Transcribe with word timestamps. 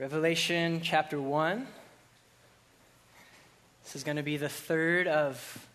Revelation 0.00 0.80
chapter 0.82 1.20
1. 1.20 1.66
This 3.84 3.96
is 3.96 4.02
going 4.02 4.16
to 4.16 4.22
be 4.22 4.38
the 4.38 4.48
third 4.48 5.06
of 5.06 5.68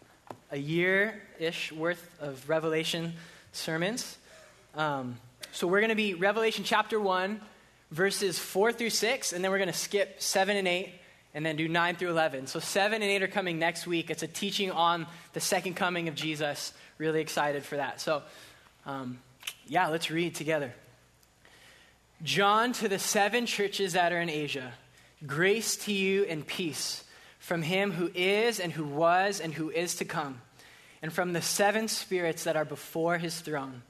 a 0.50 0.58
year 0.58 1.22
ish 1.38 1.72
worth 1.72 2.10
of 2.20 2.50
Revelation 2.50 3.14
sermons. 3.52 4.18
Um, 4.74 5.20
so 5.52 5.68
we're 5.68 5.80
going 5.80 5.90
to 5.90 5.96
be 5.96 6.16
Revelation 6.16 6.64
chapter 6.64 7.00
1, 7.00 7.40
verses 7.92 8.40
4 8.40 8.74
through 8.74 8.90
6, 8.90 9.32
and 9.32 9.44
then 9.44 9.52
we're 9.52 9.60
going 9.60 9.68
to 9.68 9.78
skip 9.78 10.20
7 10.20 10.58
and 10.58 10.68
8, 10.68 10.90
and 11.36 11.46
then 11.46 11.56
do 11.56 11.68
9 11.68 11.96
through 11.96 12.10
11. 12.10 12.48
So 12.48 12.60
7 12.60 13.00
and 13.00 13.12
8 13.12 13.22
are 13.22 13.28
coming 13.28 13.60
next 13.60 13.86
week. 13.86 14.10
It's 14.10 14.24
a 14.24 14.28
teaching 14.28 14.72
on 14.72 15.06
the 15.34 15.40
second 15.40 15.76
coming 15.76 16.08
of 16.08 16.16
Jesus. 16.16 16.74
Really 16.98 17.22
excited 17.22 17.64
for 17.64 17.76
that. 17.76 18.02
So, 18.02 18.24
um, 18.88 19.20
yeah, 19.68 19.90
let's 19.90 20.10
read 20.10 20.34
together. 20.34 20.74
John 22.24 22.74
to 22.74 22.88
the 22.88 23.00
seven 23.00 23.46
churches 23.46 23.94
that 23.94 24.14
are 24.14 24.22
in 24.22 24.30
Asia, 24.30 24.74
grace 25.26 25.76
to 25.86 25.94
you 25.94 26.24
and 26.24 26.46
peace 26.46 27.04
from 27.40 27.62
him 27.62 27.92
who 27.92 28.10
is 28.16 28.60
and 28.60 28.72
who 28.72 28.86
was 28.86 29.40
and 29.40 29.54
who 29.54 29.70
is 29.70 29.96
to 29.96 30.06
come, 30.06 30.42
and 31.02 31.12
from 31.12 31.34
the 31.34 31.42
seven 31.42 31.88
spirits 31.88 32.46
that 32.46 32.56
are 32.56 32.66
before 32.66 33.18
his 33.18 33.40
throne, 33.40 33.84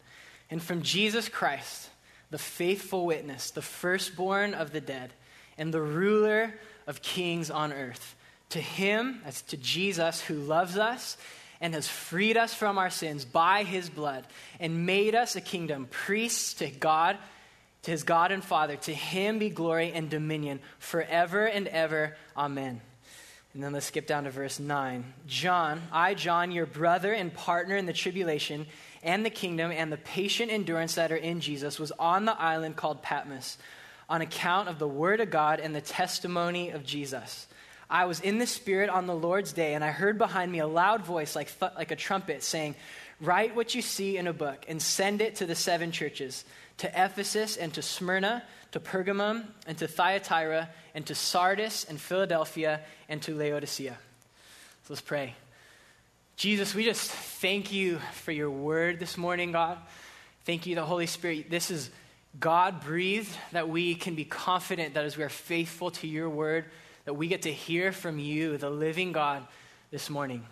and 0.50 0.62
from 0.62 0.82
Jesus 0.82 1.30
Christ, 1.30 1.90
the 2.32 2.38
faithful 2.38 3.06
witness, 3.06 3.52
the 3.52 3.62
firstborn 3.62 4.54
of 4.54 4.72
the 4.72 4.82
dead, 4.82 5.14
and 5.58 5.74
the 5.74 5.82
ruler 5.82 6.54
of 6.88 7.02
kings 7.02 7.50
on 7.52 7.72
earth. 7.72 8.16
To 8.50 8.60
him, 8.60 9.22
that's 9.24 9.44
to 9.44 9.58
Jesus, 9.58 10.20
who 10.22 10.36
loves 10.36 10.78
us 10.78 11.18
and 11.62 11.74
has 11.74 11.88
freed 11.88 12.36
us 12.36 12.54
from 12.54 12.78
our 12.78 12.90
sins 12.90 13.24
by 13.24 13.64
his 13.64 13.90
blood, 13.90 14.26
and 14.60 14.86
made 14.86 15.16
us 15.16 15.36
a 15.36 15.42
kingdom, 15.42 15.88
priests 15.90 16.56
to 16.56 16.70
God 16.70 17.18
to 17.86 17.92
his 17.92 18.04
God 18.04 18.32
and 18.32 18.44
Father. 18.44 18.76
To 18.76 18.94
him 18.94 19.40
be 19.40 19.50
glory 19.50 19.92
and 19.94 20.10
dominion 20.10 20.60
forever 20.80 21.46
and 21.46 21.68
ever. 21.68 22.16
Amen. 22.36 22.82
And 23.54 23.64
then 23.64 23.72
let's 23.74 23.86
skip 23.86 24.08
down 24.08 24.26
to 24.26 24.32
verse 24.32 24.60
9. 24.60 25.14
John, 25.28 25.82
I, 25.92 26.16
John, 26.16 26.52
your 26.52 26.66
brother 26.66 27.14
and 27.14 27.34
partner 27.34 27.78
in 27.78 27.86
the 27.86 27.94
tribulation 27.94 28.66
and 29.04 29.24
the 29.24 29.30
kingdom 29.30 29.72
and 29.72 29.92
the 29.92 29.98
patient 29.98 30.52
endurance 30.52 30.96
that 30.96 31.12
are 31.12 31.16
in 31.16 31.40
Jesus, 31.40 31.80
was 31.80 31.92
on 31.94 32.26
the 32.26 32.38
island 32.40 32.76
called 32.76 33.04
Patmos 33.04 33.58
on 34.10 34.22
account 34.22 34.68
of 34.68 34.80
the 34.80 34.88
word 34.88 35.22
of 35.22 35.30
God 35.30 35.60
and 35.60 35.76
the 35.76 35.82
testimony 35.82 36.72
of 36.72 36.84
Jesus. 36.84 37.48
I 37.88 38.06
was 38.06 38.20
in 38.20 38.40
the 38.40 38.48
Spirit 38.48 38.90
on 38.90 39.06
the 39.06 39.16
Lord's 39.16 39.54
day, 39.54 39.76
and 39.76 39.84
I 39.84 39.92
heard 39.92 40.18
behind 40.18 40.52
me 40.52 40.60
a 40.60 40.68
loud 40.68 41.06
voice 41.06 41.36
like, 41.36 41.58
th- 41.60 41.74
like 41.78 41.92
a 41.92 41.96
trumpet 41.96 42.42
saying, 42.42 42.76
Write 43.22 43.56
what 43.56 43.74
you 43.74 43.82
see 43.82 44.18
in 44.18 44.28
a 44.28 44.34
book 44.34 44.66
and 44.68 44.82
send 44.82 45.22
it 45.22 45.36
to 45.36 45.46
the 45.46 45.56
seven 45.56 45.92
churches 45.92 46.44
to 46.78 46.88
Ephesus 46.88 47.56
and 47.56 47.74
to 47.74 47.82
Smyrna, 47.82 48.44
to 48.74 48.80
Pergamum 48.80 49.46
and 49.66 49.78
to 49.78 49.88
Thyatira, 49.88 50.70
and 50.94 51.06
to 51.06 51.16
Sardis 51.16 51.86
and 51.86 52.00
Philadelphia 52.00 52.82
and 53.08 53.22
to 53.22 53.34
Laodicea. 53.34 53.98
So 54.84 54.94
let's 54.94 55.02
pray. 55.02 55.36
Jesus, 56.36 56.76
we 56.76 56.84
just 56.84 57.10
thank 57.10 57.72
you 57.72 58.00
for 58.16 58.34
your 58.34 58.52
word 58.52 59.00
this 59.00 59.18
morning, 59.18 59.54
God. 59.54 59.78
Thank 60.44 60.66
you, 60.66 60.76
the 60.76 60.84
Holy 60.84 61.06
Spirit. 61.06 61.50
This 61.50 61.72
is 61.72 61.90
God 62.38 62.82
breathed, 62.82 63.34
that 63.54 63.70
we 63.70 63.96
can 63.96 64.16
be 64.16 64.26
confident 64.26 64.96
that 64.96 65.06
as 65.06 65.16
we 65.16 65.24
are 65.24 65.30
faithful 65.30 65.92
to 65.92 66.08
your 66.08 66.30
word, 66.30 66.66
that 67.06 67.14
we 67.14 67.28
get 67.28 67.44
to 67.44 67.54
hear 67.54 67.94
from 67.94 68.20
you, 68.20 68.58
the 68.58 68.70
living 68.70 69.14
God, 69.14 69.48
this 69.92 70.10
morning. 70.10 70.46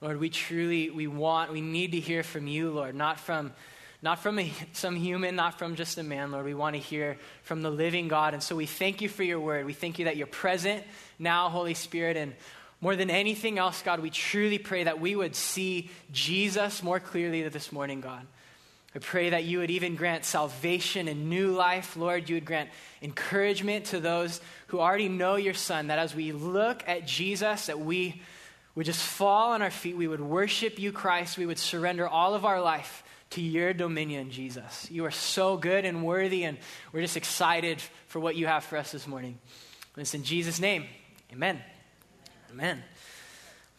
Lord, 0.00 0.20
we 0.20 0.30
truly, 0.30 0.90
we 0.90 1.06
want, 1.06 1.52
we 1.52 1.60
need 1.60 1.92
to 1.92 2.00
hear 2.00 2.22
from 2.22 2.46
you, 2.46 2.70
Lord, 2.70 2.94
not 2.94 3.18
from 3.18 3.52
not 4.00 4.20
from 4.20 4.38
a, 4.38 4.52
some 4.72 4.94
human, 4.94 5.34
not 5.34 5.58
from 5.58 5.74
just 5.74 5.98
a 5.98 6.02
man, 6.02 6.30
Lord. 6.30 6.44
We 6.44 6.54
want 6.54 6.76
to 6.76 6.80
hear 6.80 7.18
from 7.42 7.62
the 7.62 7.70
living 7.70 8.06
God. 8.08 8.32
And 8.32 8.42
so 8.42 8.54
we 8.54 8.66
thank 8.66 9.00
you 9.00 9.08
for 9.08 9.24
your 9.24 9.40
word. 9.40 9.66
We 9.66 9.72
thank 9.72 9.98
you 9.98 10.04
that 10.04 10.16
you're 10.16 10.28
present 10.28 10.84
now, 11.18 11.48
Holy 11.48 11.74
Spirit. 11.74 12.16
And 12.16 12.34
more 12.80 12.94
than 12.94 13.10
anything 13.10 13.58
else, 13.58 13.82
God, 13.82 13.98
we 13.98 14.10
truly 14.10 14.58
pray 14.58 14.84
that 14.84 15.00
we 15.00 15.16
would 15.16 15.34
see 15.34 15.90
Jesus 16.12 16.80
more 16.80 17.00
clearly 17.00 17.48
this 17.48 17.72
morning, 17.72 18.00
God. 18.00 18.24
I 18.94 19.00
pray 19.00 19.30
that 19.30 19.44
you 19.44 19.58
would 19.58 19.70
even 19.70 19.96
grant 19.96 20.24
salvation 20.24 21.08
and 21.08 21.28
new 21.28 21.50
life, 21.50 21.96
Lord. 21.96 22.28
You 22.28 22.36
would 22.36 22.44
grant 22.44 22.70
encouragement 23.02 23.86
to 23.86 24.00
those 24.00 24.40
who 24.68 24.78
already 24.78 25.08
know 25.08 25.34
your 25.36 25.54
Son, 25.54 25.88
that 25.88 25.98
as 25.98 26.14
we 26.14 26.32
look 26.32 26.84
at 26.86 27.06
Jesus, 27.06 27.66
that 27.66 27.80
we 27.80 28.22
would 28.78 28.86
just 28.86 29.02
fall 29.02 29.52
on 29.52 29.60
our 29.60 29.70
feet. 29.70 29.96
We 29.96 30.06
would 30.06 30.20
worship 30.20 30.78
you, 30.78 30.92
Christ. 30.92 31.36
We 31.36 31.46
would 31.46 31.58
surrender 31.58 32.08
all 32.08 32.34
of 32.34 32.44
our 32.44 32.62
life 32.62 33.02
to 33.30 33.42
your 33.42 33.72
dominion, 33.74 34.30
Jesus. 34.30 34.88
You 34.90 35.04
are 35.04 35.10
so 35.10 35.56
good 35.56 35.84
and 35.84 36.04
worthy, 36.04 36.44
and 36.44 36.56
we're 36.92 37.02
just 37.02 37.16
excited 37.16 37.82
for 38.06 38.20
what 38.20 38.36
you 38.36 38.46
have 38.46 38.64
for 38.64 38.78
us 38.78 38.92
this 38.92 39.06
morning. 39.06 39.38
And 39.94 40.02
it's 40.02 40.14
in 40.14 40.22
Jesus' 40.22 40.60
name. 40.60 40.86
Amen. 41.32 41.60
Amen. 42.50 42.82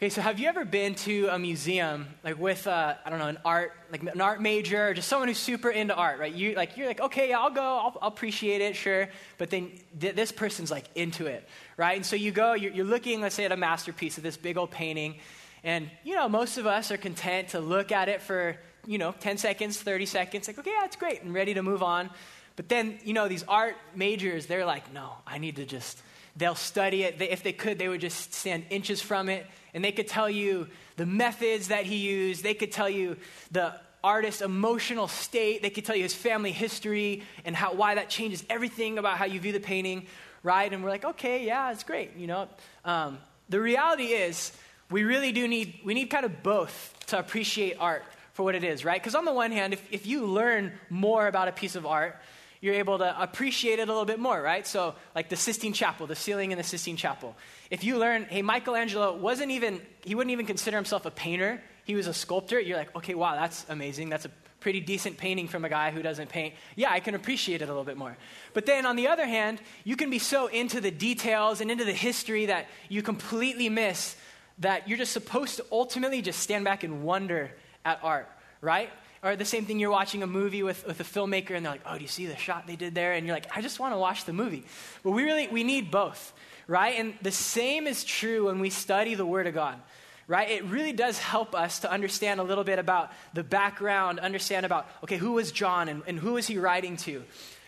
Okay, 0.01 0.07
so 0.07 0.21
have 0.21 0.39
you 0.39 0.47
ever 0.47 0.63
been 0.63 0.95
to 0.95 1.27
a 1.27 1.37
museum 1.37 2.07
like 2.23 2.39
with 2.39 2.67
uh, 2.67 2.95
I 3.03 3.09
don't 3.09 3.19
know 3.19 3.27
an 3.27 3.37
art 3.43 3.73
like 3.91 4.01
an 4.01 4.21
art 4.21 4.41
major 4.41 4.87
or 4.87 4.93
just 4.93 5.09
someone 5.09 5.27
who's 5.27 5.37
super 5.37 5.69
into 5.69 5.93
art, 5.93 6.19
right? 6.19 6.33
You 6.33 6.55
like 6.55 6.77
you're 6.77 6.87
like 6.87 7.01
okay, 7.01 7.33
I'll 7.33 7.49
go, 7.49 7.61
I'll, 7.61 7.97
I'll 8.01 8.07
appreciate 8.07 8.61
it, 8.61 8.77
sure, 8.77 9.09
but 9.37 9.49
then 9.49 9.73
th- 9.99 10.15
this 10.15 10.31
person's 10.31 10.71
like 10.71 10.85
into 10.95 11.25
it, 11.25 11.45
right? 11.75 11.97
And 11.97 12.05
so 12.05 12.15
you 12.15 12.31
go, 12.31 12.53
you're, 12.53 12.71
you're 12.71 12.85
looking, 12.85 13.19
let's 13.19 13.35
say, 13.35 13.43
at 13.43 13.51
a 13.51 13.57
masterpiece 13.57 14.15
of 14.15 14.23
this 14.23 14.37
big 14.37 14.57
old 14.57 14.71
painting, 14.71 15.15
and 15.65 15.91
you 16.05 16.15
know 16.15 16.29
most 16.29 16.57
of 16.57 16.65
us 16.65 16.91
are 16.91 16.97
content 16.97 17.49
to 17.49 17.59
look 17.59 17.91
at 17.91 18.07
it 18.07 18.21
for 18.21 18.57
you 18.85 18.97
know, 18.97 19.11
10 19.11 19.37
seconds, 19.37 19.77
30 19.81 20.05
seconds, 20.05 20.47
like, 20.47 20.57
okay, 20.57 20.71
yeah, 20.71 20.85
it's 20.85 20.95
great, 20.95 21.21
and 21.23 21.33
ready 21.33 21.53
to 21.53 21.61
move 21.61 21.83
on. 21.83 22.09
But 22.55 22.69
then, 22.69 22.99
you 23.03 23.13
know, 23.13 23.27
these 23.27 23.43
art 23.47 23.75
majors, 23.93 24.45
they're 24.45 24.65
like, 24.65 24.93
no, 24.93 25.11
I 25.27 25.37
need 25.37 25.57
to 25.57 25.65
just, 25.65 26.01
they'll 26.37 26.55
study 26.55 27.03
it. 27.03 27.19
They, 27.19 27.29
if 27.29 27.43
they 27.43 27.53
could, 27.53 27.77
they 27.77 27.87
would 27.87 28.01
just 28.01 28.33
stand 28.33 28.65
inches 28.69 29.01
from 29.01 29.29
it, 29.29 29.45
and 29.73 29.83
they 29.83 29.91
could 29.91 30.07
tell 30.07 30.29
you 30.29 30.67
the 30.97 31.05
methods 31.05 31.69
that 31.69 31.85
he 31.85 31.97
used. 31.97 32.43
They 32.43 32.53
could 32.53 32.71
tell 32.71 32.89
you 32.89 33.17
the 33.51 33.73
artist's 34.03 34.41
emotional 34.41 35.07
state. 35.07 35.61
They 35.61 35.69
could 35.69 35.85
tell 35.85 35.95
you 35.95 36.03
his 36.03 36.13
family 36.13 36.51
history 36.51 37.23
and 37.45 37.55
how, 37.55 37.73
why 37.73 37.95
that 37.95 38.09
changes 38.09 38.43
everything 38.49 38.97
about 38.97 39.17
how 39.17 39.25
you 39.25 39.39
view 39.39 39.51
the 39.51 39.59
painting, 39.59 40.07
right? 40.43 40.71
And 40.71 40.83
we're 40.83 40.89
like, 40.89 41.05
okay, 41.05 41.45
yeah, 41.45 41.71
it's 41.71 41.83
great, 41.83 42.15
you 42.15 42.27
know. 42.27 42.47
Um, 42.85 43.19
the 43.49 43.59
reality 43.59 44.05
is, 44.05 44.51
we 44.91 45.03
really 45.03 45.31
do 45.31 45.47
need, 45.47 45.79
we 45.83 45.93
need 45.93 46.09
kind 46.09 46.25
of 46.25 46.41
both 46.41 46.95
to 47.07 47.19
appreciate 47.19 47.75
art 47.79 48.03
for 48.33 48.43
what 48.43 48.55
it 48.55 48.63
is, 48.63 48.83
right? 48.83 48.99
Because 48.99 49.15
on 49.15 49.25
the 49.25 49.33
one 49.33 49.51
hand, 49.51 49.73
if, 49.73 49.85
if 49.91 50.07
you 50.07 50.25
learn 50.25 50.71
more 50.89 51.27
about 51.27 51.47
a 51.47 51.51
piece 51.51 51.75
of 51.75 51.85
art, 51.85 52.17
you're 52.61 52.75
able 52.75 52.97
to 52.97 53.21
appreciate 53.21 53.79
it 53.79 53.83
a 53.83 53.91
little 53.91 54.05
bit 54.05 54.19
more, 54.19 54.41
right? 54.41 54.65
So, 54.65 54.95
like 55.15 55.29
the 55.29 55.35
Sistine 55.35 55.73
Chapel, 55.73 56.07
the 56.07 56.15
ceiling 56.15 56.51
in 56.51 56.57
the 56.57 56.63
Sistine 56.63 56.97
Chapel. 56.97 57.35
If 57.69 57.83
you 57.83 57.97
learn, 57.97 58.25
hey, 58.25 58.41
Michelangelo 58.41 59.15
wasn't 59.15 59.51
even, 59.51 59.81
he 60.03 60.15
wouldn't 60.15 60.31
even 60.31 60.45
consider 60.45 60.77
himself 60.77 61.05
a 61.05 61.11
painter, 61.11 61.61
he 61.85 61.95
was 61.95 62.07
a 62.07 62.13
sculptor, 62.13 62.59
you're 62.59 62.77
like, 62.77 62.95
okay, 62.95 63.15
wow, 63.15 63.35
that's 63.35 63.65
amazing. 63.69 64.09
That's 64.09 64.25
a 64.25 64.31
pretty 64.59 64.79
decent 64.79 65.17
painting 65.17 65.47
from 65.47 65.65
a 65.65 65.69
guy 65.69 65.91
who 65.91 66.01
doesn't 66.01 66.29
paint. 66.29 66.53
Yeah, 66.75 66.91
I 66.91 66.99
can 66.99 67.15
appreciate 67.15 67.61
it 67.61 67.65
a 67.65 67.67
little 67.67 67.83
bit 67.83 67.97
more. 67.97 68.17
But 68.53 68.65
then 68.65 68.85
on 68.85 68.95
the 68.95 69.07
other 69.07 69.25
hand, 69.25 69.61
you 69.83 69.95
can 69.95 70.09
be 70.09 70.19
so 70.19 70.47
into 70.47 70.81
the 70.81 70.91
details 70.91 71.61
and 71.61 71.71
into 71.71 71.85
the 71.85 71.93
history 71.93 72.47
that 72.47 72.67
you 72.89 73.01
completely 73.01 73.69
miss 73.69 74.15
that 74.59 74.87
you're 74.89 74.97
just 74.97 75.13
supposed 75.13 75.57
to 75.57 75.65
ultimately 75.71 76.21
just 76.21 76.39
stand 76.39 76.65
back 76.65 76.83
and 76.83 77.03
wonder 77.03 77.51
at 77.85 77.99
art, 78.03 78.29
right? 78.61 78.89
Or 79.23 79.35
the 79.35 79.45
same 79.45 79.65
thing, 79.65 79.79
you're 79.79 79.91
watching 79.91 80.23
a 80.23 80.27
movie 80.27 80.63
with, 80.63 80.85
with 80.85 80.99
a 80.99 81.03
filmmaker 81.03 81.51
and 81.51 81.65
they're 81.65 81.73
like, 81.73 81.81
oh, 81.85 81.95
do 81.95 82.01
you 82.01 82.07
see 82.07 82.25
the 82.25 82.37
shot 82.37 82.67
they 82.67 82.75
did 82.75 82.95
there? 82.95 83.13
And 83.13 83.25
you're 83.25 83.35
like, 83.35 83.47
I 83.55 83.61
just 83.61 83.79
want 83.79 83.93
to 83.93 83.97
watch 83.97 84.25
the 84.25 84.33
movie. 84.33 84.65
But 85.03 85.11
we 85.11 85.23
really, 85.23 85.47
we 85.47 85.63
need 85.63 85.91
both, 85.91 86.33
right? 86.69 86.99
And 86.99 87.15
the 87.23 87.31
same 87.31 87.87
is 87.87 88.03
true 88.03 88.45
when 88.45 88.59
we 88.59 88.69
study 88.69 89.15
the 89.15 89.25
Word 89.25 89.47
of 89.47 89.55
God, 89.55 89.79
right? 90.27 90.47
It 90.51 90.63
really 90.65 90.93
does 90.93 91.17
help 91.17 91.55
us 91.55 91.79
to 91.79 91.91
understand 91.91 92.39
a 92.39 92.43
little 92.43 92.63
bit 92.63 92.77
about 92.77 93.11
the 93.33 93.43
background, 93.43 94.19
understand 94.19 94.67
about, 94.67 94.87
okay, 95.03 95.17
who 95.17 95.31
was 95.31 95.51
John 95.51 95.89
and, 95.89 96.03
and 96.05 96.19
who 96.19 96.33
was 96.33 96.45
he 96.45 96.59
writing 96.59 96.95
to? 96.97 97.23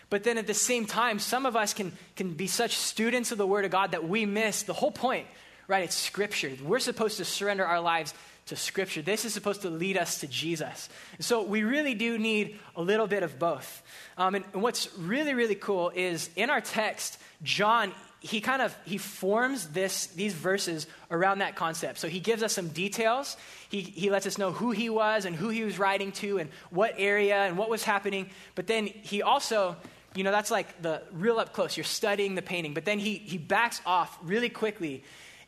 But 0.08 0.22
then 0.22 0.38
at 0.38 0.46
the 0.46 0.54
same 0.54 0.86
time, 0.86 1.18
some 1.18 1.46
of 1.46 1.56
us 1.56 1.74
can, 1.74 1.92
can 2.14 2.34
be 2.34 2.46
such 2.46 2.76
students 2.76 3.32
of 3.32 3.38
the 3.38 3.46
Word 3.46 3.64
of 3.64 3.72
God 3.72 3.90
that 3.90 4.08
we 4.08 4.24
miss 4.24 4.62
the 4.62 4.72
whole 4.72 4.92
point, 4.92 5.26
right? 5.66 5.82
It's 5.82 5.96
Scripture. 5.96 6.52
We're 6.62 6.78
supposed 6.78 7.16
to 7.16 7.24
surrender 7.24 7.66
our 7.66 7.80
lives 7.80 8.14
to 8.46 8.56
Scripture. 8.56 9.02
This 9.02 9.24
is 9.24 9.34
supposed 9.34 9.62
to 9.62 9.70
lead 9.70 9.96
us 9.96 10.20
to 10.20 10.28
Jesus. 10.28 10.88
So 11.18 11.42
we 11.42 11.64
really 11.64 11.94
do 11.94 12.18
need 12.18 12.60
a 12.76 12.82
little 12.82 13.08
bit 13.08 13.24
of 13.24 13.40
both. 13.40 13.82
Um, 14.16 14.36
and, 14.36 14.44
and 14.52 14.62
what's 14.62 14.96
really, 14.96 15.34
really 15.34 15.56
cool 15.56 15.90
is 15.92 16.30
in 16.36 16.50
our 16.50 16.60
text, 16.60 17.18
John 17.42 17.92
he 18.22 18.40
kind 18.40 18.62
of 18.62 18.76
he 18.84 18.98
forms 18.98 19.68
this 19.68 20.06
these 20.08 20.32
verses 20.32 20.86
around 21.10 21.40
that 21.40 21.56
concept. 21.56 21.98
So 21.98 22.08
he 22.08 22.20
gives 22.20 22.42
us 22.42 22.52
some 22.52 22.68
details. 22.68 23.36
He, 23.68 23.80
he 23.80 24.10
lets 24.10 24.26
us 24.26 24.38
know 24.38 24.52
who 24.52 24.70
he 24.70 24.88
was 24.88 25.24
and 25.24 25.34
who 25.34 25.48
he 25.48 25.64
was 25.64 25.78
writing 25.78 26.12
to 26.12 26.38
and 26.38 26.48
what 26.70 26.94
area 26.96 27.36
and 27.36 27.58
what 27.58 27.68
was 27.68 27.82
happening. 27.82 28.30
But 28.54 28.66
then 28.66 28.86
he 28.86 29.22
also 29.22 29.76
you 30.14 30.24
know 30.24 30.30
that's 30.30 30.50
like 30.50 30.82
the 30.82 31.02
real 31.12 31.38
up 31.38 31.52
close. 31.52 31.76
You're 31.76 31.84
studying 31.84 32.36
the 32.36 32.42
painting. 32.42 32.74
But 32.74 32.84
then 32.84 32.98
he 32.98 33.16
he 33.16 33.38
backs 33.38 33.80
off 33.84 34.16
really 34.22 34.48
quickly 34.48 35.02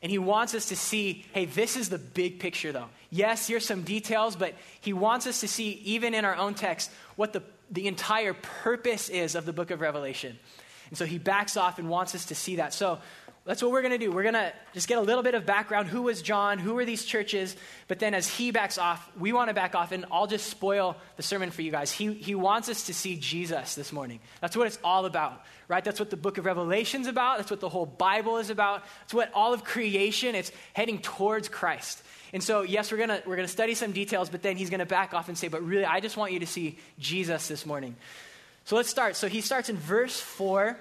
and 0.04 0.10
he 0.10 0.18
wants 0.18 0.54
us 0.54 0.66
to 0.66 0.76
see 0.76 1.24
hey, 1.32 1.46
this 1.46 1.76
is 1.76 1.88
the 1.88 1.98
big 1.98 2.38
picture, 2.38 2.72
though. 2.72 2.90
Yes, 3.10 3.46
here's 3.46 3.64
some 3.64 3.82
details, 3.82 4.36
but 4.36 4.54
he 4.80 4.92
wants 4.92 5.26
us 5.26 5.40
to 5.40 5.48
see, 5.48 5.80
even 5.84 6.12
in 6.12 6.24
our 6.26 6.36
own 6.36 6.54
text, 6.54 6.90
what 7.16 7.32
the, 7.32 7.42
the 7.70 7.86
entire 7.86 8.34
purpose 8.34 9.08
is 9.08 9.34
of 9.34 9.46
the 9.46 9.52
book 9.52 9.70
of 9.70 9.80
Revelation. 9.80 10.38
And 10.88 10.98
so 10.98 11.06
he 11.06 11.18
backs 11.18 11.56
off 11.56 11.78
and 11.78 11.88
wants 11.88 12.14
us 12.14 12.26
to 12.26 12.34
see 12.34 12.56
that. 12.56 12.74
So 12.74 12.98
that's 13.46 13.62
what 13.62 13.72
we're 13.72 13.82
going 13.82 13.92
to 13.92 13.98
do. 13.98 14.10
We're 14.10 14.22
going 14.22 14.34
to 14.34 14.52
just 14.72 14.88
get 14.88 14.96
a 14.96 15.02
little 15.02 15.22
bit 15.22 15.34
of 15.34 15.44
background. 15.44 15.88
Who 15.88 16.02
was 16.02 16.22
John? 16.22 16.58
Who 16.58 16.74
were 16.74 16.86
these 16.86 17.04
churches? 17.04 17.54
But 17.88 17.98
then 17.98 18.14
as 18.14 18.26
he 18.26 18.50
backs 18.52 18.78
off, 18.78 19.06
we 19.18 19.34
want 19.34 19.50
to 19.50 19.54
back 19.54 19.74
off, 19.74 19.92
and 19.92 20.06
I'll 20.10 20.26
just 20.26 20.48
spoil 20.48 20.96
the 21.16 21.22
sermon 21.22 21.50
for 21.50 21.60
you 21.60 21.70
guys. 21.70 21.92
He, 21.92 22.14
he 22.14 22.34
wants 22.34 22.70
us 22.70 22.86
to 22.86 22.94
see 22.94 23.16
Jesus 23.16 23.74
this 23.74 23.92
morning. 23.92 24.20
That's 24.40 24.56
what 24.56 24.66
it's 24.66 24.78
all 24.82 25.04
about, 25.04 25.42
right? 25.68 25.84
That's 25.84 26.00
what 26.00 26.08
the 26.08 26.16
book 26.16 26.38
of 26.38 26.46
Revelation's 26.46 27.06
about. 27.06 27.36
That's 27.36 27.50
what 27.50 27.60
the 27.60 27.68
whole 27.68 27.84
Bible 27.84 28.38
is 28.38 28.48
about. 28.48 28.82
It's 29.04 29.12
what 29.12 29.30
all 29.34 29.52
of 29.52 29.62
creation, 29.62 30.34
it's 30.34 30.50
heading 30.72 30.98
towards 31.00 31.48
Christ. 31.48 32.02
And 32.32 32.42
so, 32.42 32.62
yes, 32.62 32.90
we're 32.90 32.98
going 32.98 33.10
to 33.10 33.22
we're 33.26 33.36
going 33.36 33.46
to 33.46 33.52
study 33.52 33.74
some 33.74 33.92
details, 33.92 34.30
but 34.30 34.40
then 34.40 34.56
he's 34.56 34.70
going 34.70 34.80
to 34.80 34.86
back 34.86 35.12
off 35.12 35.28
and 35.28 35.36
say, 35.36 35.48
but 35.48 35.62
really, 35.62 35.84
I 35.84 36.00
just 36.00 36.16
want 36.16 36.32
you 36.32 36.40
to 36.40 36.46
see 36.46 36.78
Jesus 36.98 37.46
this 37.46 37.66
morning. 37.66 37.94
So 38.64 38.76
let's 38.76 38.88
start. 38.88 39.16
So 39.16 39.28
he 39.28 39.40
starts 39.40 39.68
in 39.68 39.76
verse 39.76 40.18
4 40.18 40.76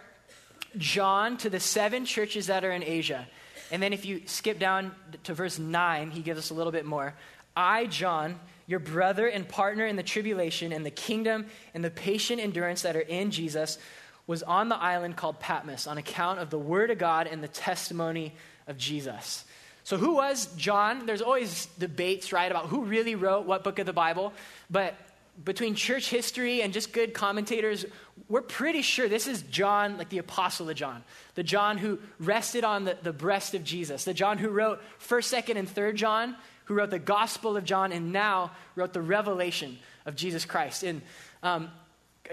John 0.77 1.37
to 1.37 1.49
the 1.49 1.59
seven 1.59 2.05
churches 2.05 2.47
that 2.47 2.63
are 2.63 2.71
in 2.71 2.83
Asia. 2.83 3.27
And 3.71 3.81
then 3.81 3.93
if 3.93 4.05
you 4.05 4.21
skip 4.25 4.57
down 4.57 4.91
to 5.23 5.33
verse 5.33 5.59
9, 5.59 6.11
he 6.11 6.21
gives 6.21 6.39
us 6.39 6.49
a 6.49 6.53
little 6.53 6.71
bit 6.71 6.85
more. 6.85 7.13
I, 7.55 7.85
John, 7.85 8.39
your 8.65 8.79
brother 8.79 9.27
and 9.27 9.47
partner 9.47 9.85
in 9.85 9.95
the 9.95 10.03
tribulation 10.03 10.71
and 10.71 10.85
the 10.85 10.91
kingdom 10.91 11.45
and 11.73 11.83
the 11.83 11.91
patient 11.91 12.41
endurance 12.41 12.81
that 12.81 12.95
are 12.95 13.01
in 13.01 13.29
Jesus, 13.29 13.77
was 14.25 14.41
on 14.41 14.69
the 14.69 14.77
island 14.77 15.17
called 15.17 15.39
Patmos 15.39 15.85
on 15.85 15.97
account 15.97 16.39
of 16.39 16.49
the 16.49 16.57
word 16.57 16.91
of 16.91 16.97
God 16.97 17.27
and 17.27 17.43
the 17.43 17.47
testimony 17.47 18.33
of 18.67 18.77
Jesus. 18.77 19.43
So, 19.83 19.97
who 19.97 20.15
was 20.15 20.45
John? 20.55 21.05
There's 21.05 21.21
always 21.21 21.65
debates, 21.77 22.31
right, 22.31 22.49
about 22.49 22.67
who 22.67 22.85
really 22.85 23.15
wrote 23.15 23.45
what 23.45 23.65
book 23.65 23.79
of 23.79 23.85
the 23.85 23.93
Bible. 23.93 24.31
But 24.69 24.95
between 25.43 25.75
church 25.75 26.09
history 26.09 26.61
and 26.61 26.73
just 26.73 26.93
good 26.93 27.13
commentators, 27.13 27.85
we're 28.29 28.41
pretty 28.41 28.81
sure 28.81 29.07
this 29.07 29.27
is 29.27 29.41
John, 29.43 29.97
like 29.97 30.09
the 30.09 30.19
Apostle 30.19 30.69
of 30.69 30.75
John, 30.75 31.03
the 31.35 31.43
John 31.43 31.77
who 31.77 31.99
rested 32.19 32.63
on 32.63 32.85
the, 32.85 32.97
the 33.01 33.13
breast 33.13 33.53
of 33.55 33.63
Jesus, 33.63 34.03
the 34.03 34.13
John 34.13 34.37
who 34.37 34.49
wrote 34.49 34.81
1st, 34.99 35.43
2nd, 35.43 35.57
and 35.57 35.67
3rd 35.67 35.95
John, 35.95 36.35
who 36.65 36.75
wrote 36.75 36.91
the 36.91 36.99
Gospel 36.99 37.57
of 37.57 37.65
John, 37.65 37.91
and 37.91 38.13
now 38.13 38.51
wrote 38.75 38.93
the 38.93 39.01
Revelation 39.01 39.77
of 40.05 40.15
Jesus 40.15 40.45
Christ. 40.45 40.83
And 40.83 41.01
um, 41.41 41.69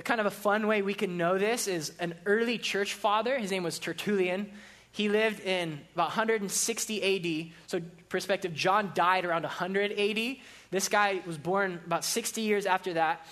kind 0.04 0.20
of 0.20 0.26
a 0.26 0.30
fun 0.30 0.66
way 0.66 0.82
we 0.82 0.94
can 0.94 1.16
know 1.16 1.38
this 1.38 1.66
is 1.66 1.92
an 1.98 2.14
early 2.26 2.58
church 2.58 2.94
father. 2.94 3.38
His 3.38 3.50
name 3.50 3.62
was 3.62 3.78
Tertullian. 3.78 4.50
He 4.92 5.08
lived 5.08 5.40
in 5.40 5.80
about 5.94 6.08
160 6.08 7.46
AD. 7.46 7.52
So, 7.68 7.80
perspective, 8.08 8.54
John 8.54 8.92
died 8.94 9.24
around 9.24 9.42
100 9.42 9.92
AD. 9.92 10.36
This 10.70 10.88
guy 10.88 11.20
was 11.26 11.38
born 11.38 11.80
about 11.86 12.04
60 12.04 12.40
years 12.40 12.66
after 12.66 12.94
that. 12.94 13.26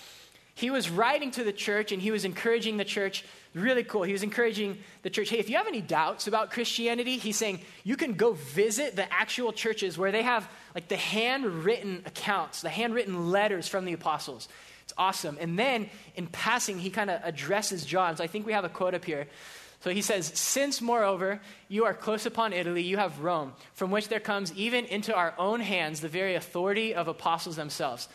He 0.59 0.69
was 0.69 0.89
writing 0.89 1.31
to 1.31 1.43
the 1.45 1.53
church 1.53 1.93
and 1.93 2.01
he 2.01 2.11
was 2.11 2.25
encouraging 2.25 2.75
the 2.75 2.83
church. 2.83 3.23
Really 3.53 3.83
cool. 3.83 4.03
He 4.03 4.11
was 4.11 4.23
encouraging 4.23 4.77
the 5.03 5.09
church 5.09 5.29
hey, 5.29 5.39
if 5.39 5.49
you 5.49 5.55
have 5.55 5.67
any 5.67 5.79
doubts 5.79 6.27
about 6.27 6.51
Christianity, 6.51 7.17
he's 7.17 7.37
saying 7.37 7.61
you 7.85 7.95
can 7.95 8.13
go 8.13 8.33
visit 8.33 8.97
the 8.97 9.11
actual 9.11 9.53
churches 9.53 9.97
where 9.97 10.11
they 10.11 10.21
have 10.21 10.49
like 10.75 10.89
the 10.89 10.97
handwritten 10.97 12.03
accounts, 12.05 12.61
the 12.61 12.69
handwritten 12.69 13.31
letters 13.31 13.69
from 13.69 13.85
the 13.85 13.93
apostles. 13.93 14.49
It's 14.83 14.93
awesome. 14.97 15.37
And 15.39 15.57
then 15.57 15.89
in 16.15 16.27
passing, 16.27 16.77
he 16.77 16.89
kind 16.89 17.09
of 17.09 17.21
addresses 17.23 17.85
John. 17.85 18.17
So 18.17 18.23
I 18.25 18.27
think 18.27 18.45
we 18.45 18.51
have 18.51 18.65
a 18.65 18.69
quote 18.69 18.93
up 18.93 19.05
here. 19.05 19.27
So 19.81 19.91
he 19.91 20.01
says, 20.01 20.27
Since, 20.35 20.81
moreover, 20.81 21.39
you 21.67 21.85
are 21.85 21.93
close 21.93 22.25
upon 22.25 22.53
Italy, 22.53 22.83
you 22.83 22.97
have 22.97 23.21
Rome, 23.21 23.53
from 23.73 23.91
which 23.91 24.09
there 24.09 24.19
comes 24.19 24.53
even 24.53 24.85
into 24.85 25.15
our 25.15 25.33
own 25.37 25.61
hands 25.61 26.01
the 26.01 26.09
very 26.09 26.35
authority 26.35 26.93
of 26.93 27.07
apostles 27.07 27.55
themselves. 27.55 28.09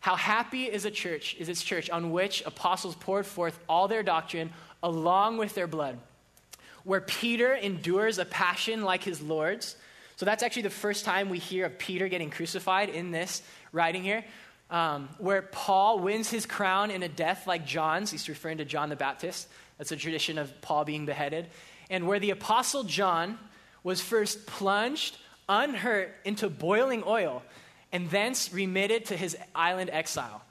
How 0.00 0.14
happy 0.14 0.64
is 0.64 0.84
a 0.84 0.90
church, 0.90 1.36
is 1.38 1.48
its 1.48 1.62
church, 1.62 1.90
on 1.90 2.12
which 2.12 2.42
apostles 2.46 2.94
poured 2.94 3.26
forth 3.26 3.58
all 3.68 3.88
their 3.88 4.04
doctrine 4.04 4.50
along 4.82 5.38
with 5.38 5.54
their 5.54 5.66
blood. 5.66 5.98
Where 6.84 7.00
Peter 7.00 7.52
endures 7.54 8.18
a 8.18 8.24
passion 8.24 8.82
like 8.82 9.02
his 9.02 9.20
Lord's. 9.20 9.76
So 10.16 10.24
that's 10.24 10.42
actually 10.42 10.62
the 10.62 10.70
first 10.70 11.04
time 11.04 11.28
we 11.28 11.38
hear 11.38 11.66
of 11.66 11.78
Peter 11.78 12.08
getting 12.08 12.30
crucified 12.30 12.88
in 12.88 13.10
this 13.10 13.42
writing 13.72 14.04
here. 14.04 14.24
Um, 14.70 15.08
where 15.18 15.42
Paul 15.42 15.98
wins 16.00 16.30
his 16.30 16.46
crown 16.46 16.90
in 16.90 17.02
a 17.02 17.08
death 17.08 17.46
like 17.46 17.66
John's. 17.66 18.10
He's 18.10 18.28
referring 18.28 18.58
to 18.58 18.64
John 18.64 18.90
the 18.90 18.96
Baptist. 18.96 19.48
That's 19.78 19.92
a 19.92 19.96
tradition 19.96 20.38
of 20.38 20.60
Paul 20.60 20.84
being 20.84 21.06
beheaded. 21.06 21.46
And 21.88 22.06
where 22.06 22.18
the 22.18 22.30
Apostle 22.30 22.84
John 22.84 23.38
was 23.82 24.00
first 24.00 24.46
plunged 24.46 25.16
unhurt 25.48 26.14
into 26.24 26.50
boiling 26.50 27.02
oil 27.06 27.42
and 27.92 28.10
thence 28.10 28.52
remitted 28.52 29.06
to 29.06 29.16
his 29.16 29.36
island 29.54 29.88
exile. 29.90 30.42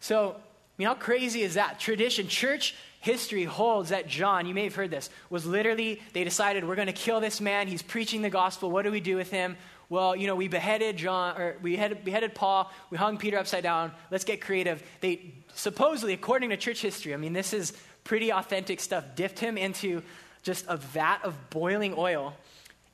So, 0.00 0.30
I 0.30 0.40
mean, 0.78 0.88
how 0.88 0.94
crazy 0.94 1.42
is 1.42 1.54
that? 1.54 1.78
Tradition, 1.78 2.28
church 2.28 2.74
history 3.00 3.44
holds 3.44 3.90
that 3.90 4.08
John, 4.08 4.46
you 4.46 4.54
may 4.54 4.64
have 4.64 4.74
heard 4.74 4.90
this, 4.90 5.10
was 5.28 5.44
literally, 5.44 6.00
they 6.14 6.24
decided, 6.24 6.66
we're 6.66 6.76
going 6.76 6.86
to 6.86 6.92
kill 6.92 7.20
this 7.20 7.40
man. 7.40 7.68
He's 7.68 7.82
preaching 7.82 8.22
the 8.22 8.30
gospel. 8.30 8.70
What 8.70 8.82
do 8.82 8.90
we 8.90 9.00
do 9.00 9.16
with 9.16 9.30
him? 9.30 9.56
Well, 9.90 10.14
you 10.14 10.26
know, 10.26 10.36
we 10.36 10.48
beheaded 10.48 10.96
John, 10.96 11.40
or 11.40 11.56
we 11.62 11.72
beheaded, 11.72 12.04
beheaded 12.04 12.34
Paul. 12.34 12.70
We 12.90 12.98
hung 12.98 13.16
Peter 13.16 13.38
upside 13.38 13.62
down. 13.62 13.92
Let's 14.10 14.24
get 14.24 14.40
creative. 14.40 14.82
They 15.00 15.34
supposedly, 15.54 16.12
according 16.12 16.50
to 16.50 16.56
church 16.56 16.82
history, 16.82 17.14
I 17.14 17.16
mean, 17.16 17.32
this 17.32 17.52
is 17.52 17.72
pretty 18.08 18.32
authentic 18.32 18.80
stuff, 18.80 19.04
dipped 19.14 19.38
him 19.38 19.58
into 19.58 20.02
just 20.42 20.64
a 20.66 20.78
vat 20.78 21.18
of 21.24 21.50
boiling 21.50 21.94
oil 21.96 22.34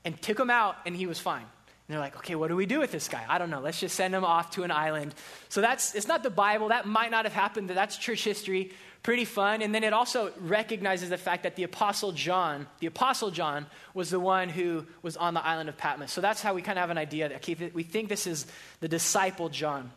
and 0.05 0.20
took 0.20 0.38
him 0.38 0.50
out, 0.50 0.75
and 0.84 0.96
he 0.96 1.06
was 1.06 1.20
fine. 1.20 1.44
And 1.87 1.94
they're 1.94 2.00
like, 2.00 2.16
okay, 2.16 2.34
what 2.34 2.49
do 2.49 2.56
we 2.56 2.66
do 2.66 2.81
with 2.81 2.90
this 2.90 3.06
guy? 3.06 3.25
I 3.28 3.38
don't 3.38 3.49
know. 3.49 3.61
Let's 3.61 3.78
just 3.78 3.94
send 3.94 4.12
him 4.12 4.25
off 4.25 4.50
to 4.52 4.64
an 4.64 4.72
island. 4.72 5.14
So 5.50 5.61
that's, 5.61 5.94
it's 5.94 6.08
not 6.08 6.25
the 6.25 6.31
Bible. 6.31 6.69
That 6.69 6.87
might 6.87 7.12
not 7.12 7.26
have 7.26 7.32
happened. 7.32 7.70
That's 7.70 7.96
church 7.96 8.25
history. 8.25 8.72
Pretty 9.05 9.25
fun. 9.25 9.62
And 9.62 9.72
then 9.72 9.84
it 9.84 9.93
also 9.93 10.32
recognizes 10.40 11.11
the 11.11 11.19
fact 11.19 11.44
that 11.44 11.55
the 11.55 11.62
Apostle 11.62 12.10
John, 12.10 12.67
the 12.81 12.88
Apostle 12.88 13.31
John, 13.31 13.67
was 13.93 14.10
the 14.10 14.19
one 14.19 14.49
who 14.49 14.84
was 15.02 15.17
on 15.17 15.34
the 15.34 15.44
island 15.46 15.69
of 15.69 15.76
Patmos. 15.76 16.10
So 16.10 16.22
that's 16.22 16.43
how 16.43 16.55
we 16.55 16.62
kind 16.62 16.76
of 16.76 16.82
have 16.82 16.90
an 16.90 16.99
idea 16.99 17.28
that 17.28 17.37
okay, 17.37 17.70
we 17.72 17.84
think 17.84 18.08
this 18.08 18.26
is 18.26 18.46
the 18.81 18.88
disciple 18.88 19.49
John. 19.49 19.93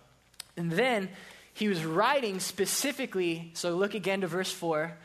And 0.57 0.71
then 0.71 1.09
he 1.57 1.67
was 1.67 1.83
writing 1.83 2.39
specifically, 2.39 3.49
so 3.55 3.75
look 3.75 3.95
again 3.95 4.21
to 4.21 4.27
verse 4.27 4.51
4, 4.51 4.95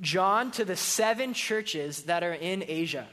John 0.00 0.52
to 0.52 0.64
the 0.64 0.76
seven 0.76 1.34
churches 1.34 2.04
that 2.04 2.22
are 2.22 2.32
in 2.32 2.62
Asia. 2.68 3.08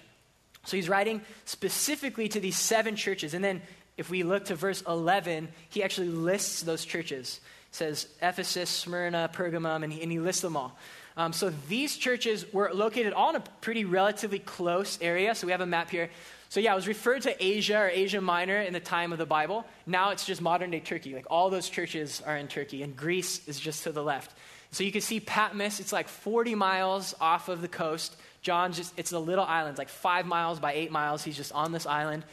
So 0.63 0.77
he's 0.77 0.87
writing 0.87 1.21
specifically 1.45 2.27
to 2.29 2.39
these 2.39 2.55
seven 2.55 2.95
churches. 2.95 3.33
And 3.33 3.43
then 3.43 3.63
if 3.97 4.11
we 4.11 4.21
look 4.21 4.45
to 4.45 4.55
verse 4.55 4.83
11, 4.87 5.47
he 5.69 5.81
actually 5.81 6.09
lists 6.09 6.61
those 6.61 6.85
churches. 6.85 7.41
He 7.71 7.77
says 7.77 8.07
Ephesus, 8.21 8.69
Smyrna, 8.69 9.31
Pergamum, 9.33 9.83
and 9.83 9.91
he, 9.91 10.03
and 10.03 10.11
he 10.11 10.19
lists 10.19 10.43
them 10.43 10.55
all. 10.55 10.77
Um, 11.15 11.33
so 11.33 11.51
these 11.67 11.97
churches 11.97 12.45
were 12.53 12.69
located 12.71 13.11
all 13.11 13.31
in 13.31 13.37
a 13.37 13.43
pretty 13.59 13.85
relatively 13.85 14.37
close 14.37 14.99
area. 15.01 15.33
So 15.33 15.47
we 15.47 15.51
have 15.51 15.61
a 15.61 15.65
map 15.65 15.89
here. 15.89 16.11
So, 16.49 16.59
yeah, 16.59 16.71
it 16.71 16.75
was 16.75 16.87
referred 16.87 17.23
to 17.23 17.43
Asia 17.43 17.77
or 17.77 17.89
Asia 17.89 18.21
Minor 18.21 18.61
in 18.61 18.73
the 18.73 18.79
time 18.79 19.11
of 19.11 19.17
the 19.17 19.25
Bible. 19.25 19.65
Now 19.85 20.11
it's 20.11 20.25
just 20.25 20.41
modern 20.41 20.71
day 20.71 20.79
Turkey. 20.79 21.13
Like 21.13 21.27
all 21.29 21.49
those 21.49 21.69
churches 21.69 22.21
are 22.25 22.37
in 22.37 22.47
Turkey, 22.47 22.83
and 22.83 22.95
Greece 22.95 23.47
is 23.47 23.59
just 23.59 23.83
to 23.83 23.91
the 23.91 24.03
left. 24.03 24.31
So 24.71 24.83
you 24.83 24.91
can 24.91 25.01
see 25.01 25.19
Patmos, 25.19 25.79
it's 25.79 25.93
like 25.93 26.07
40 26.07 26.55
miles 26.55 27.15
off 27.21 27.49
of 27.49 27.61
the 27.61 27.67
coast. 27.67 28.15
John's 28.41 28.77
just, 28.77 28.93
it's 28.97 29.11
a 29.11 29.19
little 29.19 29.45
island, 29.45 29.77
like 29.77 29.89
five 29.89 30.25
miles 30.25 30.59
by 30.59 30.73
eight 30.73 30.91
miles. 30.91 31.23
He's 31.23 31.37
just 31.37 31.51
on 31.51 31.71
this 31.71 31.85
island. 31.85 32.23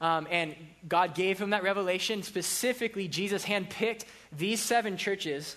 Um, 0.00 0.26
and 0.30 0.54
God 0.88 1.14
gave 1.14 1.38
him 1.38 1.50
that 1.50 1.62
revelation. 1.62 2.22
Specifically, 2.22 3.08
Jesus 3.08 3.44
handpicked 3.44 4.04
these 4.36 4.60
seven 4.60 4.96
churches. 4.96 5.56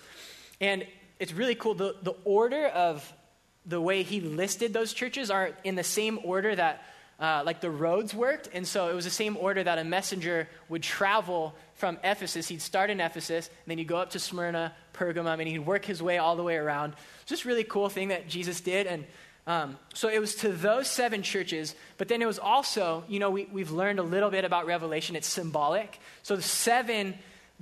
And 0.60 0.86
it's 1.18 1.32
really 1.32 1.54
cool. 1.54 1.74
The, 1.74 1.96
the 2.02 2.14
order 2.24 2.66
of 2.66 3.12
the 3.64 3.80
way 3.80 4.04
he 4.04 4.20
listed 4.20 4.72
those 4.72 4.92
churches 4.92 5.30
are 5.30 5.50
in 5.64 5.74
the 5.74 5.82
same 5.82 6.20
order 6.22 6.54
that 6.54 6.84
uh, 7.18 7.42
like 7.44 7.60
the 7.60 7.70
roads 7.70 8.14
worked. 8.14 8.48
And 8.52 8.66
so 8.66 8.88
it 8.88 8.94
was 8.94 9.04
the 9.04 9.10
same 9.10 9.36
order 9.36 9.62
that 9.62 9.78
a 9.78 9.84
messenger 9.84 10.48
would 10.68 10.82
travel 10.82 11.54
from 11.74 11.98
Ephesus. 12.04 12.48
He'd 12.48 12.62
start 12.62 12.90
in 12.90 13.00
Ephesus, 13.00 13.48
and 13.48 13.70
then 13.70 13.78
he'd 13.78 13.88
go 13.88 13.96
up 13.96 14.10
to 14.10 14.18
Smyrna, 14.18 14.74
Pergamum, 14.94 15.38
and 15.38 15.48
he'd 15.48 15.60
work 15.60 15.84
his 15.84 16.02
way 16.02 16.18
all 16.18 16.36
the 16.36 16.42
way 16.42 16.56
around. 16.56 16.94
Just 17.26 17.44
really 17.44 17.64
cool 17.64 17.88
thing 17.88 18.08
that 18.08 18.28
Jesus 18.28 18.60
did. 18.60 18.86
And 18.86 19.04
um, 19.46 19.78
so 19.94 20.08
it 20.08 20.18
was 20.18 20.34
to 20.36 20.50
those 20.50 20.88
seven 20.88 21.22
churches, 21.22 21.74
but 21.98 22.08
then 22.08 22.20
it 22.20 22.26
was 22.26 22.38
also, 22.38 23.04
you 23.08 23.18
know, 23.18 23.30
we, 23.30 23.44
we've 23.52 23.70
learned 23.70 23.98
a 23.98 24.02
little 24.02 24.30
bit 24.30 24.44
about 24.44 24.66
Revelation. 24.66 25.16
It's 25.16 25.28
symbolic. 25.28 26.00
So 26.22 26.34
the 26.34 26.42
seven, 26.42 27.14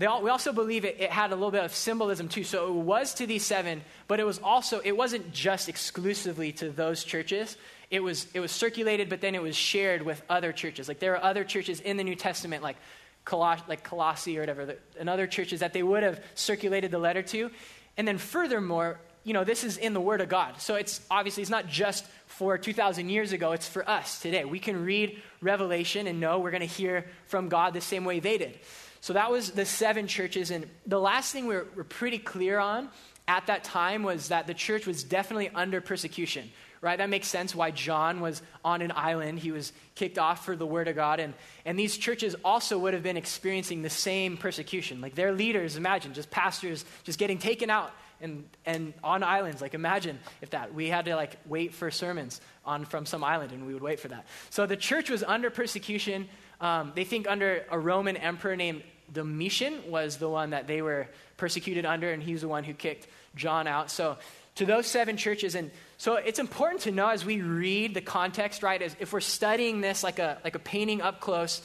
all, 0.06 0.22
we 0.22 0.30
also 0.30 0.52
believe 0.52 0.84
it, 0.84 0.96
it 0.98 1.10
had 1.10 1.30
a 1.30 1.34
little 1.34 1.50
bit 1.50 1.62
of 1.62 1.74
symbolism 1.74 2.28
too. 2.28 2.42
So 2.42 2.68
it 2.68 2.72
was 2.72 3.14
to 3.14 3.26
these 3.26 3.44
seven, 3.44 3.82
but 4.08 4.18
it 4.18 4.24
was 4.24 4.38
also, 4.38 4.80
it 4.82 4.96
wasn't 4.96 5.32
just 5.32 5.68
exclusively 5.68 6.52
to 6.52 6.70
those 6.70 7.04
churches 7.04 7.56
it 7.94 8.02
was, 8.02 8.26
it 8.34 8.40
was 8.40 8.50
circulated, 8.50 9.08
but 9.08 9.20
then 9.20 9.34
it 9.34 9.42
was 9.42 9.56
shared 9.56 10.02
with 10.02 10.22
other 10.28 10.52
churches. 10.52 10.88
Like 10.88 10.98
there 10.98 11.14
are 11.14 11.22
other 11.22 11.44
churches 11.44 11.80
in 11.80 11.96
the 11.96 12.04
New 12.04 12.16
Testament, 12.16 12.62
like, 12.62 12.76
Coloss- 13.24 13.66
like 13.68 13.82
Colossae 13.82 14.36
or 14.36 14.40
whatever, 14.40 14.66
that, 14.66 14.80
and 14.98 15.08
other 15.08 15.26
churches 15.26 15.60
that 15.60 15.72
they 15.72 15.82
would 15.82 16.02
have 16.02 16.22
circulated 16.34 16.90
the 16.90 16.98
letter 16.98 17.22
to. 17.22 17.50
And 17.96 18.06
then 18.06 18.18
furthermore, 18.18 18.98
you 19.22 19.32
know, 19.32 19.44
this 19.44 19.64
is 19.64 19.78
in 19.78 19.94
the 19.94 20.00
Word 20.00 20.20
of 20.20 20.28
God. 20.28 20.60
So 20.60 20.74
it's 20.74 21.00
obviously, 21.10 21.42
it's 21.42 21.50
not 21.50 21.66
just 21.66 22.04
for 22.26 22.58
2,000 22.58 23.08
years 23.08 23.32
ago, 23.32 23.52
it's 23.52 23.68
for 23.68 23.88
us 23.88 24.20
today. 24.20 24.44
We 24.44 24.58
can 24.58 24.84
read 24.84 25.22
Revelation 25.40 26.06
and 26.06 26.20
know 26.20 26.40
we're 26.40 26.50
going 26.50 26.60
to 26.60 26.66
hear 26.66 27.06
from 27.26 27.48
God 27.48 27.72
the 27.72 27.80
same 27.80 28.04
way 28.04 28.20
they 28.20 28.36
did. 28.36 28.58
So 29.00 29.14
that 29.14 29.30
was 29.30 29.52
the 29.52 29.64
seven 29.64 30.06
churches. 30.06 30.50
And 30.50 30.66
the 30.86 31.00
last 31.00 31.32
thing 31.32 31.46
we're, 31.46 31.66
we're 31.74 31.84
pretty 31.84 32.18
clear 32.18 32.58
on 32.58 32.90
at 33.26 33.46
that 33.46 33.64
time 33.64 34.02
was 34.02 34.28
that 34.28 34.46
the 34.46 34.54
church 34.54 34.86
was 34.86 35.02
definitely 35.02 35.50
under 35.54 35.80
persecution 35.80 36.50
right? 36.84 36.98
That 36.98 37.08
makes 37.08 37.28
sense 37.28 37.54
why 37.54 37.70
John 37.70 38.20
was 38.20 38.42
on 38.62 38.82
an 38.82 38.92
island. 38.94 39.38
He 39.38 39.52
was 39.52 39.72
kicked 39.94 40.18
off 40.18 40.44
for 40.44 40.54
the 40.54 40.66
word 40.66 40.86
of 40.86 40.94
God. 40.94 41.18
And, 41.18 41.32
and 41.64 41.78
these 41.78 41.96
churches 41.96 42.36
also 42.44 42.78
would 42.78 42.92
have 42.92 43.02
been 43.02 43.16
experiencing 43.16 43.80
the 43.80 43.88
same 43.88 44.36
persecution. 44.36 45.00
Like 45.00 45.14
their 45.14 45.32
leaders, 45.32 45.76
imagine, 45.76 46.12
just 46.12 46.30
pastors 46.30 46.84
just 47.02 47.18
getting 47.18 47.38
taken 47.38 47.70
out 47.70 47.90
and, 48.20 48.44
and 48.66 48.92
on 49.02 49.22
islands. 49.22 49.62
Like 49.62 49.72
imagine 49.72 50.18
if 50.42 50.50
that. 50.50 50.74
We 50.74 50.88
had 50.88 51.06
to 51.06 51.16
like 51.16 51.38
wait 51.46 51.72
for 51.72 51.90
sermons 51.90 52.42
on 52.66 52.84
from 52.84 53.06
some 53.06 53.24
island 53.24 53.52
and 53.52 53.66
we 53.66 53.72
would 53.72 53.82
wait 53.82 53.98
for 53.98 54.08
that. 54.08 54.26
So 54.50 54.66
the 54.66 54.76
church 54.76 55.08
was 55.08 55.22
under 55.22 55.48
persecution. 55.48 56.28
Um, 56.60 56.92
they 56.94 57.04
think 57.04 57.26
under 57.26 57.64
a 57.70 57.78
Roman 57.78 58.18
emperor 58.18 58.56
named 58.56 58.82
Domitian 59.14 59.90
was 59.90 60.18
the 60.18 60.28
one 60.28 60.50
that 60.50 60.66
they 60.66 60.82
were 60.82 61.08
persecuted 61.38 61.86
under, 61.86 62.12
and 62.12 62.22
he 62.22 62.32
was 62.32 62.42
the 62.42 62.48
one 62.48 62.64
who 62.64 62.74
kicked 62.74 63.06
John 63.34 63.66
out. 63.66 63.90
So 63.90 64.18
to 64.56 64.64
those 64.66 64.86
seven 64.86 65.16
churches. 65.16 65.54
And 65.54 65.70
so 65.98 66.16
it's 66.16 66.38
important 66.38 66.82
to 66.82 66.90
know 66.90 67.08
as 67.08 67.24
we 67.24 67.40
read 67.40 67.94
the 67.94 68.00
context, 68.00 68.62
right? 68.62 68.80
As 68.80 68.94
if 69.00 69.12
we're 69.12 69.20
studying 69.20 69.80
this 69.80 70.02
like 70.02 70.18
a, 70.18 70.38
like 70.44 70.54
a 70.54 70.60
painting 70.60 71.02
up 71.02 71.20
close, 71.20 71.62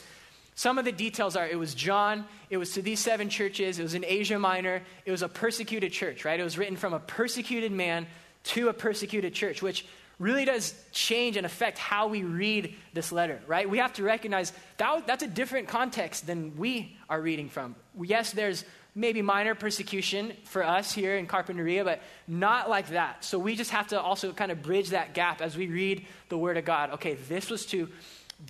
some 0.56 0.78
of 0.78 0.86
the 0.86 0.92
details 0.92 1.36
are 1.36 1.48
it 1.48 1.58
was 1.58 1.74
John, 1.74 2.26
it 2.50 2.58
was 2.58 2.74
to 2.74 2.82
these 2.82 3.00
seven 3.00 3.30
churches, 3.30 3.80
it 3.80 3.84
was 3.84 3.94
in 3.94 4.04
Asia 4.04 4.38
Minor, 4.38 4.82
it 5.06 5.12
was 5.12 5.22
a 5.22 5.30
persecuted 5.30 5.92
church, 5.92 6.26
right? 6.26 6.40
It 6.40 6.44
was 6.44 6.58
written 6.58 6.76
from 6.76 6.94
a 6.94 7.00
persecuted 7.00 7.72
man 7.72 8.08
to 8.44 8.70
a 8.70 8.74
persecuted 8.74 9.34
church, 9.34 9.62
which 9.62 9.86
really 10.20 10.46
does 10.46 10.74
change 10.92 11.38
and 11.38 11.46
affect 11.46 11.78
how 11.78 12.08
we 12.08 12.24
read 12.24 12.76
this 12.94 13.12
letter, 13.12 13.40
right? 13.48 13.70
We 13.70 13.78
have 13.78 13.94
to 13.94 14.04
recognize 14.04 14.52
that, 14.78 15.08
that's 15.08 15.24
a 15.24 15.28
different 15.28 15.70
context 15.70 16.28
than 16.28 16.58
we 16.58 16.98
are 17.10 17.22
reading 17.22 17.50
from. 17.50 17.76
Yes, 18.00 18.32
there's 18.32 18.66
maybe 18.94 19.22
minor 19.22 19.56
persecution 19.56 20.34
for 20.44 20.64
us 20.64 20.92
here 20.92 21.16
in 21.16 21.26
Carpinteria, 21.26 21.86
but 21.86 22.02
not 22.28 22.70
like 22.70 22.90
that. 22.90 23.24
So 23.24 23.40
we 23.40 23.56
just 23.56 23.72
have 23.72 23.88
to 23.88 24.02
also 24.02 24.34
kind 24.34 24.52
of 24.52 24.62
bridge 24.62 24.90
that 24.90 25.14
gap 25.14 25.42
as 25.42 25.56
we 25.56 25.68
read 25.68 26.06
the 26.28 26.38
Word 26.38 26.58
of 26.58 26.66
God. 26.66 26.92
Okay, 26.92 27.14
this 27.14 27.50
was 27.50 27.66
to 27.68 27.88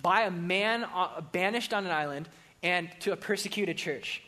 by 0.02 0.22
a 0.22 0.30
man 0.30 0.84
uh, 0.84 1.20
banished 1.32 1.72
on 1.72 1.84
an 1.84 1.92
island 1.92 2.28
and 2.62 2.88
to 3.00 3.12
a 3.12 3.16
persecuted 3.16 3.76
church. 3.76 4.22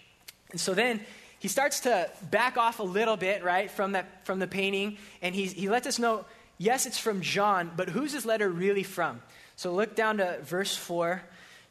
And 0.51 0.61
so 0.61 0.75
then 0.75 1.01
he 1.39 1.49
starts 1.49 1.81
to 1.81 2.09
back 2.31 2.57
off 2.57 2.79
a 2.79 2.85
little 2.85 3.17
bit, 3.17 3.43
right, 3.43 3.71
from, 3.71 3.93
that, 3.93 4.27
from 4.27 4.39
the 4.39 4.47
painting, 4.47 4.99
and 5.23 5.35
he, 5.35 5.47
he 5.47 5.69
lets 5.69 5.87
us 5.87 5.99
know 5.99 6.25
yes, 6.62 6.87
it's 6.87 6.99
from 6.99 7.21
John, 7.21 7.71
but 7.76 7.88
who's 7.88 8.12
this 8.12 8.25
letter 8.25 8.49
really 8.49 8.85
from? 8.85 9.21
So 9.57 9.73
look 9.73 9.97
down 9.97 10.19
to 10.19 10.38
verse 10.42 10.76
4. 10.76 11.23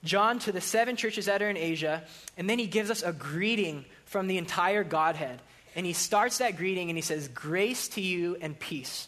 John 0.03 0.39
to 0.39 0.51
the 0.51 0.61
seven 0.61 0.95
churches 0.95 1.25
that 1.25 1.41
are 1.41 1.49
in 1.49 1.57
Asia, 1.57 2.03
and 2.37 2.49
then 2.49 2.59
he 2.59 2.67
gives 2.67 2.89
us 2.89 3.03
a 3.03 3.13
greeting 3.13 3.85
from 4.05 4.27
the 4.27 4.37
entire 4.37 4.83
Godhead. 4.83 5.39
And 5.75 5.85
he 5.85 5.93
starts 5.93 6.39
that 6.39 6.57
greeting 6.57 6.89
and 6.89 6.97
he 6.97 7.01
says, 7.01 7.29
Grace 7.29 7.87
to 7.89 8.01
you 8.01 8.35
and 8.41 8.59
peace. 8.59 9.07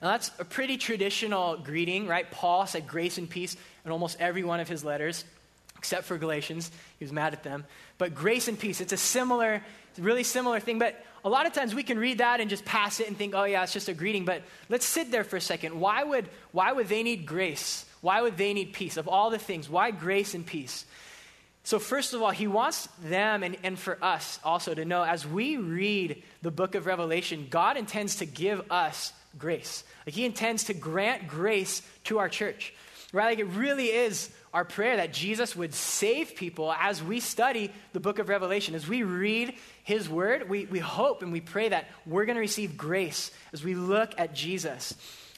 Now, 0.00 0.10
that's 0.10 0.30
a 0.38 0.44
pretty 0.44 0.76
traditional 0.76 1.56
greeting, 1.56 2.06
right? 2.06 2.30
Paul 2.30 2.66
said 2.66 2.86
grace 2.86 3.16
and 3.16 3.28
peace 3.28 3.56
in 3.84 3.90
almost 3.90 4.20
every 4.20 4.44
one 4.44 4.60
of 4.60 4.68
his 4.68 4.84
letters, 4.84 5.24
except 5.78 6.04
for 6.04 6.18
Galatians. 6.18 6.70
He 6.98 7.04
was 7.04 7.12
mad 7.12 7.32
at 7.32 7.42
them. 7.42 7.64
But 7.96 8.14
grace 8.14 8.46
and 8.46 8.58
peace, 8.58 8.82
it's 8.82 8.92
a 8.92 8.98
similar, 8.98 9.62
really 9.98 10.22
similar 10.22 10.60
thing. 10.60 10.78
But 10.78 11.02
a 11.24 11.28
lot 11.28 11.46
of 11.46 11.54
times 11.54 11.74
we 11.74 11.82
can 11.82 11.98
read 11.98 12.18
that 12.18 12.40
and 12.40 12.50
just 12.50 12.64
pass 12.64 13.00
it 13.00 13.08
and 13.08 13.16
think, 13.16 13.34
oh, 13.34 13.44
yeah, 13.44 13.62
it's 13.62 13.72
just 13.72 13.88
a 13.88 13.94
greeting. 13.94 14.26
But 14.26 14.42
let's 14.68 14.84
sit 14.84 15.10
there 15.10 15.24
for 15.24 15.36
a 15.36 15.40
second. 15.40 15.80
Why 15.80 16.04
would, 16.04 16.28
why 16.52 16.72
would 16.72 16.88
they 16.88 17.02
need 17.02 17.24
grace? 17.24 17.86
Why 18.02 18.20
would 18.20 18.36
they 18.36 18.52
need 18.52 18.74
peace? 18.74 18.98
Of 18.98 19.08
all 19.08 19.30
the 19.30 19.38
things, 19.38 19.68
why 19.68 19.90
grace 19.90 20.34
and 20.34 20.44
peace? 20.44 20.84
So, 21.66 21.78
first 21.78 22.12
of 22.12 22.20
all, 22.20 22.30
he 22.30 22.46
wants 22.46 22.88
them 23.02 23.42
and, 23.42 23.56
and 23.62 23.78
for 23.78 23.96
us 24.04 24.38
also 24.44 24.74
to 24.74 24.84
know 24.84 25.02
as 25.02 25.26
we 25.26 25.56
read 25.56 26.22
the 26.42 26.50
book 26.50 26.74
of 26.74 26.84
Revelation, 26.84 27.46
God 27.48 27.78
intends 27.78 28.16
to 28.16 28.26
give 28.26 28.70
us 28.70 29.14
grace. 29.38 29.82
Like, 30.06 30.14
he 30.14 30.26
intends 30.26 30.64
to 30.64 30.74
grant 30.74 31.26
grace 31.26 31.80
to 32.04 32.18
our 32.18 32.28
church. 32.28 32.74
Right? 33.14 33.26
Like, 33.26 33.38
it 33.38 33.56
really 33.56 33.86
is 33.86 34.28
our 34.54 34.64
prayer 34.64 34.96
that 34.96 35.12
Jesus 35.12 35.56
would 35.56 35.74
save 35.74 36.36
people 36.36 36.72
as 36.72 37.02
we 37.02 37.18
study 37.18 37.72
the 37.92 38.00
book 38.00 38.20
of 38.20 38.28
Revelation. 38.28 38.76
As 38.76 38.88
we 38.88 39.02
read 39.02 39.54
his 39.82 40.08
word, 40.08 40.48
we, 40.48 40.64
we 40.66 40.78
hope 40.78 41.22
and 41.22 41.32
we 41.32 41.40
pray 41.40 41.68
that 41.68 41.88
we're 42.06 42.24
going 42.24 42.36
to 42.36 42.40
receive 42.40 42.76
grace 42.76 43.32
as 43.52 43.64
we 43.64 43.74
look 43.74 44.14
at 44.16 44.32
Jesus. 44.32 44.94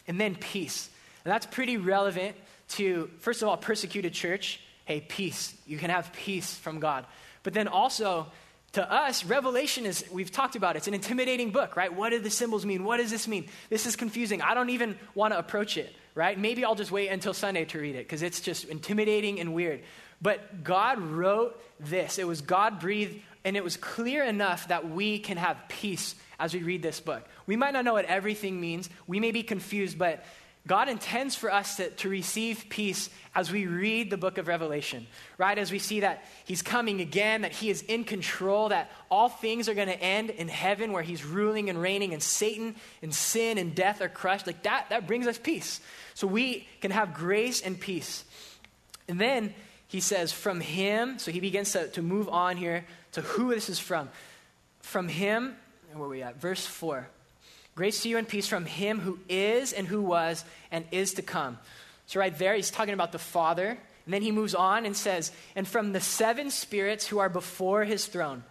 And 0.06 0.20
then 0.20 0.36
peace. 0.36 0.90
And 1.24 1.32
that's 1.32 1.46
pretty 1.46 1.78
relevant 1.78 2.36
to, 2.68 3.10
first 3.18 3.42
of 3.42 3.48
all, 3.48 3.56
persecuted 3.56 4.12
church 4.12 4.60
hey, 4.84 5.00
peace. 5.00 5.52
You 5.66 5.78
can 5.78 5.90
have 5.90 6.12
peace 6.12 6.54
from 6.54 6.78
God. 6.78 7.06
But 7.42 7.54
then 7.54 7.66
also, 7.66 8.28
to 8.74 8.92
us, 8.92 9.24
Revelation 9.24 9.84
is, 9.84 10.04
we've 10.12 10.30
talked 10.30 10.54
about 10.54 10.76
it, 10.76 10.78
it's 10.78 10.88
an 10.88 10.94
intimidating 10.94 11.50
book, 11.50 11.76
right? 11.76 11.92
What 11.92 12.10
do 12.10 12.20
the 12.20 12.30
symbols 12.30 12.64
mean? 12.64 12.84
What 12.84 12.98
does 12.98 13.10
this 13.10 13.26
mean? 13.26 13.48
This 13.68 13.86
is 13.86 13.96
confusing. 13.96 14.42
I 14.42 14.54
don't 14.54 14.70
even 14.70 14.96
want 15.14 15.34
to 15.34 15.38
approach 15.38 15.76
it, 15.76 15.92
right? 16.16 16.36
Maybe 16.36 16.64
I'll 16.64 16.74
just 16.74 16.90
wait 16.90 17.08
until 17.08 17.34
Sunday 17.34 17.66
to 17.66 17.78
read 17.78 17.94
it 17.94 18.08
because 18.08 18.22
it's 18.22 18.40
just 18.40 18.64
intimidating 18.64 19.38
and 19.38 19.54
weird. 19.54 19.82
But 20.20 20.64
God 20.64 20.98
wrote 20.98 21.62
this. 21.78 22.18
It 22.18 22.26
was 22.26 22.40
God 22.40 22.80
breathed, 22.80 23.20
and 23.44 23.56
it 23.56 23.62
was 23.62 23.76
clear 23.76 24.24
enough 24.24 24.66
that 24.68 24.88
we 24.88 25.18
can 25.18 25.36
have 25.36 25.58
peace 25.68 26.16
as 26.40 26.54
we 26.54 26.62
read 26.62 26.82
this 26.82 27.00
book. 27.00 27.22
We 27.46 27.54
might 27.54 27.74
not 27.74 27.84
know 27.84 27.92
what 27.92 28.06
everything 28.06 28.60
means, 28.60 28.90
we 29.06 29.20
may 29.20 29.30
be 29.30 29.42
confused, 29.42 29.98
but 29.98 30.24
God 30.66 30.88
intends 30.88 31.36
for 31.36 31.52
us 31.52 31.76
to, 31.76 31.90
to 31.90 32.08
receive 32.08 32.66
peace 32.68 33.08
as 33.36 33.52
we 33.52 33.66
read 33.66 34.10
the 34.10 34.16
book 34.16 34.36
of 34.36 34.48
Revelation, 34.48 35.06
right? 35.38 35.56
As 35.56 35.70
we 35.70 35.78
see 35.78 36.00
that 36.00 36.24
He's 36.44 36.60
coming 36.60 37.00
again, 37.00 37.42
that 37.42 37.52
He 37.52 37.70
is 37.70 37.82
in 37.82 38.02
control, 38.02 38.70
that 38.70 38.90
all 39.08 39.28
things 39.28 39.68
are 39.68 39.74
going 39.74 39.88
to 39.88 40.02
end 40.02 40.30
in 40.30 40.48
heaven 40.48 40.92
where 40.92 41.04
He's 41.04 41.24
ruling 41.24 41.70
and 41.70 41.80
reigning, 41.80 42.12
and 42.12 42.22
Satan 42.22 42.74
and 43.00 43.14
sin 43.14 43.58
and 43.58 43.76
death 43.76 44.00
are 44.00 44.08
crushed. 44.08 44.46
Like 44.46 44.64
that, 44.64 44.86
that 44.90 45.06
brings 45.06 45.28
us 45.28 45.38
peace. 45.38 45.80
So 46.14 46.26
we 46.26 46.66
can 46.80 46.90
have 46.90 47.14
grace 47.14 47.60
and 47.60 47.78
peace. 47.78 48.24
And 49.06 49.20
then 49.20 49.54
He 49.86 50.00
says, 50.00 50.32
from 50.32 50.60
Him, 50.60 51.20
so 51.20 51.30
He 51.30 51.38
begins 51.38 51.72
to, 51.72 51.88
to 51.90 52.02
move 52.02 52.28
on 52.28 52.56
here 52.56 52.84
to 53.12 53.20
who 53.20 53.54
this 53.54 53.68
is 53.68 53.78
from. 53.78 54.08
From 54.80 55.06
Him, 55.06 55.54
where 55.92 56.06
are 56.06 56.08
we 56.08 56.22
at? 56.22 56.40
Verse 56.40 56.66
4. 56.66 57.08
Grace 57.76 58.02
to 58.02 58.08
you 58.08 58.16
and 58.16 58.26
peace 58.26 58.48
from 58.48 58.64
him 58.64 59.00
who 59.00 59.18
is 59.28 59.74
and 59.74 59.86
who 59.86 60.00
was 60.00 60.44
and 60.72 60.84
is 60.90 61.12
to 61.14 61.22
come. 61.22 61.58
So, 62.06 62.18
right 62.18 62.36
there, 62.36 62.54
he's 62.54 62.70
talking 62.70 62.94
about 62.94 63.12
the 63.12 63.18
Father. 63.18 63.68
And 64.06 64.14
then 64.14 64.22
he 64.22 64.32
moves 64.32 64.54
on 64.54 64.86
and 64.86 64.96
says, 64.96 65.30
and 65.54 65.68
from 65.68 65.92
the 65.92 66.00
seven 66.00 66.50
spirits 66.50 67.06
who 67.06 67.18
are 67.18 67.28
before 67.28 67.84
his 67.84 68.06
throne. 68.06 68.44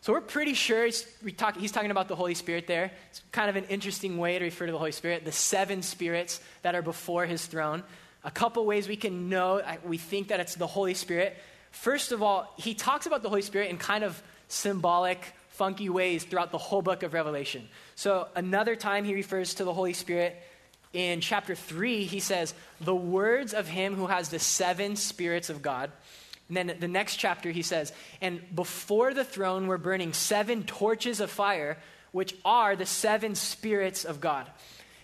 So, 0.00 0.12
we're 0.12 0.22
pretty 0.22 0.54
sure 0.54 0.86
he's, 0.86 1.06
we 1.22 1.30
talk, 1.30 1.56
he's 1.56 1.70
talking 1.70 1.92
about 1.92 2.08
the 2.08 2.16
Holy 2.16 2.34
Spirit 2.34 2.66
there. 2.66 2.90
It's 3.10 3.22
kind 3.30 3.48
of 3.48 3.54
an 3.54 3.66
interesting 3.66 4.18
way 4.18 4.38
to 4.38 4.44
refer 4.44 4.66
to 4.66 4.72
the 4.72 4.78
Holy 4.78 4.92
Spirit, 4.92 5.24
the 5.24 5.32
seven 5.32 5.82
spirits 5.82 6.40
that 6.62 6.74
are 6.74 6.82
before 6.82 7.26
his 7.26 7.46
throne. 7.46 7.84
A 8.24 8.30
couple 8.30 8.66
ways 8.66 8.88
we 8.88 8.96
can 8.96 9.28
know, 9.28 9.62
we 9.84 9.98
think 9.98 10.28
that 10.28 10.40
it's 10.40 10.56
the 10.56 10.66
Holy 10.66 10.94
Spirit. 10.94 11.36
First 11.70 12.10
of 12.10 12.22
all, 12.22 12.52
he 12.56 12.74
talks 12.74 13.06
about 13.06 13.22
the 13.22 13.28
Holy 13.28 13.42
Spirit 13.42 13.70
in 13.70 13.78
kind 13.78 14.02
of 14.02 14.20
symbolic, 14.48 15.32
funky 15.54 15.88
ways 15.88 16.24
throughout 16.24 16.50
the 16.50 16.58
whole 16.58 16.82
book 16.82 17.02
of 17.02 17.14
Revelation. 17.14 17.68
So, 17.94 18.28
another 18.34 18.76
time 18.76 19.04
he 19.04 19.14
refers 19.14 19.54
to 19.54 19.64
the 19.64 19.72
Holy 19.72 19.92
Spirit 19.92 20.40
in 20.92 21.20
chapter 21.20 21.54
3, 21.54 22.04
he 22.04 22.20
says, 22.20 22.54
The 22.80 22.94
words 22.94 23.52
of 23.52 23.66
him 23.66 23.96
who 23.96 24.06
has 24.06 24.28
the 24.28 24.38
seven 24.38 24.96
spirits 24.96 25.50
of 25.50 25.60
God. 25.60 25.90
And 26.48 26.56
then 26.56 26.76
the 26.78 26.88
next 26.88 27.16
chapter, 27.16 27.50
he 27.50 27.62
says, 27.62 27.92
And 28.20 28.40
before 28.54 29.12
the 29.12 29.24
throne 29.24 29.66
were 29.66 29.78
burning 29.78 30.12
seven 30.12 30.62
torches 30.62 31.20
of 31.20 31.30
fire, 31.30 31.78
which 32.12 32.34
are 32.44 32.76
the 32.76 32.86
seven 32.86 33.34
spirits 33.34 34.04
of 34.04 34.20
God. 34.20 34.46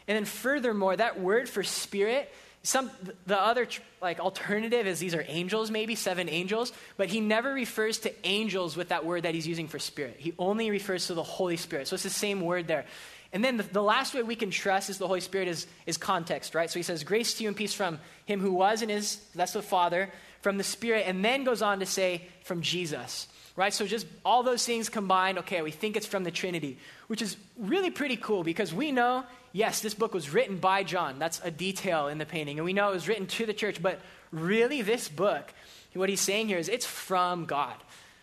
And 0.07 0.17
then, 0.17 0.25
furthermore, 0.25 0.97
that 0.97 1.21
word 1.21 1.49
for 1.49 1.63
spirit 1.63 2.33
some 2.63 2.91
the 3.27 3.41
other 3.41 3.67
like 4.03 4.21
alternative 4.21 4.87
is 4.87 4.99
these 4.99 5.15
are 5.15 5.25
angels 5.29 5.71
maybe 5.71 5.95
seven 5.95 6.29
angels 6.29 6.73
but 6.99 7.09
he 7.09 7.21
never 7.21 7.53
refers 7.55 7.99
to 8.01 8.13
angels 8.27 8.77
with 8.77 8.89
that 8.89 9.05
word 9.05 9.23
that 9.23 9.35
he's 9.35 9.47
using 9.47 9.67
for 9.69 9.79
spirit. 9.79 10.17
He 10.19 10.35
only 10.39 10.71
refers 10.71 11.07
to 11.07 11.15
the 11.15 11.23
holy 11.23 11.57
spirit. 11.57 11.89
So 11.89 11.95
it's 11.95 12.03
the 12.03 12.11
same 12.11 12.43
word 12.43 12.67
there. 12.67 12.85
And 13.33 13.45
then 13.45 13.57
the, 13.57 13.63
the 13.63 13.83
last 13.83 14.13
way 14.13 14.23
we 14.23 14.35
can 14.35 14.51
trust 14.51 14.91
is 14.91 14.99
the 14.99 15.07
holy 15.07 15.21
spirit 15.21 15.49
is, 15.49 15.67
is 15.87 15.97
context 15.97 16.55
right? 16.55 16.71
So 16.71 16.79
he 16.79 16.83
says 16.83 17.03
grace 17.03 17.35
to 17.35 17.45
you 17.45 17.49
and 17.49 17.57
peace 17.57 17.73
from 17.73 17.99
him 18.27 18.41
who 18.41 18.53
was 18.53 18.83
and 18.83 18.91
is 18.91 19.21
that's 19.35 19.53
the 19.53 19.63
father 19.63 20.11
from 20.43 20.59
the 20.59 20.65
spirit 20.65 21.05
and 21.07 21.25
then 21.25 21.45
goes 21.45 21.63
on 21.63 21.81
to 21.81 21.87
say 21.87 22.27
from 22.45 22.63
jesus 22.63 23.27
right 23.61 23.75
so 23.75 23.87
just 23.87 24.07
all 24.25 24.43
those 24.43 24.65
things 24.65 24.89
combined 24.89 25.39
okay 25.39 25.61
we 25.63 25.71
think 25.71 25.97
it's 25.97 26.07
from 26.07 26.25
the 26.25 26.31
trinity 26.31 26.79
which 27.07 27.23
is 27.23 27.37
really 27.59 27.91
pretty 27.91 28.17
cool 28.17 28.43
because 28.43 28.73
we 28.73 28.91
know 28.91 29.25
yes, 29.53 29.81
this 29.81 29.95
book 29.95 30.15
was 30.15 30.33
written 30.33 30.59
by 30.59 30.83
John. 30.83 31.19
That's 31.19 31.41
a 31.43 31.51
detail 31.51 32.09
in 32.09 32.19
the 32.19 32.27
painting. 32.27 32.59
And 32.59 32.65
we 32.65 32.73
know 32.73 32.91
it 32.91 32.95
was 32.95 33.09
written 33.09 33.27
to 33.27 33.47
the 33.47 33.55
church, 33.55 33.83
but 33.83 34.01
really, 34.31 34.83
this 34.83 35.09
book, 35.09 35.53
what 35.95 36.09
he's 36.09 36.21
saying 36.21 36.49
here 36.49 36.59
is 36.59 36.69
it's 36.69 36.87
from 36.87 37.47
God. 37.47 37.75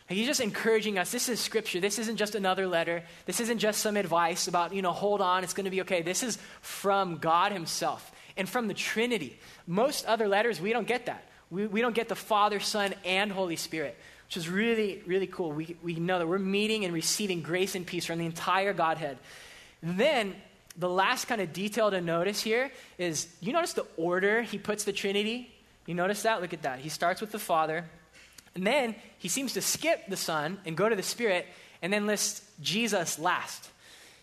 He's 0.10 0.28
just 0.28 0.40
encouraging 0.40 0.98
us. 0.98 1.12
This 1.12 1.28
is 1.28 1.40
scripture. 1.42 1.82
This 1.82 2.00
isn't 2.00 2.16
just 2.16 2.34
another 2.34 2.66
letter. 2.66 3.04
This 3.26 3.42
isn't 3.42 3.58
just 3.58 3.82
some 3.82 3.98
advice 3.98 4.48
about, 4.48 4.74
you 4.74 4.82
know, 4.82 4.94
hold 4.94 5.20
on, 5.20 5.44
it's 5.44 5.54
going 5.54 5.66
to 5.66 5.72
be 5.72 5.82
okay. 5.82 6.02
This 6.02 6.24
is 6.24 6.38
from 6.62 7.18
God 7.18 7.52
Himself 7.52 8.10
and 8.38 8.48
from 8.48 8.70
the 8.70 8.74
Trinity. 8.74 9.38
Most 9.66 10.06
other 10.06 10.30
letters, 10.30 10.62
we 10.62 10.72
don't 10.72 10.88
get 10.88 11.08
that. 11.08 11.26
We, 11.50 11.68
we 11.68 11.82
don't 11.82 11.96
get 11.96 12.08
the 12.08 12.16
Father, 12.16 12.62
Son, 12.62 12.94
and 13.04 13.32
Holy 13.34 13.58
Spirit, 13.58 13.98
which 14.28 14.38
is 14.38 14.50
really, 14.50 15.02
really 15.06 15.28
cool. 15.28 15.52
We, 15.52 15.78
we 15.82 15.96
know 15.96 16.20
that 16.20 16.28
we're 16.28 16.38
meeting 16.38 16.84
and 16.84 16.94
receiving 16.94 17.42
grace 17.42 17.76
and 17.76 17.86
peace 17.86 18.06
from 18.06 18.20
the 18.20 18.26
entire 18.26 18.74
Godhead. 18.74 19.18
Then 19.82 20.36
the 20.78 20.90
last 20.90 21.26
kind 21.26 21.40
of 21.40 21.54
detail 21.54 21.90
to 21.92 22.02
notice 22.02 22.42
here 22.42 22.70
is 22.98 23.28
you 23.40 23.54
notice 23.54 23.74
the 23.74 23.86
order 23.96 24.42
he 24.42 24.58
puts 24.58 24.84
the 24.84 24.92
Trinity? 24.92 25.50
You 25.86 25.96
notice 25.96 26.24
that? 26.24 26.42
Look 26.42 26.54
at 26.54 26.64
that. 26.64 26.80
He 26.80 26.90
starts 26.90 27.22
with 27.22 27.32
the 27.32 27.40
Father, 27.40 27.86
and 28.54 28.68
then 28.68 28.96
he 29.18 29.30
seems 29.30 29.54
to 29.54 29.62
skip 29.62 30.08
the 30.10 30.18
Son 30.18 30.60
and 30.66 30.76
go 30.76 30.90
to 30.90 30.96
the 30.96 31.04
Spirit, 31.04 31.48
and 31.82 31.94
then 31.94 32.06
lists 32.06 32.42
Jesus 32.62 33.18
last. 33.18 33.70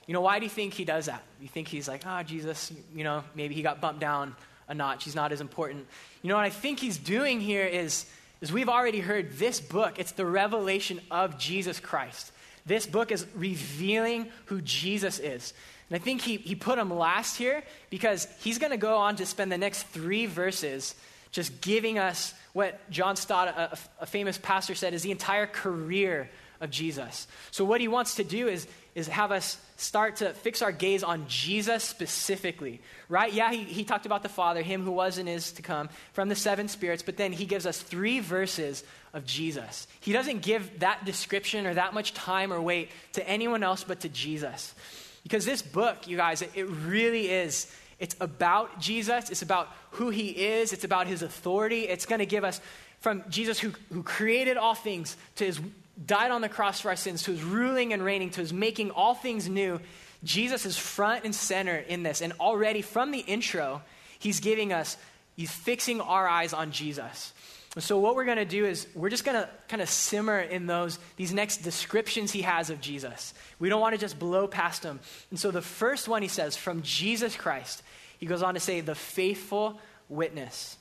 You 0.07 0.13
know, 0.13 0.21
why 0.21 0.39
do 0.39 0.45
you 0.45 0.51
think 0.51 0.75
he 0.75 0.85
does 0.85 1.07
that? 1.07 1.23
You 1.41 1.49
think 1.49 1.69
he's 1.69 1.89
like, 1.89 2.03
ah, 2.05 2.21
oh, 2.21 2.23
Jesus, 2.23 2.71
you 2.95 3.05
know, 3.05 3.25
maybe 3.35 3.55
he 3.55 3.63
got 3.63 3.81
bumped 3.81 4.01
down 4.01 4.37
a 4.69 4.75
notch. 4.75 5.05
He's 5.05 5.15
not 5.15 5.33
as 5.33 5.41
important. 5.41 5.87
You 6.21 6.29
know 6.29 6.37
what 6.37 6.45
I 6.45 6.51
think 6.51 6.79
he's 6.79 6.99
doing 6.99 7.41
here 7.41 7.65
is, 7.65 8.05
is 8.45 8.53
we've 8.53 8.69
already 8.69 9.01
heard 9.01 9.39
this 9.39 9.59
book. 9.59 9.99
It's 9.99 10.13
the 10.13 10.27
revelation 10.27 11.01
of 11.11 11.39
Jesus 11.39 11.81
Christ. 11.81 12.31
This 12.67 12.87
book 12.87 13.11
is 13.11 13.27
revealing 13.35 14.29
who 14.47 14.61
Jesus 14.61 15.19
is. 15.19 15.55
And 15.89 15.97
I 15.97 15.99
think 15.99 16.21
he, 16.21 16.37
he 16.37 16.55
put 16.55 16.79
him 16.79 16.93
last 16.93 17.37
here 17.37 17.63
because 17.89 18.29
he's 18.41 18.59
going 18.59 18.71
to 18.71 18.77
go 18.77 18.99
on 18.99 19.17
to 19.17 19.27
spend 19.27 19.51
the 19.51 19.59
next 19.59 19.85
three 19.85 20.27
verses 20.27 20.95
just 21.31 21.61
giving 21.63 21.99
us 21.99 22.35
what 22.53 22.79
John 22.91 23.17
Stott, 23.17 23.49
a, 23.49 23.79
a 24.01 24.07
famous 24.07 24.37
pastor, 24.37 24.75
said 24.75 24.93
is 24.93 25.03
the 25.03 25.11
entire 25.11 25.47
career 25.47 26.29
of 26.61 26.71
Jesus. 26.71 27.27
So, 27.51 27.65
what 27.65 27.81
he 27.81 27.89
wants 27.89 28.17
to 28.17 28.25
do 28.25 28.49
is, 28.49 28.67
is 28.95 29.09
have 29.09 29.33
us 29.33 29.59
start 29.77 30.17
to 30.17 30.33
fix 30.33 30.63
our 30.63 30.73
gaze 30.73 31.03
on 31.03 31.27
Jesus 31.29 31.83
specifically, 31.85 32.81
right? 33.09 33.33
Yeah, 33.33 33.53
he, 33.53 33.65
he 33.65 33.85
talked 33.85 34.07
about 34.07 34.23
the 34.23 34.29
Father, 34.29 34.63
him 34.63 34.83
who 34.83 34.93
was 34.93 35.19
and 35.19 35.29
is 35.29 35.53
to 35.53 35.63
come, 35.63 35.89
from 36.13 36.29
the 36.29 36.37
seven 36.37 36.69
spirits, 36.69 37.03
but 37.03 37.17
then 37.17 37.33
he 37.33 37.45
gives 37.45 37.67
us 37.67 37.81
three 37.81 38.21
verses 38.21 38.85
of 39.13 39.25
Jesus. 39.25 39.87
He 40.01 40.13
doesn't 40.13 40.43
give 40.43 40.81
that 40.81 41.05
description 41.05 41.67
or 41.67 41.75
that 41.75 41.95
much 41.95 42.15
time 42.15 42.53
or 42.53 42.61
weight 42.61 42.91
to 43.15 43.29
anyone 43.29 43.63
else 43.63 43.85
but 43.85 44.01
to 44.01 44.09
Jesus. 44.09 44.75
Because 45.23 45.45
this 45.45 45.63
book, 45.63 46.07
you 46.07 46.17
guys, 46.17 46.43
it, 46.43 46.51
it 46.55 46.65
really 46.65 47.31
is 47.31 47.73
it's 47.99 48.17
about 48.21 48.81
Jesus, 48.81 49.31
it's 49.31 49.43
about 49.43 49.69
who 49.93 50.11
he 50.11 50.29
is, 50.29 50.73
it's 50.73 50.85
about 50.85 51.07
his 51.07 51.23
authority. 51.23 51.83
It's 51.83 52.07
going 52.07 52.19
to 52.19 52.27
give 52.27 52.45
us 52.45 52.61
from 53.01 53.23
Jesus 53.29 53.59
who, 53.59 53.73
who 53.93 54.03
created 54.03 54.57
all 54.57 54.75
things 54.75 55.17
to 55.37 55.45
his 55.45 55.61
died 56.07 56.31
on 56.31 56.41
the 56.41 56.49
cross 56.49 56.81
for 56.81 56.89
our 56.89 56.97
sins, 56.97 57.25
his 57.25 57.43
ruling 57.43 57.93
and 57.93 58.05
reigning, 58.05 58.31
his 58.31 58.53
making 58.53 58.91
all 58.91 59.15
things 59.15 59.49
new. 59.49 59.81
Jesus 60.23 60.67
is 60.67 60.77
front 60.77 61.25
and 61.25 61.35
center 61.35 61.77
in 61.77 62.03
this. 62.03 62.21
And 62.21 62.33
already 62.41 62.83
from 62.83 63.11
the 63.11 63.21
intro, 63.21 63.83
he's 64.19 64.41
giving 64.41 64.73
us, 64.73 64.97
he's 65.37 65.53
fixing 65.53 66.01
our 66.01 66.27
eyes 66.27 66.53
on 66.53 66.73
Jesus. 66.73 67.33
So 67.79 67.99
what 67.99 68.15
we're 68.15 68.25
going 68.25 68.37
to 68.39 68.45
do 68.45 68.65
is 68.65 68.87
we're 68.95 69.11
just 69.11 69.25
going 69.25 69.37
to 69.37 69.49
kind 69.69 69.83
of 69.83 69.89
simmer 69.89 70.39
in 70.39 70.67
those 70.67 70.99
these 71.17 71.35
next 71.35 71.59
descriptions 71.59 72.31
he 72.31 72.43
has 72.43 72.71
of 72.71 72.81
Jesus. 72.81 73.35
We 73.59 73.69
don't 73.69 73.81
want 73.81 73.95
to 73.95 74.01
just 74.01 74.17
blow 74.19 74.47
past 74.47 74.83
them. 74.83 75.01
And 75.31 75.39
so 75.39 75.51
the 75.51 75.61
first 75.61 76.07
one 76.07 76.23
he 76.23 76.29
says 76.29 76.57
from 76.57 76.83
Jesus 76.83 77.35
Christ. 77.35 77.83
He 78.19 78.27
goes 78.27 78.43
on 78.43 78.55
to 78.55 78.61
say 78.61 78.81
the 78.81 78.95
faithful 78.95 79.81
witness. 80.09 80.77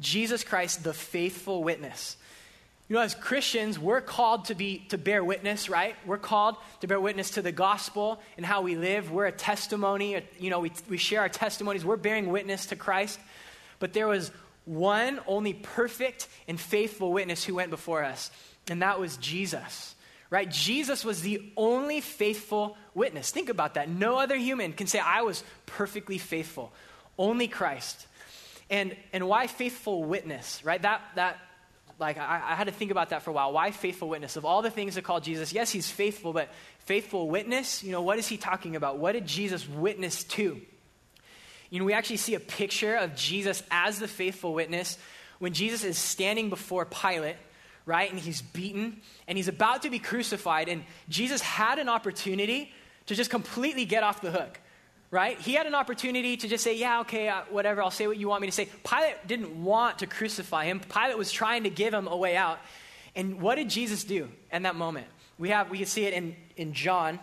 Jesus 0.00 0.42
Christ 0.42 0.82
the 0.84 0.94
faithful 0.94 1.62
witness. 1.62 2.16
You 2.90 2.96
know, 2.96 3.02
as 3.02 3.14
Christians, 3.14 3.78
we're 3.78 4.00
called 4.00 4.46
to 4.46 4.56
be 4.56 4.78
to 4.88 4.98
bear 4.98 5.22
witness, 5.22 5.68
right? 5.68 5.94
We're 6.04 6.18
called 6.18 6.56
to 6.80 6.88
bear 6.88 7.00
witness 7.00 7.30
to 7.30 7.42
the 7.42 7.52
gospel 7.52 8.20
and 8.36 8.44
how 8.44 8.62
we 8.62 8.74
live. 8.74 9.12
We're 9.12 9.26
a 9.26 9.32
testimony. 9.32 10.20
You 10.40 10.50
know, 10.50 10.58
we, 10.58 10.72
we 10.88 10.96
share 10.96 11.20
our 11.20 11.28
testimonies. 11.28 11.84
We're 11.84 11.94
bearing 11.94 12.30
witness 12.30 12.66
to 12.66 12.76
Christ. 12.76 13.20
But 13.78 13.92
there 13.92 14.08
was 14.08 14.32
one 14.64 15.20
only 15.28 15.52
perfect 15.54 16.26
and 16.48 16.58
faithful 16.58 17.12
witness 17.12 17.44
who 17.44 17.54
went 17.54 17.70
before 17.70 18.02
us, 18.02 18.32
and 18.68 18.82
that 18.82 18.98
was 18.98 19.16
Jesus. 19.18 19.94
Right? 20.28 20.50
Jesus 20.50 21.04
was 21.04 21.22
the 21.22 21.52
only 21.56 22.00
faithful 22.00 22.76
witness. 22.92 23.30
Think 23.30 23.50
about 23.50 23.74
that. 23.74 23.88
No 23.88 24.16
other 24.16 24.36
human 24.36 24.72
can 24.72 24.88
say, 24.88 24.98
I 24.98 25.22
was 25.22 25.44
perfectly 25.64 26.18
faithful. 26.18 26.72
Only 27.16 27.46
Christ. 27.46 28.08
And, 28.68 28.96
and 29.12 29.28
why 29.28 29.46
faithful 29.46 30.02
witness, 30.02 30.64
right? 30.64 30.82
That, 30.82 31.02
that 31.14 31.38
like, 32.00 32.18
I, 32.18 32.42
I 32.50 32.54
had 32.54 32.64
to 32.64 32.72
think 32.72 32.90
about 32.90 33.10
that 33.10 33.22
for 33.22 33.30
a 33.30 33.32
while. 33.32 33.52
Why 33.52 33.70
faithful 33.70 34.08
witness? 34.08 34.36
Of 34.36 34.44
all 34.44 34.62
the 34.62 34.70
things 34.70 34.94
that 34.94 35.04
call 35.04 35.20
Jesus, 35.20 35.52
yes, 35.52 35.70
he's 35.70 35.90
faithful, 35.90 36.32
but 36.32 36.48
faithful 36.80 37.28
witness, 37.28 37.84
you 37.84 37.92
know, 37.92 38.02
what 38.02 38.18
is 38.18 38.26
he 38.26 38.36
talking 38.36 38.76
about? 38.76 38.98
What 38.98 39.12
did 39.12 39.26
Jesus 39.26 39.68
witness 39.68 40.24
to? 40.24 40.60
You 41.70 41.78
know, 41.78 41.84
we 41.84 41.92
actually 41.92 42.16
see 42.16 42.34
a 42.34 42.40
picture 42.40 42.96
of 42.96 43.14
Jesus 43.14 43.62
as 43.70 44.00
the 44.00 44.08
faithful 44.08 44.54
witness 44.54 44.98
when 45.38 45.52
Jesus 45.52 45.84
is 45.84 45.96
standing 45.96 46.50
before 46.50 46.84
Pilate, 46.84 47.36
right? 47.86 48.10
And 48.10 48.18
he's 48.18 48.42
beaten 48.42 49.00
and 49.28 49.38
he's 49.38 49.48
about 49.48 49.82
to 49.82 49.90
be 49.90 49.98
crucified. 49.98 50.68
And 50.68 50.82
Jesus 51.08 51.40
had 51.40 51.78
an 51.78 51.88
opportunity 51.88 52.72
to 53.06 53.14
just 53.14 53.30
completely 53.30 53.84
get 53.84 54.02
off 54.02 54.20
the 54.20 54.30
hook, 54.30 54.60
right? 55.10 55.38
He 55.40 55.54
had 55.54 55.66
an 55.66 55.74
opportunity 55.74 56.36
to 56.36 56.48
just 56.48 56.62
say, 56.62 56.76
yeah, 56.76 57.00
okay, 57.00 57.28
uh, 57.28 57.42
whatever, 57.50 57.82
I'll 57.82 57.90
say 57.90 58.06
what 58.06 58.16
you 58.16 58.28
want 58.28 58.42
me 58.42 58.48
to 58.48 58.52
say. 58.52 58.68
Pilate 58.84 59.26
didn't 59.26 59.62
want 59.62 60.00
to 60.00 60.06
crucify 60.06 60.66
him, 60.66 60.80
Pilate 60.80 61.18
was 61.18 61.32
trying 61.32 61.64
to 61.64 61.70
give 61.70 61.92
him 61.92 62.06
a 62.06 62.16
way 62.16 62.36
out. 62.36 62.58
And 63.16 63.40
what 63.40 63.56
did 63.56 63.68
Jesus 63.68 64.04
do 64.04 64.28
in 64.52 64.62
that 64.62 64.76
moment? 64.76 65.06
We 65.38 65.48
have 65.48 65.70
we 65.70 65.78
can 65.78 65.86
see 65.86 66.04
it 66.04 66.14
in, 66.14 66.36
in 66.56 66.74
John 66.74 67.18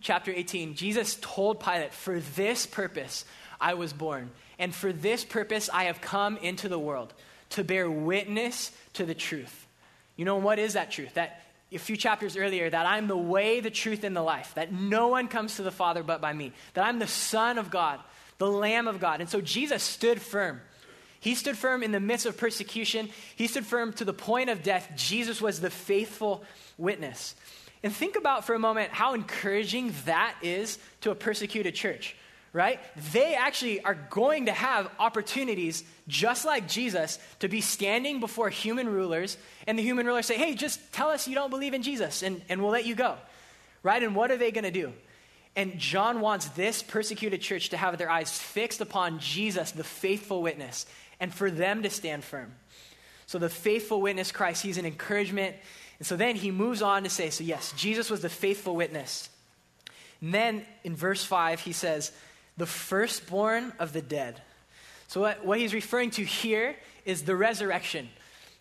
chapter 0.00 0.32
18. 0.32 0.76
Jesus 0.76 1.18
told 1.20 1.60
Pilate, 1.60 1.92
For 1.92 2.20
this 2.20 2.64
purpose 2.64 3.24
I 3.60 3.74
was 3.74 3.92
born. 3.92 4.30
And 4.58 4.74
for 4.74 4.92
this 4.92 5.24
purpose 5.24 5.68
I 5.72 5.84
have 5.84 6.00
come 6.00 6.36
into 6.38 6.68
the 6.68 6.78
world, 6.78 7.12
to 7.50 7.64
bear 7.64 7.90
witness 7.90 8.72
to 8.94 9.04
the 9.04 9.14
truth. 9.14 9.66
You 10.16 10.24
know, 10.24 10.36
what 10.36 10.58
is 10.58 10.74
that 10.74 10.90
truth? 10.90 11.14
That 11.14 11.42
a 11.72 11.78
few 11.78 11.96
chapters 11.96 12.36
earlier, 12.36 12.68
that 12.68 12.86
I'm 12.86 13.06
the 13.06 13.16
way, 13.16 13.60
the 13.60 13.70
truth, 13.70 14.04
and 14.04 14.16
the 14.16 14.22
life, 14.22 14.54
that 14.54 14.72
no 14.72 15.08
one 15.08 15.28
comes 15.28 15.56
to 15.56 15.62
the 15.62 15.70
Father 15.70 16.02
but 16.02 16.20
by 16.20 16.32
me, 16.32 16.52
that 16.74 16.84
I'm 16.84 16.98
the 16.98 17.06
Son 17.06 17.58
of 17.58 17.70
God, 17.70 18.00
the 18.38 18.50
Lamb 18.50 18.88
of 18.88 19.00
God. 19.00 19.20
And 19.20 19.30
so 19.30 19.40
Jesus 19.40 19.82
stood 19.82 20.20
firm. 20.20 20.60
He 21.20 21.34
stood 21.34 21.56
firm 21.56 21.82
in 21.82 21.92
the 21.92 22.00
midst 22.00 22.26
of 22.26 22.36
persecution. 22.36 23.10
He 23.36 23.46
stood 23.46 23.66
firm 23.66 23.92
to 23.94 24.04
the 24.04 24.14
point 24.14 24.50
of 24.50 24.62
death. 24.62 24.90
Jesus 24.96 25.40
was 25.40 25.60
the 25.60 25.70
faithful 25.70 26.44
witness. 26.78 27.34
And 27.82 27.94
think 27.94 28.16
about 28.16 28.44
for 28.44 28.54
a 28.54 28.58
moment 28.58 28.90
how 28.90 29.14
encouraging 29.14 29.94
that 30.06 30.34
is 30.42 30.78
to 31.02 31.10
a 31.10 31.14
persecuted 31.14 31.74
church 31.74 32.16
right? 32.52 32.80
They 33.12 33.34
actually 33.34 33.82
are 33.82 33.94
going 33.94 34.46
to 34.46 34.52
have 34.52 34.90
opportunities, 34.98 35.84
just 36.08 36.44
like 36.44 36.68
Jesus, 36.68 37.18
to 37.40 37.48
be 37.48 37.60
standing 37.60 38.20
before 38.20 38.48
human 38.48 38.88
rulers, 38.88 39.36
and 39.66 39.78
the 39.78 39.82
human 39.82 40.06
rulers 40.06 40.26
say, 40.26 40.36
hey, 40.36 40.54
just 40.54 40.80
tell 40.92 41.10
us 41.10 41.28
you 41.28 41.34
don't 41.34 41.50
believe 41.50 41.74
in 41.74 41.82
Jesus, 41.82 42.22
and, 42.22 42.42
and 42.48 42.60
we'll 42.60 42.72
let 42.72 42.86
you 42.86 42.94
go, 42.94 43.16
right? 43.82 44.02
And 44.02 44.16
what 44.16 44.30
are 44.30 44.36
they 44.36 44.50
going 44.50 44.64
to 44.64 44.70
do? 44.70 44.92
And 45.56 45.78
John 45.78 46.20
wants 46.20 46.48
this 46.50 46.82
persecuted 46.82 47.40
church 47.40 47.70
to 47.70 47.76
have 47.76 47.98
their 47.98 48.10
eyes 48.10 48.36
fixed 48.36 48.80
upon 48.80 49.18
Jesus, 49.18 49.72
the 49.72 49.84
faithful 49.84 50.42
witness, 50.42 50.86
and 51.18 51.34
for 51.34 51.50
them 51.50 51.82
to 51.82 51.90
stand 51.90 52.24
firm. 52.24 52.54
So, 53.26 53.38
the 53.38 53.48
faithful 53.48 54.00
witness, 54.00 54.32
Christ, 54.32 54.62
he's 54.62 54.78
an 54.78 54.86
encouragement. 54.86 55.56
And 56.00 56.06
so 56.06 56.16
then 56.16 56.34
he 56.34 56.50
moves 56.50 56.82
on 56.82 57.04
to 57.04 57.10
say, 57.10 57.30
so 57.30 57.44
yes, 57.44 57.72
Jesus 57.76 58.10
was 58.10 58.22
the 58.22 58.28
faithful 58.28 58.74
witness. 58.74 59.28
And 60.20 60.34
then 60.34 60.64
in 60.82 60.96
verse 60.96 61.22
5, 61.22 61.60
he 61.60 61.72
says, 61.72 62.10
the 62.56 62.66
firstborn 62.66 63.72
of 63.78 63.92
the 63.92 64.02
dead. 64.02 64.40
So, 65.08 65.22
what, 65.22 65.44
what 65.44 65.58
he's 65.58 65.74
referring 65.74 66.10
to 66.12 66.24
here 66.24 66.76
is 67.04 67.22
the 67.22 67.34
resurrection, 67.34 68.08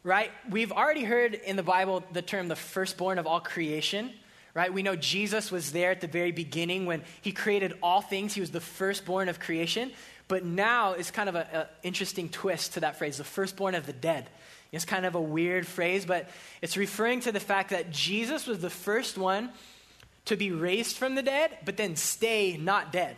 right? 0.04 0.32
We've 0.50 0.72
already 0.72 1.04
heard 1.04 1.36
in 1.36 1.56
the 1.56 1.64
Bible 1.64 2.04
the 2.12 2.22
term 2.22 2.48
the 2.48 2.56
firstborn 2.56 3.20
of 3.20 3.28
all 3.28 3.40
creation, 3.40 4.12
right? 4.54 4.74
We 4.74 4.82
know 4.82 4.96
Jesus 4.96 5.52
was 5.52 5.72
there 5.72 5.92
at 5.92 6.02
the 6.02 6.08
very 6.08 6.32
beginning 6.32 6.86
when 6.86 7.04
he 7.22 7.32
created 7.32 7.74
all 7.84 8.02
things, 8.02 8.34
he 8.34 8.42
was 8.42 8.52
the 8.52 8.62
firstborn 8.62 9.30
of 9.30 9.40
creation. 9.40 9.92
But 10.28 10.46
now 10.46 10.94
it's 10.94 11.12
kind 11.12 11.28
of 11.28 11.36
an 11.36 11.66
interesting 11.82 12.30
twist 12.30 12.74
to 12.74 12.80
that 12.82 12.98
phrase, 12.98 13.18
the 13.18 13.24
firstborn 13.24 13.76
of 13.76 13.86
the 13.86 13.94
dead. 13.94 14.30
It's 14.72 14.86
kind 14.86 15.06
of 15.06 15.16
a 15.16 15.22
weird 15.22 15.66
phrase, 15.66 16.06
but 16.06 16.30
it's 16.62 16.78
referring 16.78 17.22
to 17.22 17.32
the 17.32 17.40
fact 17.40 17.72
that 17.72 17.92
Jesus 17.92 18.46
was 18.46 18.60
the 18.60 18.70
first 18.70 19.18
one 19.18 19.50
to 20.26 20.36
be 20.36 20.52
raised 20.52 20.98
from 20.98 21.16
the 21.16 21.24
dead, 21.24 21.58
but 21.66 21.78
then 21.78 21.96
stay 21.96 22.58
not 22.58 22.92
dead 22.92 23.18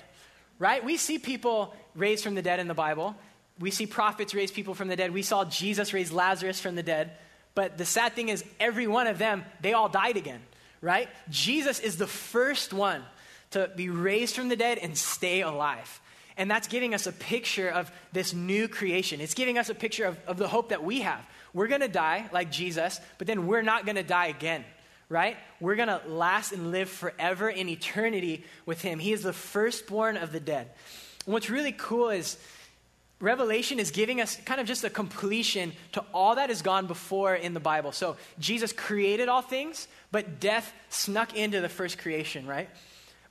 right? 0.61 0.85
We 0.85 0.95
see 0.95 1.17
people 1.17 1.73
raised 1.95 2.23
from 2.23 2.35
the 2.35 2.43
dead 2.43 2.59
in 2.59 2.67
the 2.67 2.75
Bible. 2.75 3.15
We 3.59 3.71
see 3.71 3.87
prophets 3.87 4.35
raise 4.35 4.51
people 4.51 4.75
from 4.75 4.89
the 4.89 4.95
dead. 4.95 5.11
We 5.11 5.23
saw 5.23 5.43
Jesus 5.43 5.91
raise 5.91 6.11
Lazarus 6.11 6.59
from 6.59 6.75
the 6.75 6.83
dead. 6.83 7.13
But 7.55 7.79
the 7.79 7.83
sad 7.83 8.13
thing 8.13 8.29
is, 8.29 8.45
every 8.59 8.85
one 8.85 9.07
of 9.07 9.17
them, 9.17 9.43
they 9.61 9.73
all 9.73 9.89
died 9.89 10.17
again, 10.17 10.39
right? 10.79 11.09
Jesus 11.31 11.79
is 11.79 11.97
the 11.97 12.05
first 12.05 12.73
one 12.73 13.01
to 13.49 13.71
be 13.75 13.89
raised 13.89 14.35
from 14.35 14.49
the 14.49 14.55
dead 14.55 14.77
and 14.77 14.95
stay 14.95 15.41
alive. 15.41 15.99
And 16.37 16.49
that's 16.49 16.67
giving 16.67 16.93
us 16.93 17.07
a 17.07 17.11
picture 17.11 17.67
of 17.67 17.91
this 18.13 18.31
new 18.31 18.67
creation. 18.67 19.19
It's 19.19 19.33
giving 19.33 19.57
us 19.57 19.69
a 19.69 19.75
picture 19.75 20.05
of, 20.05 20.19
of 20.27 20.37
the 20.37 20.47
hope 20.47 20.69
that 20.69 20.83
we 20.83 21.01
have. 21.01 21.25
We're 21.55 21.67
going 21.69 21.81
to 21.81 21.87
die 21.87 22.29
like 22.31 22.51
Jesus, 22.51 23.01
but 23.17 23.25
then 23.25 23.47
we're 23.47 23.63
not 23.63 23.85
going 23.85 23.95
to 23.97 24.03
die 24.03 24.27
again 24.27 24.63
right? 25.11 25.35
We're 25.59 25.75
going 25.75 25.89
to 25.89 26.01
last 26.07 26.53
and 26.53 26.71
live 26.71 26.89
forever 26.89 27.49
in 27.49 27.67
eternity 27.67 28.45
with 28.65 28.81
him. 28.81 28.97
He 28.97 29.11
is 29.11 29.23
the 29.23 29.33
firstborn 29.33 30.15
of 30.15 30.31
the 30.31 30.39
dead. 30.39 30.69
And 31.25 31.33
what's 31.33 31.49
really 31.49 31.73
cool 31.73 32.09
is 32.09 32.37
Revelation 33.19 33.77
is 33.77 33.91
giving 33.91 34.21
us 34.21 34.37
kind 34.45 34.61
of 34.61 34.65
just 34.65 34.85
a 34.85 34.89
completion 34.89 35.73
to 35.91 36.03
all 36.13 36.35
that 36.35 36.47
has 36.47 36.61
gone 36.61 36.87
before 36.87 37.35
in 37.35 37.53
the 37.53 37.59
Bible. 37.59 37.91
So 37.91 38.15
Jesus 38.39 38.71
created 38.71 39.27
all 39.27 39.41
things, 39.41 39.89
but 40.13 40.39
death 40.39 40.73
snuck 40.89 41.35
into 41.35 41.59
the 41.59 41.69
first 41.69 41.97
creation, 41.97 42.47
right? 42.47 42.69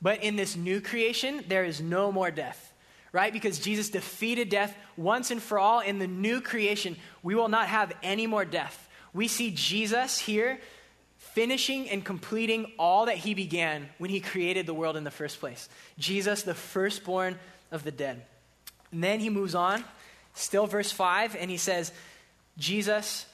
But 0.03 0.23
in 0.23 0.35
this 0.35 0.55
new 0.55 0.81
creation, 0.81 1.43
there 1.47 1.65
is 1.65 1.81
no 1.81 2.11
more 2.11 2.29
death, 2.29 2.71
right? 3.11 3.33
Because 3.33 3.59
Jesus 3.59 3.89
defeated 3.89 4.49
death 4.49 4.77
once 4.97 5.31
and 5.31 5.41
for 5.41 5.57
all. 5.57 5.79
In 5.79 5.97
the 5.97 6.07
new 6.07 6.41
creation, 6.41 6.95
we 7.23 7.33
will 7.33 7.49
not 7.49 7.67
have 7.67 7.91
any 8.03 8.27
more 8.27 8.45
death. 8.45 8.87
We 9.13 9.27
see 9.27 9.51
Jesus 9.51 10.19
here 10.19 10.59
finishing 11.33 11.89
and 11.89 12.03
completing 12.03 12.71
all 12.77 13.05
that 13.05 13.17
he 13.17 13.33
began 13.33 13.89
when 13.97 14.09
he 14.09 14.19
created 14.19 14.65
the 14.65 14.73
world 14.73 14.97
in 14.97 15.03
the 15.03 15.11
first 15.11 15.39
place. 15.39 15.69
Jesus, 15.97 16.43
the 16.43 16.53
firstborn 16.53 17.37
of 17.71 17.83
the 17.83 17.91
dead. 17.91 18.21
And 18.91 19.03
then 19.03 19.19
he 19.19 19.29
moves 19.29 19.55
on, 19.55 19.83
still 20.33 20.67
verse 20.67 20.91
5, 20.91 21.35
and 21.39 21.49
he 21.49 21.57
says, 21.57 21.91
Jesus, 22.57 23.25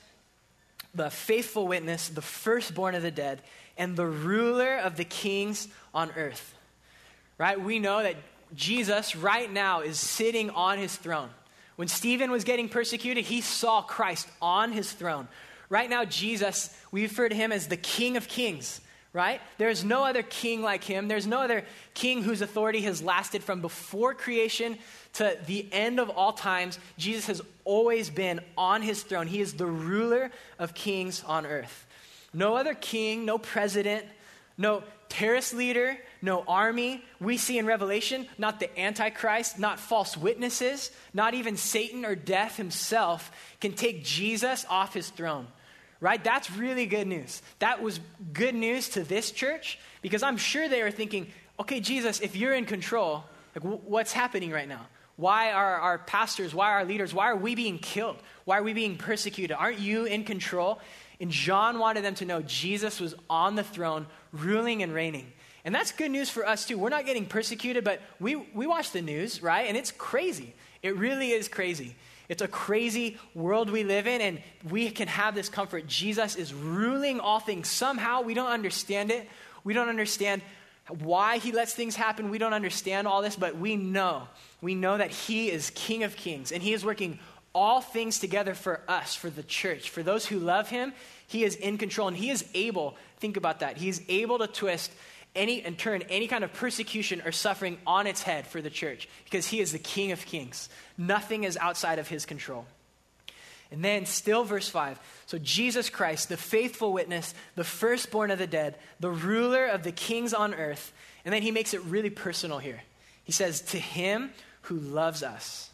the 0.93 1.10
faithful 1.10 1.67
witness, 1.67 2.10
the 2.10 2.21
firstborn 2.21 2.95
of 2.95 3.01
the 3.01 3.12
dead, 3.12 3.41
and 3.77 3.95
the 3.95 4.05
ruler 4.05 4.77
of 4.77 4.95
the 4.97 5.03
kings 5.03 5.67
on 5.93 6.12
earth. 6.15 6.55
Right? 7.38 7.60
We 7.60 7.79
know 7.79 8.01
that 8.03 8.15
Jesus 8.55 9.15
right 9.15 9.51
now 9.51 9.81
is 9.81 9.99
sitting 9.99 10.49
on 10.51 10.77
his 10.77 10.95
throne. 10.95 11.29
When 11.75 11.88
Stephen 11.88 12.31
was 12.31 12.43
getting 12.43 12.69
persecuted, 12.69 13.25
he 13.25 13.41
saw 13.41 13.81
Christ 13.81 14.27
on 14.41 14.71
his 14.71 14.91
throne. 14.91 15.27
Right 15.69 15.89
now, 15.89 16.06
Jesus, 16.06 16.75
we 16.91 17.03
refer 17.03 17.27
to 17.27 17.36
him 17.36 17.51
as 17.51 17.67
the 17.67 17.77
King 17.77 18.17
of 18.17 18.27
Kings, 18.27 18.80
right? 19.12 19.41
There's 19.58 19.84
no 19.84 20.06
other 20.06 20.23
king 20.23 20.62
like 20.62 20.84
him. 20.84 21.08
There's 21.08 21.27
no 21.27 21.41
other 21.41 21.65
king 21.93 22.23
whose 22.23 22.41
authority 22.41 22.82
has 22.82 23.01
lasted 23.01 23.43
from 23.43 23.62
before 23.62 24.13
creation 24.13 24.77
to 25.13 25.38
the 25.45 25.67
end 25.71 25.99
of 25.99 26.10
all 26.10 26.34
times. 26.34 26.80
Jesus 26.97 27.25
has 27.27 27.41
always 27.65 28.10
been 28.10 28.39
on 28.58 28.82
his 28.82 29.03
throne. 29.03 29.27
He 29.27 29.41
is 29.41 29.53
the 29.53 29.65
ruler 29.65 30.32
of 30.60 30.73
kings 30.73 31.23
on 31.23 31.45
earth. 31.45 31.86
No 32.34 32.56
other 32.56 32.73
king, 32.73 33.25
no 33.25 33.38
president, 33.38 34.06
no 34.58 34.84
terrorist 35.10 35.53
leader, 35.53 35.97
no 36.21 36.43
army. 36.47 37.03
We 37.19 37.38
see 37.38 37.58
in 37.58 37.65
Revelation 37.65 38.27
not 38.38 38.60
the 38.60 38.80
Antichrist, 38.80 39.58
not 39.58 39.80
false 39.80 40.15
witnesses, 40.15 40.91
not 41.13 41.34
even 41.34 41.58
Satan 41.58 42.06
or 42.06 42.15
death 42.15 42.58
himself 42.58 43.32
can 43.60 43.73
take 43.73 44.03
Jesus 44.03 44.65
off 44.69 44.93
his 44.93 45.10
throne. 45.10 45.47
Right? 45.99 46.23
That's 46.23 46.51
really 46.51 46.86
good 46.86 47.07
news. 47.07 47.41
That 47.60 47.81
was 47.81 47.99
good 48.33 48.53
news 48.53 48.89
to 48.89 49.03
this 49.03 49.31
church 49.31 49.79
because 50.01 50.21
I'm 50.21 50.38
sure 50.38 50.69
they 50.69 50.83
were 50.83 50.91
thinking, 50.91 51.27
okay, 51.60 51.79
Jesus, 51.79 52.19
if 52.19 52.36
you're 52.36 52.53
in 52.53 52.65
control, 52.65 53.23
like, 53.55 53.63
w- 53.63 53.81
what's 53.86 54.12
happening 54.12 54.51
right 54.51 54.67
now? 54.67 54.86
Why 55.15 55.51
are 55.51 55.79
our 55.79 55.97
pastors, 55.97 56.53
why 56.53 56.69
are 56.69 56.79
our 56.79 56.86
leaders, 56.86 57.13
why 57.13 57.31
are 57.31 57.36
we 57.36 57.55
being 57.55 57.79
killed? 57.79 58.17
Why 58.45 58.60
are 58.60 58.63
we 58.63 58.73
being 58.73 58.97
persecuted? 58.97 59.57
Aren't 59.57 59.79
you 59.79 60.05
in 60.05 60.23
control? 60.23 60.79
And 61.19 61.31
John 61.31 61.79
wanted 61.79 62.03
them 62.05 62.13
to 62.15 62.25
know 62.25 62.43
Jesus 62.43 62.99
was 62.99 63.15
on 63.27 63.55
the 63.55 63.63
throne, 63.63 64.05
ruling 64.31 64.83
and 64.83 64.93
reigning. 64.93 65.31
And 65.65 65.73
that's 65.73 65.91
good 65.91 66.12
news 66.12 66.29
for 66.29 66.47
us 66.47 66.65
too. 66.65 66.77
We're 66.77 66.89
not 66.89 67.07
getting 67.07 67.25
persecuted, 67.25 67.83
but 67.83 68.01
we, 68.19 68.36
we 68.36 68.67
watch 68.67 68.91
the 68.91 69.01
news, 69.01 69.41
right? 69.41 69.67
And 69.67 69.75
it's 69.75 69.91
crazy. 69.91 70.53
It 70.83 70.95
really 70.95 71.31
is 71.31 71.47
crazy. 71.47 71.95
It's 72.29 72.41
a 72.41 72.47
crazy 72.47 73.17
world 73.33 73.69
we 73.69 73.83
live 73.83 74.05
in, 74.05 74.19
and 74.21 74.41
we 74.69 74.89
can 74.89 75.07
have 75.07 75.33
this 75.33 75.47
comfort. 75.47 75.87
Jesus 75.87 76.35
is 76.35 76.53
ruling 76.53 77.19
all 77.19 77.39
things. 77.39 77.69
Somehow 77.69 78.21
we 78.21 78.33
don't 78.33 78.51
understand 78.51 79.11
it. 79.11 79.27
We 79.63 79.73
don't 79.73 79.89
understand 79.89 80.41
why 80.89 81.37
he 81.37 81.51
lets 81.51 81.73
things 81.73 81.95
happen. 81.95 82.29
We 82.29 82.37
don't 82.37 82.53
understand 82.53 83.07
all 83.07 83.21
this, 83.21 83.35
but 83.35 83.57
we 83.57 83.75
know. 83.75 84.27
We 84.61 84.75
know 84.75 84.97
that 84.97 85.11
he 85.11 85.49
is 85.49 85.69
King 85.71 86.03
of 86.03 86.15
Kings, 86.15 86.51
and 86.51 86.61
he 86.61 86.73
is 86.73 86.83
working 86.83 87.19
all 87.55 87.81
things 87.81 88.19
together 88.19 88.53
for 88.53 88.81
us, 88.87 89.15
for 89.15 89.29
the 89.29 89.43
church. 89.43 89.89
For 89.89 90.03
those 90.03 90.25
who 90.25 90.37
love 90.37 90.69
him, 90.69 90.93
he 91.27 91.43
is 91.43 91.55
in 91.55 91.77
control, 91.77 92.07
and 92.07 92.15
he 92.15 92.29
is 92.29 92.45
able, 92.53 92.95
think 93.19 93.37
about 93.37 93.61
that, 93.61 93.77
he 93.77 93.89
is 93.89 94.01
able 94.09 94.37
to 94.39 94.47
twist 94.47 94.91
any 95.35 95.61
and 95.61 95.77
turn 95.77 96.01
any 96.03 96.27
kind 96.27 96.43
of 96.43 96.53
persecution 96.53 97.21
or 97.25 97.31
suffering 97.31 97.77
on 97.85 98.07
its 98.07 98.23
head 98.23 98.47
for 98.47 98.61
the 98.61 98.69
church 98.69 99.07
because 99.25 99.47
he 99.47 99.59
is 99.59 99.71
the 99.71 99.79
King 99.79 100.11
of 100.11 100.25
Kings. 100.25 100.69
Nothing 100.97 101.43
is 101.43 101.57
outside 101.57 101.99
of 101.99 102.07
his 102.07 102.25
control. 102.25 102.65
And 103.71 103.83
then, 103.83 104.05
still, 104.05 104.43
verse 104.43 104.69
5. 104.69 104.99
So, 105.25 105.37
Jesus 105.37 105.89
Christ, 105.89 106.29
the 106.29 106.37
faithful 106.37 106.93
witness, 106.93 107.33
the 107.55 107.65
firstborn 107.65 108.31
of 108.31 108.39
the 108.39 108.47
dead, 108.47 108.77
the 108.99 109.11
ruler 109.11 109.65
of 109.65 109.83
the 109.83 109.91
kings 109.91 110.33
on 110.33 110.53
earth. 110.53 110.93
And 111.25 111.33
then 111.33 111.41
he 111.41 111.51
makes 111.51 111.73
it 111.73 111.83
really 111.83 112.09
personal 112.09 112.59
here. 112.59 112.81
He 113.25 113.33
says, 113.33 113.61
To 113.61 113.77
him 113.77 114.31
who 114.63 114.75
loves 114.75 115.21
us. 115.21 115.69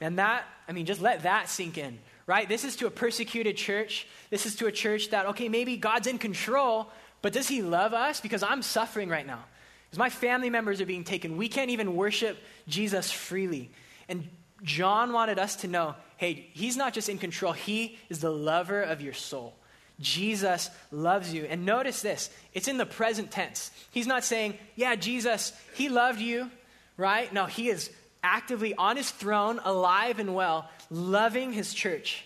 And 0.00 0.18
that, 0.18 0.44
I 0.68 0.72
mean, 0.72 0.86
just 0.86 1.00
let 1.00 1.24
that 1.24 1.48
sink 1.48 1.78
in, 1.78 1.98
right? 2.26 2.48
This 2.48 2.64
is 2.64 2.76
to 2.76 2.86
a 2.86 2.90
persecuted 2.90 3.56
church. 3.56 4.06
This 4.30 4.46
is 4.46 4.54
to 4.56 4.66
a 4.66 4.72
church 4.72 5.10
that, 5.10 5.26
okay, 5.26 5.48
maybe 5.48 5.76
God's 5.76 6.06
in 6.06 6.18
control, 6.18 6.88
but 7.26 7.32
does 7.32 7.48
he 7.48 7.60
love 7.60 7.92
us? 7.92 8.20
Because 8.20 8.44
I'm 8.44 8.62
suffering 8.62 9.08
right 9.08 9.26
now. 9.26 9.42
Because 9.86 9.98
my 9.98 10.10
family 10.10 10.48
members 10.48 10.80
are 10.80 10.86
being 10.86 11.02
taken. 11.02 11.36
We 11.36 11.48
can't 11.48 11.70
even 11.70 11.96
worship 11.96 12.38
Jesus 12.68 13.10
freely. 13.10 13.72
And 14.08 14.28
John 14.62 15.12
wanted 15.12 15.40
us 15.40 15.56
to 15.56 15.66
know 15.66 15.96
hey, 16.18 16.46
he's 16.52 16.76
not 16.76 16.94
just 16.94 17.08
in 17.08 17.18
control, 17.18 17.52
he 17.52 17.98
is 18.08 18.20
the 18.20 18.30
lover 18.30 18.80
of 18.80 19.00
your 19.00 19.12
soul. 19.12 19.56
Jesus 19.98 20.70
loves 20.92 21.34
you. 21.34 21.46
And 21.46 21.66
notice 21.66 22.00
this 22.00 22.30
it's 22.54 22.68
in 22.68 22.78
the 22.78 22.86
present 22.86 23.32
tense. 23.32 23.72
He's 23.90 24.06
not 24.06 24.22
saying, 24.22 24.56
yeah, 24.76 24.94
Jesus, 24.94 25.52
he 25.74 25.88
loved 25.88 26.20
you, 26.20 26.48
right? 26.96 27.32
No, 27.32 27.46
he 27.46 27.70
is 27.70 27.90
actively 28.22 28.72
on 28.76 28.96
his 28.96 29.10
throne, 29.10 29.58
alive 29.64 30.20
and 30.20 30.32
well, 30.32 30.70
loving 30.90 31.52
his 31.52 31.74
church. 31.74 32.24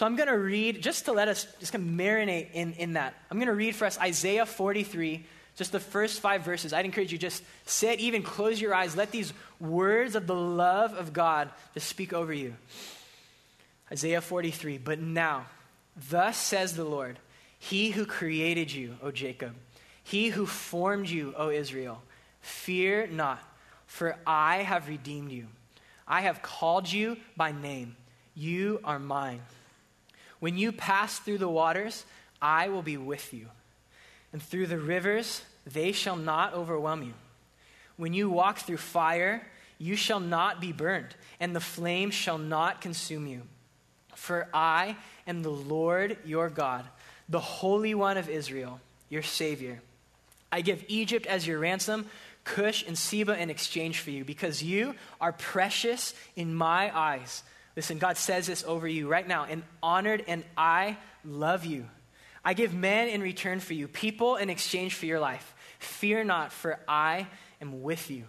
So 0.00 0.06
I'm 0.06 0.16
going 0.16 0.30
to 0.30 0.38
read, 0.38 0.80
just 0.80 1.04
to 1.04 1.12
let 1.12 1.28
us 1.28 1.46
just 1.58 1.74
of 1.74 1.82
marinate 1.82 2.52
in, 2.54 2.72
in 2.78 2.94
that. 2.94 3.12
I'm 3.30 3.36
going 3.36 3.48
to 3.48 3.52
read 3.52 3.74
for 3.74 3.84
us 3.84 3.98
Isaiah 3.98 4.46
43, 4.46 5.26
just 5.56 5.72
the 5.72 5.78
first 5.78 6.20
five 6.20 6.42
verses. 6.42 6.72
I'd 6.72 6.86
encourage 6.86 7.12
you 7.12 7.18
just 7.18 7.42
sit, 7.66 8.00
even 8.00 8.22
close 8.22 8.58
your 8.58 8.74
eyes. 8.74 8.96
Let 8.96 9.10
these 9.10 9.34
words 9.60 10.14
of 10.14 10.26
the 10.26 10.34
love 10.34 10.94
of 10.94 11.12
God 11.12 11.50
just 11.74 11.86
speak 11.86 12.14
over 12.14 12.32
you. 12.32 12.54
Isaiah 13.92 14.22
43, 14.22 14.78
but 14.78 15.00
now, 15.00 15.44
thus 16.08 16.38
says 16.38 16.76
the 16.76 16.84
Lord, 16.84 17.18
He 17.58 17.90
who 17.90 18.06
created 18.06 18.72
you, 18.72 18.96
O 19.02 19.10
Jacob, 19.10 19.54
He 20.02 20.30
who 20.30 20.46
formed 20.46 21.10
you, 21.10 21.34
O 21.36 21.50
Israel, 21.50 22.00
fear 22.40 23.06
not 23.06 23.42
for 23.84 24.16
I 24.26 24.62
have 24.62 24.88
redeemed 24.88 25.30
you. 25.30 25.48
I 26.08 26.22
have 26.22 26.40
called 26.40 26.90
you 26.90 27.18
by 27.36 27.52
name. 27.52 27.96
You 28.34 28.80
are 28.82 28.98
mine. 28.98 29.42
When 30.40 30.56
you 30.56 30.72
pass 30.72 31.18
through 31.18 31.38
the 31.38 31.48
waters, 31.48 32.04
I 32.42 32.68
will 32.68 32.82
be 32.82 32.96
with 32.96 33.32
you. 33.32 33.46
And 34.32 34.42
through 34.42 34.66
the 34.66 34.78
rivers, 34.78 35.42
they 35.66 35.92
shall 35.92 36.16
not 36.16 36.54
overwhelm 36.54 37.02
you. 37.02 37.14
When 37.96 38.12
you 38.14 38.30
walk 38.30 38.58
through 38.58 38.78
fire, 38.78 39.46
you 39.78 39.96
shall 39.96 40.20
not 40.20 40.60
be 40.60 40.72
burned, 40.72 41.14
and 41.38 41.54
the 41.54 41.60
flame 41.60 42.10
shall 42.10 42.38
not 42.38 42.80
consume 42.80 43.26
you. 43.26 43.42
For 44.14 44.48
I 44.52 44.96
am 45.26 45.42
the 45.42 45.50
Lord 45.50 46.18
your 46.24 46.48
God, 46.48 46.86
the 47.28 47.40
Holy 47.40 47.94
One 47.94 48.16
of 48.16 48.28
Israel, 48.28 48.80
your 49.08 49.22
Savior. 49.22 49.80
I 50.52 50.62
give 50.62 50.84
Egypt 50.88 51.26
as 51.26 51.46
your 51.46 51.58
ransom 51.58 52.06
Cush 52.44 52.84
and 52.86 52.96
Seba 52.96 53.40
in 53.40 53.50
exchange 53.50 54.00
for 54.00 54.10
you 54.10 54.24
because 54.24 54.62
you 54.62 54.94
are 55.20 55.32
precious 55.32 56.14
in 56.36 56.54
my 56.54 56.96
eyes. 56.96 57.42
Listen, 57.80 57.96
God 57.96 58.18
says 58.18 58.46
this 58.46 58.62
over 58.66 58.86
you 58.86 59.08
right 59.08 59.26
now 59.26 59.46
and 59.48 59.62
honored, 59.82 60.22
and 60.28 60.44
I 60.54 60.98
love 61.24 61.64
you. 61.64 61.86
I 62.44 62.52
give 62.52 62.74
men 62.74 63.08
in 63.08 63.22
return 63.22 63.58
for 63.58 63.72
you, 63.72 63.88
people 63.88 64.36
in 64.36 64.50
exchange 64.50 64.96
for 64.96 65.06
your 65.06 65.18
life. 65.18 65.54
Fear 65.78 66.24
not, 66.24 66.52
for 66.52 66.78
I 66.86 67.26
am 67.58 67.80
with 67.80 68.10
you. 68.10 68.24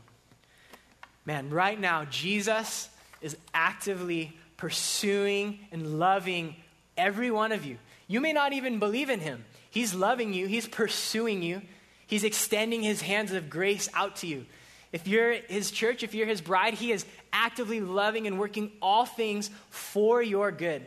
Man, 1.26 1.50
right 1.50 1.78
now, 1.78 2.06
Jesus 2.06 2.88
is 3.20 3.36
actively 3.54 4.38
pursuing 4.56 5.60
and 5.74 6.00
loving 6.00 6.56
every 6.96 7.30
one 7.30 7.52
of 7.52 7.66
you. 7.66 7.78
You 8.08 8.22
may 8.22 8.32
not 8.32 8.54
even 8.54 8.80
believe 8.80 9.10
in 9.10 9.20
him. 9.20 9.44
He's 9.70 9.94
loving 9.94 10.32
you, 10.32 10.48
he's 10.48 10.66
pursuing 10.66 11.44
you. 11.44 11.62
He's 12.08 12.24
extending 12.24 12.84
his 12.84 13.02
hands 13.02 13.34
of 13.34 13.50
grace 13.50 13.90
out 13.94 14.16
to 14.18 14.28
you. 14.28 14.46
If 14.92 15.08
you're 15.08 15.34
his 15.34 15.72
church, 15.72 16.04
if 16.04 16.14
you're 16.14 16.28
his 16.28 16.42
bride, 16.42 16.74
he 16.74 16.92
is 16.92 17.06
actively 17.32 17.80
loving 17.80 18.28
and 18.28 18.40
working 18.40 18.72
all 18.82 19.06
things 19.06 19.50
for 19.70 20.22
your 20.22 20.52
good. 20.52 20.84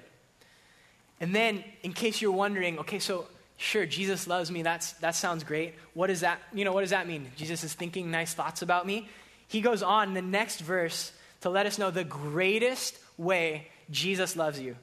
And 1.21 1.35
then, 1.35 1.65
in 1.83 1.93
case 1.93 2.21
you're 2.21 2.33
wondering, 2.33 2.79
okay, 2.81 2.99
so 2.99 3.27
sure, 3.57 3.87
Jesus 3.87 4.27
loves 4.27 4.51
me. 4.51 4.63
That's, 4.63 4.93
that 4.95 5.15
sounds 5.15 5.45
great. 5.45 5.75
What 5.95 6.09
does 6.09 6.21
that, 6.21 6.41
you 6.53 6.65
know, 6.65 6.73
what 6.73 6.83
does 6.83 6.91
that 6.91 7.07
mean? 7.07 7.31
Jesus 7.37 7.65
is 7.65 7.73
thinking 7.73 8.11
nice 8.11 8.35
thoughts 8.35 8.63
about 8.63 8.87
me. 8.87 9.09
He 9.49 9.61
goes 9.61 9.83
on 9.83 10.09
in 10.09 10.15
the 10.15 10.23
next 10.23 10.61
verse 10.61 11.13
to 11.43 11.51
let 11.51 11.67
us 11.67 11.79
know 11.79 11.91
the 11.91 12.05
greatest 12.05 12.99
way 13.17 13.69
Jesus 13.91 14.37
loves 14.37 14.61
you. 14.61 14.77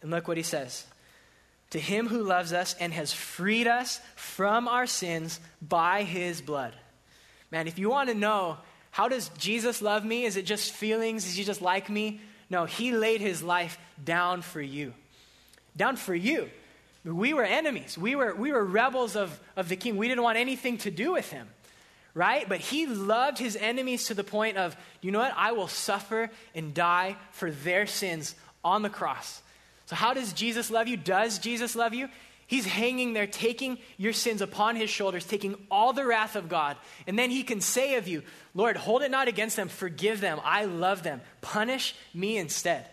And 0.00 0.10
look 0.10 0.28
what 0.28 0.36
he 0.36 0.42
says 0.42 0.86
to 1.70 1.80
him 1.80 2.06
who 2.06 2.22
loves 2.22 2.52
us 2.52 2.76
and 2.78 2.92
has 2.92 3.12
freed 3.12 3.66
us 3.66 4.00
from 4.14 4.68
our 4.68 4.86
sins 4.86 5.40
by 5.60 6.04
his 6.04 6.40
blood. 6.40 6.72
Man, 7.54 7.68
if 7.68 7.78
you 7.78 7.88
want 7.88 8.08
to 8.08 8.16
know 8.16 8.58
how 8.90 9.06
does 9.06 9.28
Jesus 9.38 9.80
love 9.80 10.04
me? 10.04 10.24
Is 10.24 10.36
it 10.36 10.44
just 10.44 10.72
feelings? 10.72 11.24
Is 11.24 11.36
he 11.36 11.44
just 11.44 11.62
like 11.62 11.88
me? 11.88 12.20
No, 12.50 12.64
he 12.64 12.90
laid 12.90 13.20
his 13.20 13.44
life 13.44 13.78
down 14.04 14.42
for 14.42 14.60
you. 14.60 14.92
Down 15.76 15.94
for 15.94 16.16
you. 16.16 16.50
We 17.04 17.32
were 17.32 17.44
enemies. 17.44 17.96
We 17.96 18.16
were, 18.16 18.34
we 18.34 18.50
were 18.50 18.64
rebels 18.64 19.14
of, 19.14 19.38
of 19.54 19.68
the 19.68 19.76
king. 19.76 19.96
We 19.96 20.08
didn't 20.08 20.24
want 20.24 20.36
anything 20.36 20.78
to 20.78 20.90
do 20.90 21.12
with 21.12 21.30
him. 21.30 21.46
right? 22.14 22.48
But 22.48 22.60
he 22.60 22.86
loved 22.86 23.38
his 23.38 23.56
enemies 23.56 24.06
to 24.06 24.14
the 24.14 24.24
point 24.24 24.56
of, 24.56 24.76
you 25.00 25.10
know 25.10 25.18
what? 25.18 25.34
I 25.36 25.52
will 25.52 25.68
suffer 25.68 26.30
and 26.54 26.72
die 26.72 27.16
for 27.32 27.50
their 27.50 27.86
sins 27.86 28.34
on 28.64 28.82
the 28.82 28.90
cross. 28.90 29.42
So, 29.86 29.96
how 29.96 30.14
does 30.14 30.32
Jesus 30.32 30.70
love 30.70 30.88
you? 30.88 30.96
Does 30.96 31.38
Jesus 31.38 31.76
love 31.76 31.92
you? 31.92 32.08
He's 32.46 32.66
hanging 32.66 33.14
there, 33.14 33.26
taking 33.26 33.78
your 33.96 34.12
sins 34.12 34.42
upon 34.42 34.76
his 34.76 34.90
shoulders, 34.90 35.24
taking 35.24 35.56
all 35.70 35.92
the 35.92 36.04
wrath 36.04 36.36
of 36.36 36.48
God. 36.48 36.76
And 37.06 37.18
then 37.18 37.30
he 37.30 37.42
can 37.42 37.60
say 37.60 37.96
of 37.96 38.06
you, 38.06 38.22
Lord, 38.54 38.76
hold 38.76 39.02
it 39.02 39.10
not 39.10 39.28
against 39.28 39.56
them, 39.56 39.68
forgive 39.68 40.20
them, 40.20 40.40
I 40.44 40.66
love 40.66 41.02
them, 41.02 41.20
punish 41.40 41.94
me 42.12 42.36
instead. 42.36 42.86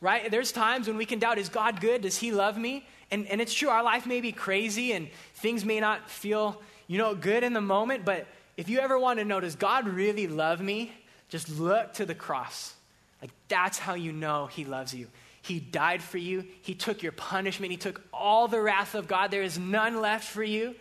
Right? 0.00 0.30
There's 0.30 0.52
times 0.52 0.86
when 0.86 0.96
we 0.98 1.06
can 1.06 1.18
doubt, 1.18 1.38
is 1.38 1.48
God 1.48 1.80
good? 1.80 2.02
Does 2.02 2.18
he 2.18 2.30
love 2.30 2.58
me? 2.58 2.86
And, 3.10 3.26
and 3.26 3.40
it's 3.40 3.54
true, 3.54 3.68
our 3.68 3.82
life 3.82 4.06
may 4.06 4.20
be 4.20 4.32
crazy 4.32 4.92
and 4.92 5.08
things 5.34 5.64
may 5.64 5.80
not 5.80 6.10
feel, 6.10 6.60
you 6.86 6.98
know, 6.98 7.14
good 7.14 7.42
in 7.42 7.52
the 7.52 7.60
moment, 7.60 8.04
but 8.04 8.26
if 8.56 8.68
you 8.68 8.80
ever 8.80 8.98
want 8.98 9.18
to 9.18 9.24
know, 9.24 9.40
does 9.40 9.56
God 9.56 9.88
really 9.88 10.26
love 10.26 10.60
me? 10.60 10.92
Just 11.28 11.48
look 11.48 11.94
to 11.94 12.06
the 12.06 12.14
cross. 12.14 12.74
Like, 13.22 13.30
that's 13.48 13.78
how 13.78 13.94
you 13.94 14.12
know 14.12 14.46
he 14.46 14.64
loves 14.64 14.94
you. 14.94 15.08
He 15.44 15.60
died 15.60 16.02
for 16.02 16.16
you. 16.16 16.46
He 16.62 16.74
took 16.74 17.02
your 17.02 17.12
punishment. 17.12 17.70
He 17.70 17.76
took 17.76 18.00
all 18.14 18.48
the 18.48 18.62
wrath 18.62 18.94
of 18.94 19.06
God. 19.06 19.30
There 19.30 19.42
is 19.42 19.58
none 19.58 20.00
left 20.00 20.26
for 20.26 20.42
you. 20.42 20.74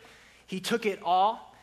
He 0.48 0.62
took 0.62 0.86
it 0.86 1.02
all, 1.04 1.54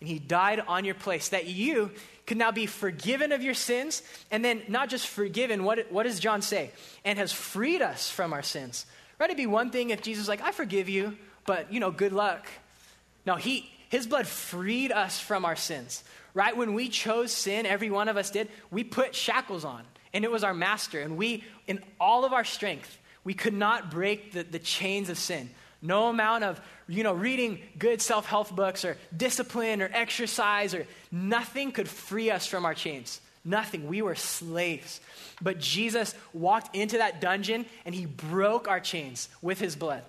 and 0.00 0.08
He 0.08 0.18
died 0.18 0.60
on 0.66 0.86
your 0.86 0.94
place 0.94 1.28
that 1.28 1.44
you 1.44 1.90
could 2.26 2.38
now 2.38 2.52
be 2.52 2.64
forgiven 2.64 3.30
of 3.32 3.42
your 3.42 3.52
sins. 3.52 4.02
And 4.30 4.42
then, 4.42 4.62
not 4.68 4.88
just 4.88 5.06
forgiven, 5.06 5.64
what, 5.64 5.92
what 5.92 6.04
does 6.04 6.18
John 6.18 6.40
say? 6.40 6.70
And 7.04 7.18
has 7.18 7.30
freed 7.30 7.82
us 7.82 8.10
from 8.10 8.32
our 8.32 8.42
sins. 8.42 8.86
Right? 9.18 9.26
It'd 9.26 9.36
be 9.36 9.46
one 9.46 9.68
thing 9.68 9.90
if 9.90 10.00
Jesus 10.00 10.22
was 10.22 10.28
like, 10.28 10.40
I 10.40 10.52
forgive 10.52 10.88
you, 10.88 11.14
but, 11.44 11.70
you 11.70 11.78
know, 11.78 11.90
good 11.90 12.14
luck. 12.14 12.46
No, 13.26 13.34
he, 13.34 13.70
His 13.90 14.06
blood 14.06 14.26
freed 14.26 14.92
us 14.92 15.20
from 15.20 15.44
our 15.44 15.56
sins. 15.56 16.02
Right? 16.32 16.56
When 16.56 16.72
we 16.72 16.88
chose 16.88 17.32
sin, 17.32 17.66
every 17.66 17.90
one 17.90 18.08
of 18.08 18.16
us 18.16 18.30
did, 18.30 18.48
we 18.70 18.82
put 18.82 19.14
shackles 19.14 19.66
on 19.66 19.82
and 20.16 20.24
it 20.24 20.30
was 20.30 20.44
our 20.44 20.54
master. 20.54 21.02
And 21.02 21.18
we, 21.18 21.44
in 21.66 21.78
all 22.00 22.24
of 22.24 22.32
our 22.32 22.42
strength, 22.42 22.96
we 23.22 23.34
could 23.34 23.52
not 23.52 23.90
break 23.90 24.32
the, 24.32 24.44
the 24.44 24.58
chains 24.58 25.10
of 25.10 25.18
sin. 25.18 25.50
No 25.82 26.08
amount 26.08 26.42
of, 26.42 26.58
you 26.88 27.02
know, 27.02 27.12
reading 27.12 27.60
good 27.78 28.00
self-help 28.00 28.56
books 28.56 28.86
or 28.86 28.96
discipline 29.14 29.82
or 29.82 29.90
exercise 29.92 30.72
or 30.72 30.86
nothing 31.12 31.70
could 31.70 31.86
free 31.86 32.30
us 32.30 32.46
from 32.46 32.64
our 32.64 32.72
chains. 32.72 33.20
Nothing. 33.44 33.88
We 33.88 34.00
were 34.00 34.14
slaves. 34.14 35.02
But 35.42 35.60
Jesus 35.60 36.14
walked 36.32 36.74
into 36.74 36.96
that 36.96 37.20
dungeon 37.20 37.66
and 37.84 37.94
he 37.94 38.06
broke 38.06 38.68
our 38.68 38.80
chains 38.80 39.28
with 39.42 39.60
his 39.60 39.76
blood. 39.76 40.02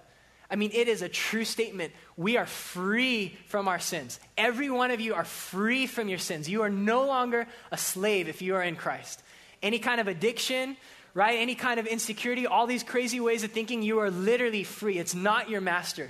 I 0.50 0.56
mean, 0.56 0.72
it 0.74 0.88
is 0.88 1.02
a 1.02 1.10
true 1.10 1.43
statement. 1.43 1.91
We 2.15 2.38
are 2.38 2.46
free 2.46 3.36
from 3.48 3.67
our 3.67 3.80
sins. 3.80 4.22
Every 4.38 4.70
one 4.70 4.91
of 4.91 5.02
you 5.02 5.15
are 5.15 5.26
free 5.26 5.86
from 5.86 6.08
your 6.08 6.17
sins. 6.17 6.48
You 6.48 6.62
are 6.62 6.70
no 6.70 7.06
longer 7.06 7.46
a 7.74 7.78
slave 7.78 8.30
if 8.30 8.41
you 8.41 8.56
are 8.56 8.63
in 8.63 8.78
Christ 8.78 9.22
any 9.62 9.80
kind 9.80 10.00
of 10.00 10.08
addiction, 10.08 10.78
right? 11.13 11.39
Any 11.39 11.56
kind 11.56 11.80
of 11.80 11.88
insecurity, 11.88 12.46
all 12.46 12.67
these 12.67 12.84
crazy 12.84 13.20
ways 13.20 13.43
of 13.43 13.52
thinking, 13.52 13.82
you 13.82 14.00
are 14.00 14.12
literally 14.12 14.63
free. 14.63 14.98
It's 14.98 15.15
not 15.15 15.50
your 15.50 15.62
master. 15.62 16.10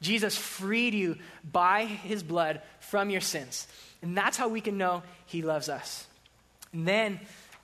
Jesus 0.00 0.36
freed 0.36 0.94
you 0.94 1.16
by 1.50 1.84
his 1.84 2.22
blood 2.22 2.60
from 2.80 3.10
your 3.10 3.20
sins. 3.20 3.66
And 4.02 4.16
that's 4.16 4.36
how 4.36 4.48
we 4.48 4.60
can 4.60 4.78
know 4.78 5.02
he 5.26 5.42
loves 5.42 5.68
us. 5.68 6.06
And 6.72 6.86
then 6.86 7.20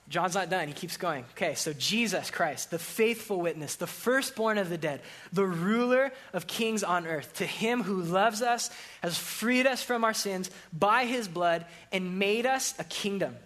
John's 0.09 0.35
not 0.35 0.49
done. 0.49 0.67
He 0.67 0.73
keeps 0.73 0.97
going. 0.97 1.23
Okay, 1.31 1.55
so 1.55 1.71
Jesus 1.71 2.29
Christ, 2.29 2.71
the 2.71 2.79
faithful 2.79 3.39
witness, 3.39 3.75
the 3.75 3.87
firstborn 3.87 4.57
of 4.57 4.69
the 4.69 4.77
dead, 4.77 5.01
the 5.31 5.45
ruler 5.45 6.11
of 6.33 6.47
kings 6.47 6.83
on 6.83 7.07
earth, 7.07 7.33
to 7.35 7.45
him 7.45 7.83
who 7.83 8.01
loves 8.01 8.41
us, 8.41 8.69
has 9.01 9.17
freed 9.17 9.65
us 9.65 9.81
from 9.81 10.03
our 10.03 10.13
sins 10.13 10.51
by 10.73 11.05
his 11.05 11.29
blood, 11.29 11.65
and 11.93 12.19
made 12.19 12.45
us 12.45 12.73
a 12.77 12.83
kingdom 12.83 13.37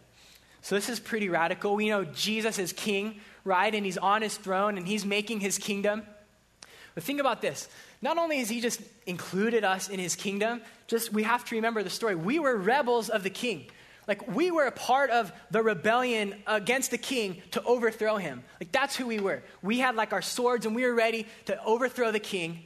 so 0.65 0.73
this 0.73 0.89
is 0.89 0.99
pretty 0.99 1.30
radical. 1.30 1.75
We 1.75 1.89
know 1.89 2.06
Jesus 2.06 2.58
is 2.58 2.73
king, 2.73 3.19
right? 3.43 3.71
And 3.71 3.86
he's 3.86 3.99
on 3.99 4.23
his 4.23 4.36
throne 4.36 4.80
and 4.80 4.88
he's 4.88 5.06
making 5.06 5.39
his 5.39 5.60
kingdom. 5.60 6.01
But 6.95 7.04
think 7.04 7.19
about 7.19 7.39
this. 7.39 7.69
Not 8.01 8.17
only 8.17 8.39
has 8.39 8.49
he 8.49 8.62
just 8.62 8.82
included 9.06 9.63
us 9.63 9.89
in 9.89 9.99
his 9.99 10.15
kingdom, 10.15 10.63
just 10.88 11.13
we 11.13 11.21
have 11.21 11.45
to 11.45 11.56
remember 11.56 11.84
the 11.84 11.91
story. 11.91 12.15
We 12.15 12.39
were 12.39 12.58
rebels 12.58 13.10
of 13.12 13.21
the 13.21 13.30
king. 13.30 13.67
Like 14.08 14.28
we 14.28 14.49
were 14.49 14.65
a 14.65 14.71
part 14.71 15.12
of 15.12 15.32
the 15.51 15.62
rebellion 15.62 16.34
against 16.47 16.89
the 16.89 16.97
king 16.97 17.43
to 17.51 17.62
overthrow 17.62 18.17
him. 18.17 18.43
Like 18.60 18.71
that's 18.71 18.95
who 18.95 19.06
we 19.06 19.19
were. 19.19 19.43
We 19.62 19.78
had 19.78 19.95
like 19.95 20.13
our 20.13 20.23
swords 20.23 20.65
and 20.65 20.75
we 20.75 20.84
were 20.84 20.95
ready 20.95 21.28
to 21.45 21.63
overthrow 21.63 22.12
the 22.12 22.19
king. 22.19 22.63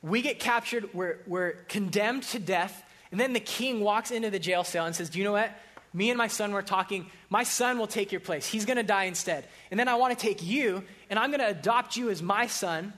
We 0.00 0.22
get 0.22 0.40
captured, 0.40 0.94
we're, 0.94 1.18
we're 1.26 1.50
condemned 1.68 2.22
to 2.22 2.38
death, 2.38 2.82
and 3.10 3.20
then 3.20 3.34
the 3.34 3.40
king 3.40 3.80
walks 3.80 4.10
into 4.10 4.30
the 4.30 4.38
jail 4.38 4.64
cell 4.64 4.86
and 4.86 4.96
says, 4.96 5.10
Do 5.10 5.18
you 5.18 5.24
know 5.24 5.32
what? 5.32 5.52
Me 5.94 6.10
and 6.10 6.18
my 6.18 6.28
son 6.28 6.52
were 6.52 6.62
talking. 6.62 7.06
My 7.28 7.44
son 7.44 7.78
will 7.78 7.86
take 7.86 8.12
your 8.12 8.20
place. 8.20 8.46
He's 8.46 8.64
going 8.64 8.78
to 8.78 8.82
die 8.82 9.04
instead. 9.04 9.46
And 9.70 9.78
then 9.78 9.88
I 9.88 9.96
want 9.96 10.18
to 10.18 10.20
take 10.20 10.42
you, 10.42 10.84
and 11.10 11.18
I'm 11.18 11.30
going 11.30 11.40
to 11.40 11.48
adopt 11.48 11.96
you 11.96 12.10
as 12.10 12.22
my 12.22 12.46
son. 12.46 12.92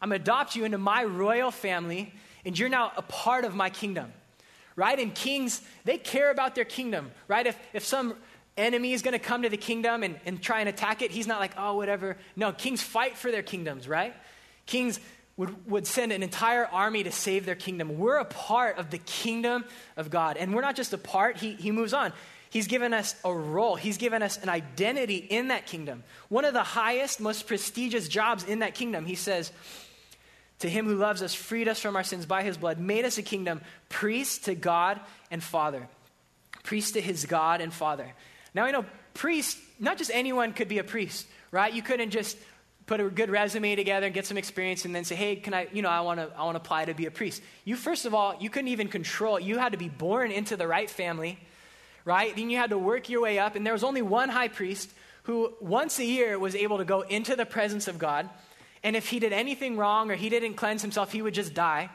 I'm 0.00 0.10
going 0.10 0.20
to 0.20 0.22
adopt 0.22 0.56
you 0.56 0.64
into 0.64 0.78
my 0.78 1.04
royal 1.04 1.50
family, 1.50 2.12
and 2.44 2.58
you're 2.58 2.68
now 2.68 2.92
a 2.96 3.02
part 3.02 3.44
of 3.44 3.54
my 3.54 3.70
kingdom. 3.70 4.12
Right? 4.76 4.98
And 4.98 5.14
kings, 5.14 5.62
they 5.84 5.96
care 5.96 6.30
about 6.30 6.54
their 6.54 6.66
kingdom. 6.66 7.10
Right? 7.28 7.46
If, 7.46 7.58
if 7.72 7.84
some 7.84 8.16
enemy 8.56 8.92
is 8.92 9.02
going 9.02 9.12
to 9.12 9.18
come 9.18 9.42
to 9.42 9.48
the 9.48 9.56
kingdom 9.56 10.02
and, 10.02 10.18
and 10.24 10.42
try 10.42 10.60
and 10.60 10.68
attack 10.68 11.02
it, 11.02 11.10
he's 11.10 11.26
not 11.26 11.40
like, 11.40 11.52
oh, 11.56 11.76
whatever. 11.76 12.16
No, 12.36 12.52
kings 12.52 12.82
fight 12.82 13.16
for 13.16 13.30
their 13.30 13.42
kingdoms, 13.42 13.88
right? 13.88 14.14
Kings 14.66 14.98
would, 15.36 15.70
would 15.70 15.86
send 15.86 16.12
an 16.12 16.22
entire 16.22 16.66
army 16.66 17.04
to 17.04 17.12
save 17.12 17.44
their 17.44 17.54
kingdom. 17.54 17.98
We're 17.98 18.16
a 18.16 18.24
part 18.24 18.78
of 18.78 18.90
the 18.90 18.98
kingdom 18.98 19.64
of 19.96 20.10
God. 20.10 20.36
And 20.36 20.54
we're 20.54 20.62
not 20.62 20.76
just 20.76 20.92
a 20.92 20.98
part, 20.98 21.36
he, 21.36 21.52
he 21.52 21.70
moves 21.70 21.92
on. 21.92 22.12
He's 22.48 22.68
given 22.68 22.94
us 22.94 23.14
a 23.24 23.34
role, 23.34 23.76
He's 23.76 23.98
given 23.98 24.22
us 24.22 24.38
an 24.42 24.48
identity 24.48 25.16
in 25.16 25.48
that 25.48 25.66
kingdom. 25.66 26.04
One 26.28 26.44
of 26.44 26.54
the 26.54 26.62
highest, 26.62 27.20
most 27.20 27.46
prestigious 27.46 28.08
jobs 28.08 28.44
in 28.44 28.60
that 28.60 28.74
kingdom, 28.74 29.04
He 29.04 29.14
says, 29.14 29.52
To 30.60 30.68
him 30.68 30.86
who 30.86 30.94
loves 30.94 31.22
us, 31.22 31.34
freed 31.34 31.68
us 31.68 31.80
from 31.80 31.96
our 31.96 32.04
sins 32.04 32.24
by 32.24 32.42
His 32.42 32.56
blood, 32.56 32.78
made 32.78 33.04
us 33.04 33.18
a 33.18 33.22
kingdom, 33.22 33.60
priest 33.88 34.44
to 34.44 34.54
God 34.54 35.00
and 35.30 35.42
Father. 35.42 35.88
Priest 36.62 36.94
to 36.94 37.00
His 37.00 37.26
God 37.26 37.60
and 37.60 37.72
Father. 37.74 38.10
Now 38.54 38.64
we 38.64 38.72
know 38.72 38.86
priest, 39.12 39.58
not 39.78 39.98
just 39.98 40.10
anyone 40.14 40.52
could 40.52 40.68
be 40.68 40.78
a 40.78 40.84
priest, 40.84 41.26
right? 41.50 41.74
You 41.74 41.82
couldn't 41.82 42.10
just 42.10 42.38
put 42.86 43.00
a 43.00 43.10
good 43.10 43.30
resume 43.30 43.74
together 43.74 44.06
and 44.06 44.14
get 44.14 44.26
some 44.26 44.38
experience 44.38 44.84
and 44.84 44.94
then 44.94 45.04
say 45.04 45.14
hey 45.14 45.36
can 45.36 45.52
i 45.52 45.66
you 45.72 45.82
know 45.82 45.88
i 45.88 46.00
want 46.00 46.20
to 46.20 46.30
i 46.36 46.44
want 46.44 46.54
to 46.54 46.60
apply 46.60 46.84
to 46.84 46.94
be 46.94 47.06
a 47.06 47.10
priest. 47.10 47.42
You 47.64 47.76
first 47.76 48.06
of 48.06 48.14
all 48.14 48.36
you 48.40 48.50
couldn't 48.50 48.68
even 48.68 48.88
control 48.88 49.38
you 49.40 49.58
had 49.58 49.72
to 49.72 49.78
be 49.78 49.88
born 49.88 50.30
into 50.30 50.56
the 50.56 50.66
right 50.66 50.90
family 50.90 51.38
right? 52.04 52.36
Then 52.36 52.50
you 52.50 52.56
had 52.56 52.70
to 52.70 52.78
work 52.78 53.08
your 53.08 53.20
way 53.20 53.40
up 53.40 53.56
and 53.56 53.66
there 53.66 53.72
was 53.72 53.82
only 53.82 54.02
one 54.02 54.28
high 54.28 54.48
priest 54.48 54.90
who 55.24 55.52
once 55.60 55.98
a 55.98 56.04
year 56.04 56.38
was 56.38 56.54
able 56.54 56.78
to 56.78 56.84
go 56.84 57.00
into 57.00 57.34
the 57.34 57.44
presence 57.44 57.88
of 57.88 57.98
god 57.98 58.30
and 58.82 58.94
if 58.94 59.08
he 59.08 59.18
did 59.18 59.32
anything 59.32 59.76
wrong 59.76 60.10
or 60.10 60.14
he 60.14 60.28
didn't 60.28 60.54
cleanse 60.54 60.82
himself 60.82 61.12
he 61.12 61.22
would 61.22 61.34
just 61.34 61.52
die 61.54 61.90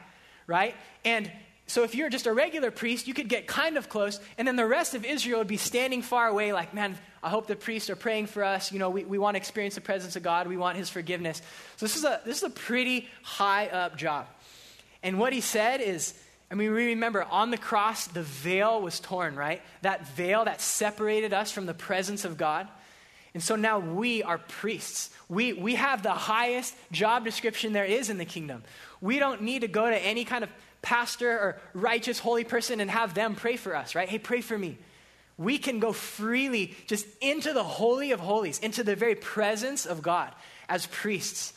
right? 0.46 0.74
And 1.04 1.30
so 1.72 1.84
if 1.84 1.94
you're 1.94 2.10
just 2.10 2.26
a 2.26 2.34
regular 2.34 2.70
priest, 2.70 3.08
you 3.08 3.14
could 3.14 3.30
get 3.30 3.46
kind 3.46 3.78
of 3.78 3.88
close, 3.88 4.20
and 4.36 4.46
then 4.46 4.56
the 4.56 4.66
rest 4.66 4.94
of 4.94 5.06
Israel 5.06 5.38
would 5.38 5.46
be 5.48 5.56
standing 5.56 6.02
far 6.02 6.28
away, 6.28 6.52
like, 6.52 6.74
man, 6.74 6.98
I 7.22 7.30
hope 7.30 7.46
the 7.46 7.56
priests 7.56 7.88
are 7.88 7.96
praying 7.96 8.26
for 8.26 8.44
us. 8.44 8.72
You 8.72 8.78
know, 8.78 8.90
we, 8.90 9.06
we 9.06 9.16
want 9.16 9.36
to 9.36 9.38
experience 9.38 9.76
the 9.76 9.80
presence 9.80 10.14
of 10.14 10.22
God. 10.22 10.48
We 10.48 10.58
want 10.58 10.76
his 10.76 10.90
forgiveness. 10.90 11.40
So 11.78 11.86
this 11.86 11.96
is 11.96 12.04
a 12.04 12.20
this 12.26 12.36
is 12.36 12.42
a 12.42 12.50
pretty 12.50 13.08
high 13.22 13.68
up 13.68 13.96
job. 13.96 14.26
And 15.02 15.18
what 15.18 15.32
he 15.32 15.40
said 15.40 15.80
is, 15.80 16.12
I 16.50 16.56
mean, 16.56 16.74
we 16.74 16.88
remember 16.88 17.22
on 17.22 17.50
the 17.50 17.56
cross, 17.56 18.06
the 18.06 18.22
veil 18.22 18.82
was 18.82 19.00
torn, 19.00 19.34
right? 19.34 19.62
That 19.80 20.06
veil 20.08 20.44
that 20.44 20.60
separated 20.60 21.32
us 21.32 21.52
from 21.52 21.64
the 21.64 21.72
presence 21.72 22.26
of 22.26 22.36
God. 22.36 22.68
And 23.32 23.42
so 23.42 23.56
now 23.56 23.78
we 23.78 24.22
are 24.22 24.36
priests. 24.36 25.08
We, 25.30 25.54
we 25.54 25.76
have 25.76 26.02
the 26.02 26.10
highest 26.10 26.74
job 26.90 27.24
description 27.24 27.72
there 27.72 27.86
is 27.86 28.10
in 28.10 28.18
the 28.18 28.26
kingdom. 28.26 28.62
We 29.00 29.18
don't 29.18 29.40
need 29.40 29.62
to 29.62 29.68
go 29.68 29.88
to 29.88 29.96
any 29.96 30.26
kind 30.26 30.44
of 30.44 30.50
pastor 30.82 31.30
or 31.30 31.60
righteous, 31.72 32.18
holy 32.18 32.44
person 32.44 32.80
and 32.80 32.90
have 32.90 33.14
them 33.14 33.34
pray 33.34 33.56
for 33.56 33.74
us, 33.74 33.94
right? 33.94 34.08
Hey, 34.08 34.18
pray 34.18 34.40
for 34.40 34.58
me. 34.58 34.78
We 35.38 35.58
can 35.58 35.78
go 35.78 35.92
freely 35.92 36.74
just 36.86 37.06
into 37.20 37.52
the 37.52 37.64
Holy 37.64 38.12
of 38.12 38.20
Holies, 38.20 38.58
into 38.58 38.84
the 38.84 38.94
very 38.94 39.14
presence 39.14 39.86
of 39.86 40.02
God 40.02 40.32
as 40.68 40.86
priests. 40.86 41.52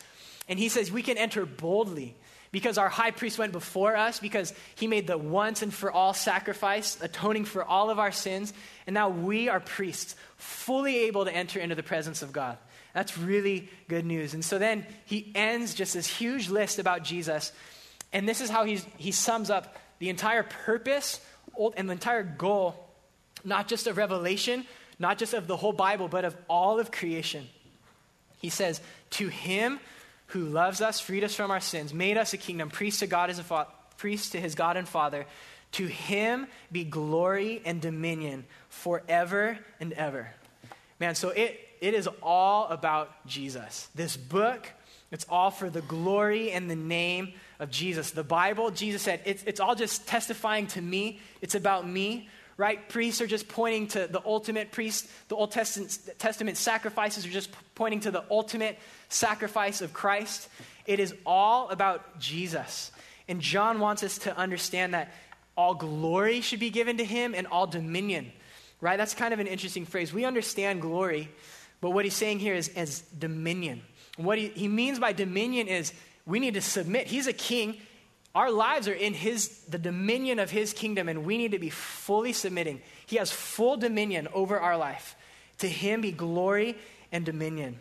And 0.47 0.57
he 0.57 0.69
says 0.69 0.91
we 0.91 1.03
can 1.03 1.17
enter 1.17 1.45
boldly 1.45 2.15
because 2.51 2.77
our 2.77 2.87
high 2.87 3.11
priest 3.11 3.37
went 3.37 3.51
before 3.51 3.97
us, 3.97 4.19
because 4.21 4.53
he 4.75 4.87
made 4.87 5.07
the 5.07 5.17
once 5.17 5.61
and 5.61 5.73
for 5.73 5.91
all 5.91 6.13
sacrifice, 6.13 6.97
atoning 7.01 7.43
for 7.43 7.65
all 7.65 7.89
of 7.89 7.99
our 7.99 8.13
sins. 8.13 8.53
And 8.87 8.93
now 8.93 9.09
we 9.09 9.49
are 9.49 9.59
priests, 9.59 10.15
fully 10.37 10.99
able 10.99 11.25
to 11.25 11.35
enter 11.35 11.59
into 11.59 11.75
the 11.75 11.83
presence 11.83 12.21
of 12.21 12.31
God. 12.31 12.57
That's 12.93 13.17
really 13.17 13.67
good 13.89 14.05
news. 14.05 14.33
And 14.33 14.45
so 14.45 14.57
then 14.57 14.85
he 15.03 15.33
ends 15.35 15.73
just 15.73 15.95
this 15.95 16.07
huge 16.07 16.49
list 16.49 16.79
about 16.79 17.03
Jesus 17.03 17.51
and 18.15 18.29
this 18.29 18.39
is 18.39 18.49
how 18.49 18.63
he's, 18.63 18.85
he 18.95 19.11
sums 19.11 19.49
up 19.49 19.75
the 19.99 20.07
entire 20.07 20.43
purpose 20.43 21.19
and 21.75 21.89
the 21.89 21.91
entire 21.91 22.23
goal, 22.23 22.81
not 23.43 23.67
just 23.67 23.87
of 23.87 23.97
Revelation, 23.97 24.65
not 24.97 25.17
just 25.17 25.33
of 25.33 25.47
the 25.47 25.57
whole 25.57 25.73
Bible, 25.73 26.07
but 26.07 26.23
of 26.23 26.33
all 26.47 26.79
of 26.79 26.91
creation. 26.91 27.45
He 28.39 28.47
says, 28.47 28.79
To 29.11 29.27
him 29.27 29.81
who 30.27 30.45
loves 30.45 30.79
us, 30.79 31.01
freed 31.01 31.25
us 31.25 31.35
from 31.35 31.51
our 31.51 31.59
sins, 31.59 31.93
made 31.93 32.17
us 32.17 32.31
a 32.31 32.37
kingdom, 32.37 32.69
priest 32.69 33.01
to 33.01 33.07
God 33.07 33.29
as 33.29 33.37
a 33.37 33.43
fa- 33.43 33.67
priest 33.97 34.31
to 34.31 34.39
his 34.39 34.55
God 34.55 34.77
and 34.77 34.87
Father. 34.87 35.25
To 35.73 35.85
him 35.85 36.47
be 36.71 36.85
glory 36.85 37.61
and 37.65 37.81
dominion 37.81 38.45
forever 38.69 39.59
and 39.81 39.91
ever. 39.91 40.29
Man, 41.01 41.15
so 41.15 41.31
it, 41.31 41.59
it 41.81 41.93
is 41.93 42.07
all 42.23 42.69
about 42.69 43.27
Jesus. 43.27 43.89
This 43.93 44.15
book, 44.15 44.71
it's 45.11 45.25
all 45.27 45.51
for 45.51 45.69
the 45.69 45.81
glory 45.81 46.53
and 46.53 46.69
the 46.71 46.77
name 46.77 47.33
of 47.59 47.71
Jesus. 47.71 48.11
The 48.11 48.23
Bible, 48.23 48.71
Jesus 48.71 49.01
said, 49.01 49.21
it's, 49.25 49.43
it's 49.43 49.59
all 49.59 49.75
just 49.75 50.07
testifying 50.07 50.67
to 50.67 50.81
me. 50.81 51.19
It's 51.41 51.55
about 51.55 51.87
me, 51.87 52.29
right? 52.57 52.87
Priests 52.89 53.21
are 53.21 53.27
just 53.27 53.47
pointing 53.47 53.87
to 53.89 54.07
the 54.07 54.21
ultimate 54.25 54.71
priest. 54.71 55.07
The 55.29 55.35
Old 55.35 55.51
Testament, 55.51 55.97
Testament 56.17 56.57
sacrifices 56.57 57.25
are 57.25 57.29
just 57.29 57.49
pointing 57.75 58.01
to 58.01 58.11
the 58.11 58.23
ultimate 58.29 58.77
sacrifice 59.09 59.81
of 59.81 59.93
Christ. 59.93 60.49
It 60.85 60.99
is 60.99 61.13
all 61.25 61.69
about 61.69 62.19
Jesus. 62.19 62.91
And 63.27 63.41
John 63.41 63.79
wants 63.79 64.03
us 64.03 64.19
to 64.19 64.37
understand 64.37 64.93
that 64.93 65.13
all 65.57 65.73
glory 65.73 66.41
should 66.41 66.59
be 66.59 66.69
given 66.69 66.97
to 66.97 67.05
him 67.05 67.33
and 67.33 67.47
all 67.47 67.65
dominion, 67.65 68.31
right? 68.81 68.97
That's 68.97 69.13
kind 69.13 69.33
of 69.33 69.39
an 69.39 69.47
interesting 69.47 69.85
phrase. 69.85 70.13
We 70.13 70.25
understand 70.25 70.81
glory, 70.81 71.29
but 71.81 71.91
what 71.91 72.05
he's 72.05 72.13
saying 72.13 72.39
here 72.39 72.53
is, 72.53 72.67
is 72.69 73.01
dominion. 73.17 73.81
What 74.17 74.37
he, 74.37 74.49
he 74.49 74.67
means 74.67 74.99
by 74.99 75.13
dominion 75.13 75.67
is 75.67 75.93
we 76.25 76.39
need 76.39 76.55
to 76.55 76.61
submit. 76.61 77.07
He's 77.07 77.27
a 77.27 77.33
king. 77.33 77.77
Our 78.33 78.51
lives 78.51 78.87
are 78.87 78.93
in 78.93 79.13
his 79.13 79.59
the 79.69 79.77
dominion 79.77 80.39
of 80.39 80.51
his 80.51 80.73
kingdom 80.73 81.07
and 81.07 81.25
we 81.25 81.37
need 81.37 81.51
to 81.51 81.59
be 81.59 81.69
fully 81.69 82.33
submitting. 82.33 82.81
He 83.05 83.17
has 83.17 83.31
full 83.31 83.77
dominion 83.77 84.27
over 84.33 84.59
our 84.59 84.77
life. 84.77 85.15
To 85.59 85.69
him 85.69 86.01
be 86.01 86.11
glory 86.11 86.77
and 87.11 87.25
dominion. 87.25 87.79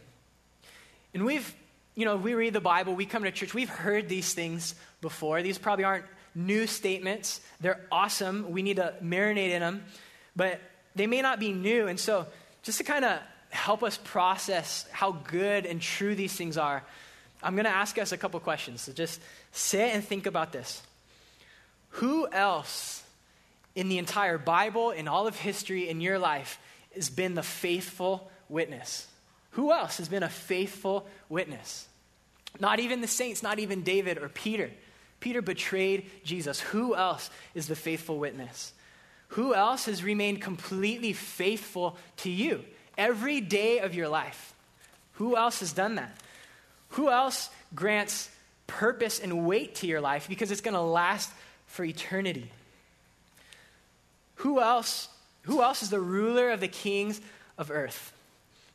And 1.12 1.24
we've 1.24 1.54
you 1.94 2.04
know, 2.04 2.16
we 2.16 2.34
read 2.34 2.52
the 2.52 2.60
Bible, 2.60 2.94
we 2.94 3.06
come 3.06 3.22
to 3.22 3.30
church, 3.30 3.54
we've 3.54 3.68
heard 3.68 4.08
these 4.08 4.34
things 4.34 4.74
before. 5.00 5.42
These 5.42 5.58
probably 5.58 5.84
aren't 5.84 6.04
new 6.34 6.66
statements. 6.66 7.40
They're 7.60 7.80
awesome. 7.92 8.50
We 8.50 8.62
need 8.62 8.76
to 8.76 8.94
marinate 9.02 9.50
in 9.50 9.60
them, 9.60 9.84
but 10.34 10.60
they 10.96 11.06
may 11.06 11.22
not 11.22 11.38
be 11.38 11.52
new. 11.52 11.86
And 11.86 11.98
so, 11.98 12.26
just 12.62 12.78
to 12.78 12.84
kind 12.84 13.04
of 13.04 13.20
help 13.50 13.84
us 13.84 13.98
process 14.02 14.86
how 14.90 15.12
good 15.12 15.66
and 15.66 15.80
true 15.80 16.16
these 16.16 16.32
things 16.32 16.58
are, 16.58 16.82
I'm 17.44 17.54
going 17.54 17.66
to 17.66 17.70
ask 17.70 17.98
us 17.98 18.10
a 18.10 18.16
couple 18.16 18.40
questions. 18.40 18.80
So 18.80 18.92
just 18.92 19.20
sit 19.52 19.94
and 19.94 20.02
think 20.02 20.26
about 20.26 20.50
this. 20.50 20.82
Who 21.90 22.26
else 22.26 23.02
in 23.74 23.88
the 23.88 23.98
entire 23.98 24.38
Bible, 24.38 24.90
in 24.90 25.06
all 25.06 25.26
of 25.26 25.36
history, 25.36 25.88
in 25.88 26.00
your 26.00 26.18
life, 26.18 26.58
has 26.94 27.10
been 27.10 27.34
the 27.34 27.42
faithful 27.42 28.30
witness? 28.48 29.06
Who 29.50 29.72
else 29.72 29.98
has 29.98 30.08
been 30.08 30.22
a 30.22 30.28
faithful 30.28 31.06
witness? 31.28 31.86
Not 32.58 32.80
even 32.80 33.00
the 33.00 33.06
saints, 33.06 33.42
not 33.42 33.58
even 33.58 33.82
David 33.82 34.18
or 34.18 34.28
Peter. 34.28 34.70
Peter 35.20 35.42
betrayed 35.42 36.10
Jesus. 36.24 36.60
Who 36.60 36.94
else 36.94 37.30
is 37.54 37.68
the 37.68 37.76
faithful 37.76 38.18
witness? 38.18 38.72
Who 39.28 39.54
else 39.54 39.86
has 39.86 40.02
remained 40.02 40.40
completely 40.40 41.12
faithful 41.12 41.96
to 42.18 42.30
you 42.30 42.64
every 42.96 43.40
day 43.40 43.80
of 43.80 43.94
your 43.94 44.08
life? 44.08 44.54
Who 45.14 45.36
else 45.36 45.60
has 45.60 45.72
done 45.72 45.96
that? 45.96 46.16
Who 46.90 47.10
else 47.10 47.50
grants 47.74 48.30
purpose 48.66 49.20
and 49.20 49.46
weight 49.46 49.76
to 49.76 49.86
your 49.86 50.00
life 50.00 50.28
because 50.28 50.50
it's 50.50 50.60
going 50.60 50.74
to 50.74 50.80
last 50.80 51.30
for 51.66 51.84
eternity? 51.84 52.50
Who 54.36 54.60
else, 54.60 55.08
who 55.42 55.62
else 55.62 55.82
is 55.82 55.90
the 55.90 56.00
ruler 56.00 56.50
of 56.50 56.60
the 56.60 56.68
kings 56.68 57.20
of 57.58 57.70
earth? 57.70 58.12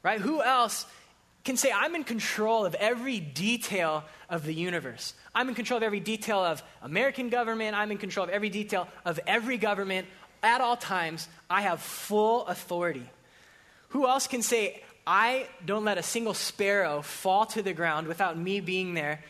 Right? 0.04 0.20
Who 0.20 0.42
else 0.42 0.86
can 1.44 1.58
say, 1.58 1.72
I'm 1.72 1.96
in 1.96 2.04
control 2.04 2.66
of 2.66 2.76
every 2.76 3.20
detail 3.20 4.04
of 4.30 4.44
the 4.44 4.54
universe? 4.54 5.14
I'm 5.34 5.50
in 5.50 5.56
control 5.56 5.78
of 5.78 5.84
every 5.84 6.00
detail 6.00 6.40
of 6.40 6.64
American 6.82 7.30
government. 7.30 7.76
I'm 7.76 7.92
in 7.92 7.98
control 7.98 8.26
of 8.26 8.30
every 8.30 8.50
detail 8.50 8.88
of 9.06 9.20
every 9.28 9.58
government 9.58 10.08
at 10.44 10.62
all 10.62 10.78
times. 10.78 11.28
I 11.50 11.62
have 11.62 11.82
full 11.82 12.46
authority. 12.48 13.10
Who 13.90 14.08
else 14.08 14.28
can 14.28 14.42
say, 14.42 14.84
I 15.12 15.48
don't 15.66 15.86
let 15.86 15.98
a 15.98 16.04
single 16.04 16.36
sparrow 16.36 17.02
fall 17.02 17.48
to 17.48 17.64
the 17.64 17.74
ground 17.74 18.06
without 18.06 18.38
me 18.38 18.60
being 18.60 18.94
there, 18.94 19.24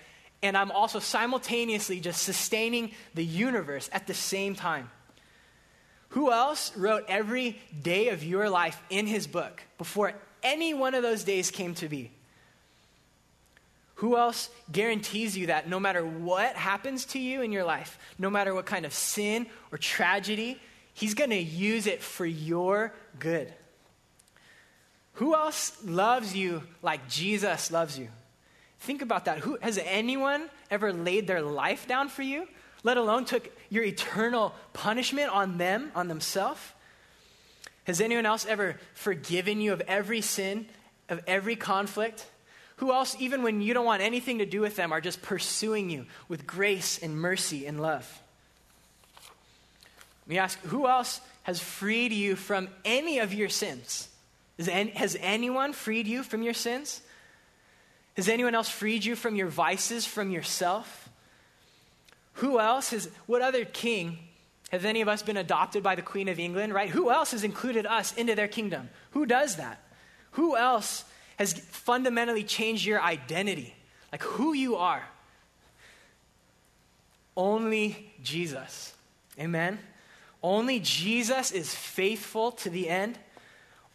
and 0.44 0.58
I'm 0.58 0.72
also 0.72 1.00
simultaneously 1.00 2.02
just 2.02 2.22
sustaining 2.22 2.92
the 3.14 3.24
universe 3.24 3.90
at 3.94 4.06
the 4.06 4.14
same 4.14 4.56
time? 4.56 4.92
Who 6.10 6.34
else 6.34 6.76
wrote 6.76 7.06
every 7.08 7.62
day 7.82 8.10
of 8.10 8.26
your 8.26 8.50
life 8.50 8.82
in 8.90 9.08
his 9.08 9.26
book 9.26 9.64
before 9.78 10.16
any 10.44 10.74
one 10.74 10.96
of 10.96 11.02
those 11.02 11.24
days 11.24 11.50
came 11.50 11.76
to 11.76 11.88
be? 11.88 12.12
Who 13.96 14.18
else 14.18 14.50
guarantees 14.70 15.38
you 15.38 15.48
that 15.48 15.70
no 15.70 15.80
matter 15.80 16.06
what 16.06 16.58
happens 16.58 17.06
to 17.06 17.20
you 17.20 17.42
in 17.42 17.54
your 17.54 17.64
life, 17.64 17.98
no 18.18 18.30
matter 18.30 18.54
what 18.54 18.66
kind 18.66 18.86
of 18.86 18.94
sin 18.94 19.48
or 19.72 19.78
tragedy, 19.78 20.60
he's 20.94 21.14
going 21.14 21.30
to 21.30 21.38
use 21.38 21.88
it 21.88 22.02
for 22.02 22.26
your 22.26 22.94
good? 23.18 23.54
Who 25.20 25.36
else 25.36 25.78
loves 25.84 26.34
you 26.34 26.64
like 26.82 27.10
Jesus 27.10 27.72
loves 27.72 28.00
you? 28.00 28.08
Think 28.80 29.02
about 29.02 29.26
that. 29.26 29.40
Who, 29.40 29.58
has 29.62 29.78
anyone 29.78 30.50
ever 30.72 30.94
laid 30.94 31.28
their 31.28 31.42
life 31.42 31.90
down 31.90 32.08
for 32.08 32.22
you, 32.22 32.48
let 32.84 32.96
alone 32.96 33.26
took 33.26 33.52
your 33.70 33.84
eternal 33.84 34.56
punishment 34.72 35.30
on 35.30 35.58
them, 35.58 35.92
on 35.94 36.08
themselves? 36.08 36.62
Has 37.84 38.00
anyone 38.00 38.26
else 38.26 38.46
ever 38.46 38.80
forgiven 38.94 39.60
you 39.60 39.74
of 39.74 39.82
every 39.90 40.22
sin, 40.22 40.68
of 41.10 41.22
every 41.28 41.58
conflict? 41.58 42.26
Who 42.78 42.94
else, 42.94 43.18
even 43.20 43.44
when 43.44 43.60
you 43.60 43.74
don't 43.74 43.84
want 43.84 44.02
anything 44.02 44.38
to 44.38 44.46
do 44.46 44.62
with 44.62 44.78
them, 44.78 44.94
are 44.94 45.02
just 45.02 45.22
pursuing 45.22 45.90
you 45.90 46.06
with 46.30 46.48
grace 46.48 46.98
and 46.98 47.20
mercy 47.20 47.66
and 47.66 47.82
love? 47.82 48.22
Let 50.22 50.30
me 50.30 50.38
ask 50.38 50.58
who 50.62 50.88
else 50.88 51.20
has 51.44 51.60
freed 51.60 52.14
you 52.14 52.38
from 52.38 52.70
any 52.86 53.20
of 53.20 53.34
your 53.34 53.50
sins? 53.50 54.08
Has 54.68 55.18
anyone 55.22 55.74
freed 55.74 56.08
you 56.08 56.24
from 56.24 56.44
your 56.44 56.54
sins? 56.54 57.02
Has 58.16 58.28
anyone 58.28 58.54
else 58.54 58.68
freed 58.68 59.06
you 59.06 59.16
from 59.16 59.36
your 59.36 59.48
vices, 59.48 60.06
from 60.06 60.30
yourself? 60.30 61.10
Who 62.34 62.60
else 62.60 62.90
has, 62.92 63.10
what 63.26 63.42
other 63.42 63.64
king 63.64 64.20
has 64.72 64.86
any 64.86 65.02
of 65.02 65.08
us 65.08 65.24
been 65.24 65.38
adopted 65.38 65.82
by 65.82 65.96
the 65.96 66.02
Queen 66.02 66.28
of 66.28 66.40
England, 66.40 66.74
right? 66.74 66.90
Who 66.90 67.10
else 67.10 67.32
has 67.32 67.44
included 67.44 67.86
us 67.86 68.14
into 68.16 68.36
their 68.36 68.48
kingdom? 68.48 68.90
Who 69.12 69.26
does 69.26 69.56
that? 69.56 69.82
Who 70.32 70.56
else 70.56 71.06
has 71.38 71.54
fundamentally 71.54 72.44
changed 72.44 72.86
your 72.86 73.02
identity? 73.02 73.74
Like 74.12 74.24
who 74.24 74.54
you 74.54 74.76
are? 74.76 75.04
Only 77.36 78.12
Jesus. 78.22 78.94
Amen? 79.40 79.80
Only 80.44 80.80
Jesus 80.80 81.52
is 81.52 81.74
faithful 81.74 82.52
to 82.52 82.70
the 82.70 82.90
end. 82.90 83.18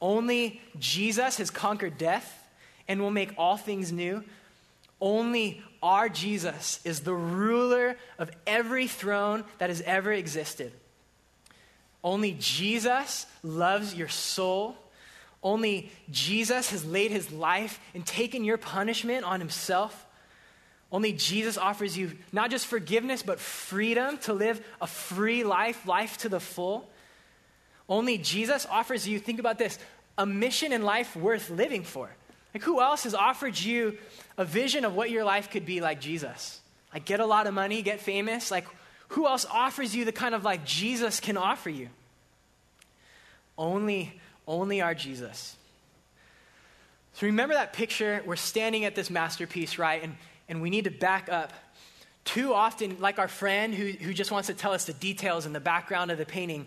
Only 0.00 0.60
Jesus 0.78 1.38
has 1.38 1.50
conquered 1.50 1.98
death 1.98 2.46
and 2.88 3.00
will 3.00 3.10
make 3.10 3.34
all 3.38 3.56
things 3.56 3.92
new. 3.92 4.24
Only 5.00 5.62
our 5.82 6.08
Jesus 6.08 6.80
is 6.84 7.00
the 7.00 7.14
ruler 7.14 7.96
of 8.18 8.30
every 8.46 8.86
throne 8.86 9.44
that 9.58 9.70
has 9.70 9.80
ever 9.82 10.12
existed. 10.12 10.72
Only 12.02 12.36
Jesus 12.38 13.26
loves 13.42 13.94
your 13.94 14.08
soul. 14.08 14.76
Only 15.42 15.90
Jesus 16.10 16.70
has 16.70 16.84
laid 16.84 17.10
his 17.10 17.32
life 17.32 17.80
and 17.94 18.04
taken 18.04 18.44
your 18.44 18.58
punishment 18.58 19.24
on 19.24 19.40
himself. 19.40 20.06
Only 20.92 21.12
Jesus 21.12 21.58
offers 21.58 21.98
you 21.98 22.12
not 22.32 22.50
just 22.50 22.66
forgiveness, 22.66 23.22
but 23.22 23.40
freedom 23.40 24.16
to 24.18 24.32
live 24.32 24.64
a 24.80 24.86
free 24.86 25.44
life, 25.44 25.86
life 25.86 26.18
to 26.18 26.28
the 26.28 26.40
full. 26.40 26.88
Only 27.88 28.18
Jesus 28.18 28.66
offers 28.70 29.06
you, 29.06 29.18
think 29.18 29.38
about 29.38 29.58
this, 29.58 29.78
a 30.16 30.24
mission 30.24 30.72
in 30.72 30.82
life 30.82 31.14
worth 31.16 31.50
living 31.50 31.82
for. 31.82 32.10
Like, 32.54 32.62
who 32.62 32.80
else 32.80 33.04
has 33.04 33.14
offered 33.14 33.58
you 33.58 33.98
a 34.38 34.44
vision 34.44 34.84
of 34.84 34.94
what 34.94 35.10
your 35.10 35.24
life 35.24 35.50
could 35.50 35.66
be 35.66 35.80
like 35.80 36.00
Jesus? 36.00 36.60
Like, 36.92 37.04
get 37.04 37.20
a 37.20 37.26
lot 37.26 37.46
of 37.46 37.54
money, 37.54 37.82
get 37.82 38.00
famous? 38.00 38.50
Like, 38.50 38.66
who 39.08 39.26
else 39.26 39.44
offers 39.50 39.94
you 39.94 40.04
the 40.04 40.12
kind 40.12 40.34
of 40.34 40.44
like 40.44 40.64
Jesus 40.64 41.20
can 41.20 41.36
offer 41.36 41.68
you? 41.68 41.88
Only, 43.58 44.20
only 44.46 44.80
our 44.80 44.94
Jesus. 44.94 45.56
So 47.14 47.26
remember 47.26 47.54
that 47.54 47.72
picture? 47.72 48.22
We're 48.24 48.36
standing 48.36 48.84
at 48.84 48.94
this 48.94 49.10
masterpiece, 49.10 49.78
right? 49.78 50.02
And, 50.02 50.16
and 50.48 50.62
we 50.62 50.70
need 50.70 50.84
to 50.84 50.90
back 50.90 51.28
up. 51.28 51.52
Too 52.24 52.54
often, 52.54 53.00
like 53.00 53.18
our 53.18 53.28
friend 53.28 53.74
who, 53.74 53.86
who 53.86 54.14
just 54.14 54.30
wants 54.30 54.46
to 54.46 54.54
tell 54.54 54.72
us 54.72 54.86
the 54.86 54.94
details 54.94 55.44
and 55.44 55.54
the 55.54 55.60
background 55.60 56.10
of 56.10 56.18
the 56.18 56.24
painting, 56.24 56.66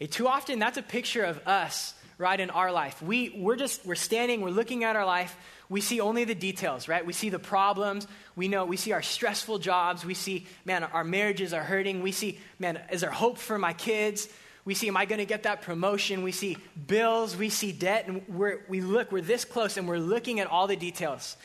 eh, 0.00 0.06
too 0.06 0.28
often 0.28 0.58
that's 0.58 0.78
a 0.78 0.82
picture 0.82 1.24
of 1.24 1.46
us 1.46 1.94
right 2.18 2.38
in 2.38 2.50
our 2.50 2.70
life. 2.70 3.02
We, 3.02 3.30
we're 3.30 3.56
just, 3.56 3.84
we're 3.84 3.94
standing, 3.94 4.40
we're 4.40 4.50
looking 4.50 4.84
at 4.84 4.96
our 4.96 5.06
life. 5.06 5.36
We 5.68 5.80
see 5.80 6.00
only 6.00 6.24
the 6.24 6.34
details, 6.34 6.88
right? 6.88 7.04
We 7.04 7.12
see 7.12 7.30
the 7.30 7.38
problems. 7.38 8.06
We 8.36 8.48
know, 8.48 8.64
we 8.64 8.76
see 8.76 8.92
our 8.92 9.02
stressful 9.02 9.58
jobs. 9.58 10.04
We 10.04 10.14
see, 10.14 10.46
man, 10.64 10.84
our 10.84 11.04
marriages 11.04 11.52
are 11.52 11.62
hurting. 11.62 12.02
We 12.02 12.12
see, 12.12 12.38
man, 12.58 12.80
is 12.92 13.00
there 13.00 13.10
hope 13.10 13.38
for 13.38 13.58
my 13.58 13.72
kids? 13.72 14.28
We 14.64 14.74
see, 14.74 14.88
am 14.88 14.96
I 14.96 15.04
going 15.04 15.18
to 15.18 15.26
get 15.26 15.42
that 15.42 15.62
promotion? 15.62 16.22
We 16.22 16.32
see 16.32 16.56
bills. 16.86 17.36
We 17.36 17.48
see 17.48 17.72
debt. 17.72 18.06
And 18.06 18.22
we're, 18.28 18.60
we 18.68 18.80
look, 18.80 19.10
we're 19.10 19.20
this 19.20 19.44
close 19.44 19.76
and 19.76 19.88
we're 19.88 19.98
looking 19.98 20.40
at 20.40 20.46
all 20.46 20.66
the 20.66 20.76
details. 20.76 21.36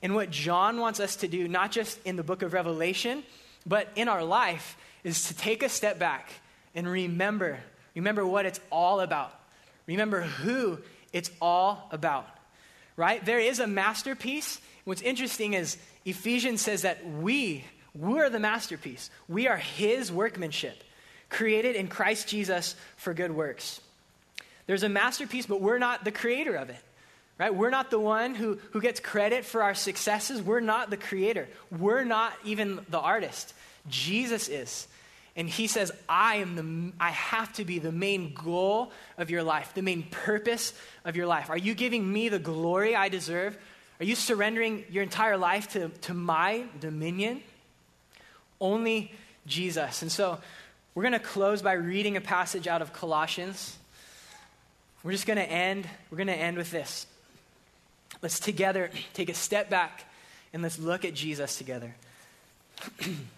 And 0.00 0.14
what 0.14 0.30
John 0.30 0.78
wants 0.78 1.00
us 1.00 1.16
to 1.16 1.28
do, 1.28 1.48
not 1.48 1.72
just 1.72 1.98
in 2.04 2.16
the 2.16 2.22
book 2.22 2.42
of 2.42 2.52
Revelation, 2.52 3.24
but 3.66 3.88
in 3.96 4.08
our 4.08 4.24
life, 4.24 4.76
is 5.02 5.26
to 5.28 5.36
take 5.36 5.62
a 5.62 5.68
step 5.68 5.98
back 5.98 6.32
and 6.78 6.86
remember, 6.86 7.58
remember 7.96 8.24
what 8.24 8.46
it's 8.46 8.60
all 8.70 9.00
about. 9.00 9.34
Remember 9.88 10.20
who 10.20 10.78
it's 11.12 11.28
all 11.42 11.88
about. 11.90 12.28
Right? 12.94 13.24
There 13.24 13.40
is 13.40 13.58
a 13.58 13.66
masterpiece. 13.66 14.60
What's 14.84 15.02
interesting 15.02 15.54
is 15.54 15.76
Ephesians 16.04 16.60
says 16.60 16.82
that 16.82 17.04
we, 17.04 17.64
we're 17.96 18.30
the 18.30 18.38
masterpiece. 18.38 19.10
We 19.28 19.48
are 19.48 19.56
his 19.56 20.12
workmanship, 20.12 20.84
created 21.30 21.74
in 21.74 21.88
Christ 21.88 22.28
Jesus 22.28 22.76
for 22.96 23.12
good 23.12 23.32
works. 23.32 23.80
There's 24.68 24.84
a 24.84 24.88
masterpiece, 24.88 25.46
but 25.46 25.60
we're 25.60 25.78
not 25.78 26.04
the 26.04 26.12
creator 26.12 26.54
of 26.54 26.70
it. 26.70 26.78
Right? 27.38 27.52
We're 27.52 27.70
not 27.70 27.90
the 27.90 27.98
one 27.98 28.36
who, 28.36 28.60
who 28.70 28.80
gets 28.80 29.00
credit 29.00 29.44
for 29.44 29.64
our 29.64 29.74
successes. 29.74 30.40
We're 30.40 30.60
not 30.60 30.90
the 30.90 30.96
creator. 30.96 31.48
We're 31.76 32.04
not 32.04 32.34
even 32.44 32.78
the 32.88 33.00
artist. 33.00 33.52
Jesus 33.88 34.48
is. 34.48 34.86
And 35.38 35.48
he 35.48 35.68
says, 35.68 35.92
I 36.08 36.36
am 36.38 36.56
the 36.56 36.92
I 36.98 37.10
have 37.10 37.52
to 37.54 37.64
be 37.64 37.78
the 37.78 37.92
main 37.92 38.34
goal 38.34 38.90
of 39.16 39.30
your 39.30 39.44
life, 39.44 39.72
the 39.72 39.82
main 39.82 40.02
purpose 40.02 40.72
of 41.04 41.14
your 41.14 41.28
life. 41.28 41.48
Are 41.48 41.56
you 41.56 41.74
giving 41.74 42.12
me 42.12 42.28
the 42.28 42.40
glory 42.40 42.96
I 42.96 43.08
deserve? 43.08 43.56
Are 44.00 44.04
you 44.04 44.16
surrendering 44.16 44.84
your 44.90 45.04
entire 45.04 45.36
life 45.36 45.68
to, 45.74 45.90
to 45.90 46.12
my 46.12 46.64
dominion? 46.80 47.40
Only 48.60 49.12
Jesus. 49.46 50.02
And 50.02 50.10
so 50.10 50.40
we're 50.96 51.04
going 51.04 51.12
to 51.12 51.20
close 51.20 51.62
by 51.62 51.74
reading 51.74 52.16
a 52.16 52.20
passage 52.20 52.66
out 52.66 52.82
of 52.82 52.92
Colossians. 52.92 53.78
We're 55.04 55.12
just 55.12 55.26
going 55.26 55.38
to 55.38 55.48
end, 55.48 55.88
we're 56.10 56.18
going 56.18 56.26
to 56.26 56.34
end 56.34 56.56
with 56.56 56.72
this. 56.72 57.06
Let's 58.22 58.40
together 58.40 58.90
take 59.14 59.28
a 59.28 59.34
step 59.34 59.70
back 59.70 60.04
and 60.52 60.64
let's 60.64 60.80
look 60.80 61.04
at 61.04 61.14
Jesus 61.14 61.56
together. 61.56 61.94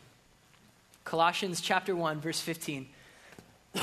Colossians 1.04 1.60
chapter 1.60 1.94
1 1.96 2.20
verse 2.20 2.40
15. 2.40 2.88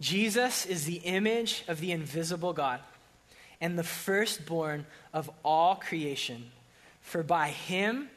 Jesus 0.00 0.64
is 0.66 0.84
the 0.84 0.96
image 0.96 1.64
of 1.66 1.80
the 1.80 1.90
invisible 1.92 2.52
God 2.52 2.80
and 3.60 3.78
the 3.78 3.84
firstborn 3.84 4.86
of 5.12 5.30
all 5.44 5.74
creation. 5.74 6.50
For 7.00 7.22
by 7.22 7.48
him 7.48 8.08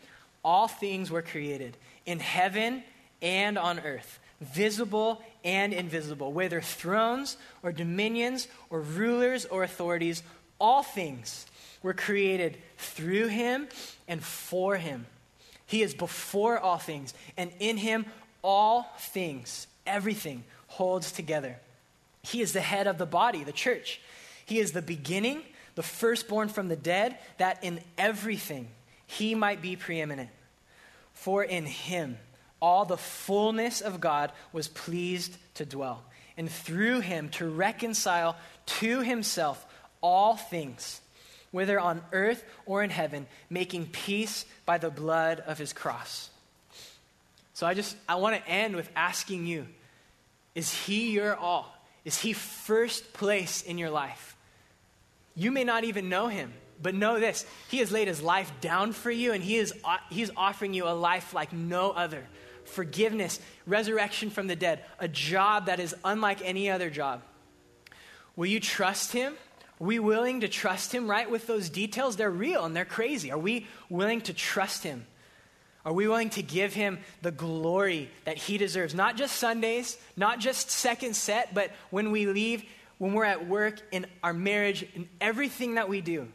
all 0.44 0.68
things 0.68 1.10
were 1.10 1.22
created, 1.22 1.78
in 2.06 2.20
heaven 2.20 2.84
and 3.22 3.58
on 3.58 3.80
earth, 3.80 4.20
visible 4.40 5.22
and 5.44 5.74
invisible, 5.74 6.32
whether 6.34 6.62
thrones 6.62 7.38
or 7.64 7.72
dominions 7.72 8.48
or 8.70 8.82
rulers 8.82 9.46
or 9.46 9.64
authorities, 9.64 10.24
all 10.60 10.84
things 10.84 11.46
were 11.84 11.94
created 11.94 12.58
through 12.78 13.28
him 13.28 13.68
and 14.08 14.24
for 14.24 14.78
him. 14.78 15.06
He 15.66 15.82
is 15.82 15.94
before 15.94 16.60
all 16.60 16.78
things, 16.78 17.14
and 17.38 17.52
in 17.60 17.78
him 17.78 18.06
all 18.44 18.92
things, 18.98 19.68
everything 19.86 20.44
holds 20.68 21.12
together. 21.12 21.58
He 22.24 22.42
is 22.42 22.54
the 22.54 22.62
head 22.62 22.88
of 22.88 22.98
the 22.98 23.06
body, 23.06 23.44
the 23.44 23.52
church. 23.52 24.02
He 24.46 24.60
is 24.60 24.74
the 24.74 24.82
beginning, 24.82 25.44
the 25.76 25.84
firstborn 25.84 26.50
from 26.50 26.68
the 26.68 26.76
dead, 26.76 27.18
that 27.38 27.64
in 27.64 27.82
everything 27.98 28.68
he 29.08 29.34
might 29.36 29.62
be 29.62 29.76
preeminent. 29.76 30.30
For 31.14 31.44
in 31.44 31.66
him 31.66 32.18
all 32.62 32.86
the 32.86 32.98
fullness 32.98 33.82
of 33.82 34.00
God 34.00 34.32
was 34.54 34.68
pleased 34.68 35.38
to 35.56 35.66
dwell, 35.66 36.04
and 36.38 36.50
through 36.50 37.00
him 37.00 37.30
to 37.30 37.50
reconcile 37.50 38.36
to 38.66 39.02
himself 39.02 39.66
all 40.02 40.36
things, 40.36 41.02
whether 41.52 41.80
on 41.80 42.02
earth 42.12 42.44
or 42.66 42.84
in 42.84 42.90
heaven, 42.90 43.28
making 43.50 43.88
peace 43.88 44.46
by 44.66 44.78
the 44.78 44.90
blood 44.90 45.42
of 45.42 45.58
his 45.58 45.74
cross. 45.74 46.30
So 47.54 47.68
I 47.68 47.74
just 47.74 47.96
I 48.08 48.16
want 48.16 48.36
to 48.36 48.50
end 48.50 48.76
with 48.76 48.90
asking 48.96 49.46
you, 49.46 49.68
is 50.56 50.74
he 50.74 51.12
your 51.12 51.36
all? 51.36 51.76
Is 52.04 52.18
he 52.18 52.34
first 52.34 53.14
place 53.14 53.62
in 53.62 53.78
your 53.78 53.92
life? 53.92 54.36
You 55.36 55.52
may 55.52 55.64
not 55.64 55.84
even 55.84 56.10
know 56.10 56.28
him, 56.28 56.54
but 56.82 56.96
know 56.96 57.20
this 57.20 57.46
He 57.70 57.78
has 57.80 57.92
laid 57.92 58.08
His 58.08 58.22
life 58.22 58.52
down 58.62 58.94
for 58.94 59.12
you, 59.12 59.34
and 59.34 59.44
He 59.44 59.58
is 59.58 59.74
He's 60.10 60.32
offering 60.36 60.74
you 60.74 60.88
a 60.88 60.96
life 60.96 61.34
like 61.34 61.54
no 61.54 61.92
other 61.92 62.26
forgiveness, 62.66 63.40
resurrection 63.66 64.30
from 64.30 64.48
the 64.48 64.56
dead, 64.56 64.84
a 65.00 65.08
job 65.08 65.66
that 65.66 65.80
is 65.80 65.96
unlike 66.04 66.42
any 66.44 66.70
other 66.70 66.90
job. 66.90 67.22
Will 68.36 68.46
you 68.48 68.60
trust 68.60 69.12
Him? 69.12 69.36
We 69.82 69.98
willing 69.98 70.42
to 70.42 70.48
trust 70.48 70.92
Him, 70.92 71.10
right? 71.10 71.30
With 71.30 71.48
those 71.48 71.68
details, 71.68 72.16
they're 72.16 72.30
real 72.30 72.66
and 72.66 72.76
they're 72.76 72.86
crazy. 72.86 73.32
Are 73.32 73.38
we 73.40 73.66
willing 73.90 74.22
to 74.22 74.34
trust 74.34 74.84
Him? 74.84 75.08
Are 75.84 75.92
we 75.92 76.08
willing 76.08 76.30
to 76.32 76.44
give 76.44 76.76
Him 76.76 77.00
the 77.24 77.32
glory 77.32 78.12
that 78.26 78.38
He 78.38 78.60
deserves? 78.60 78.94
Not 78.94 79.18
just 79.18 79.38
Sundays, 79.38 79.98
not 80.16 80.38
just 80.38 80.70
second 80.70 81.16
set, 81.16 81.56
but 81.56 81.72
when 81.90 82.12
we 82.12 82.28
leave, 82.28 82.64
when 83.00 83.14
we're 83.14 83.26
at 83.26 83.48
work, 83.48 83.82
in 83.92 84.06
our 84.24 84.34
marriage, 84.34 84.86
in 84.94 85.10
everything 85.20 85.74
that 85.74 85.90
we 85.90 86.00
do. 86.00 86.28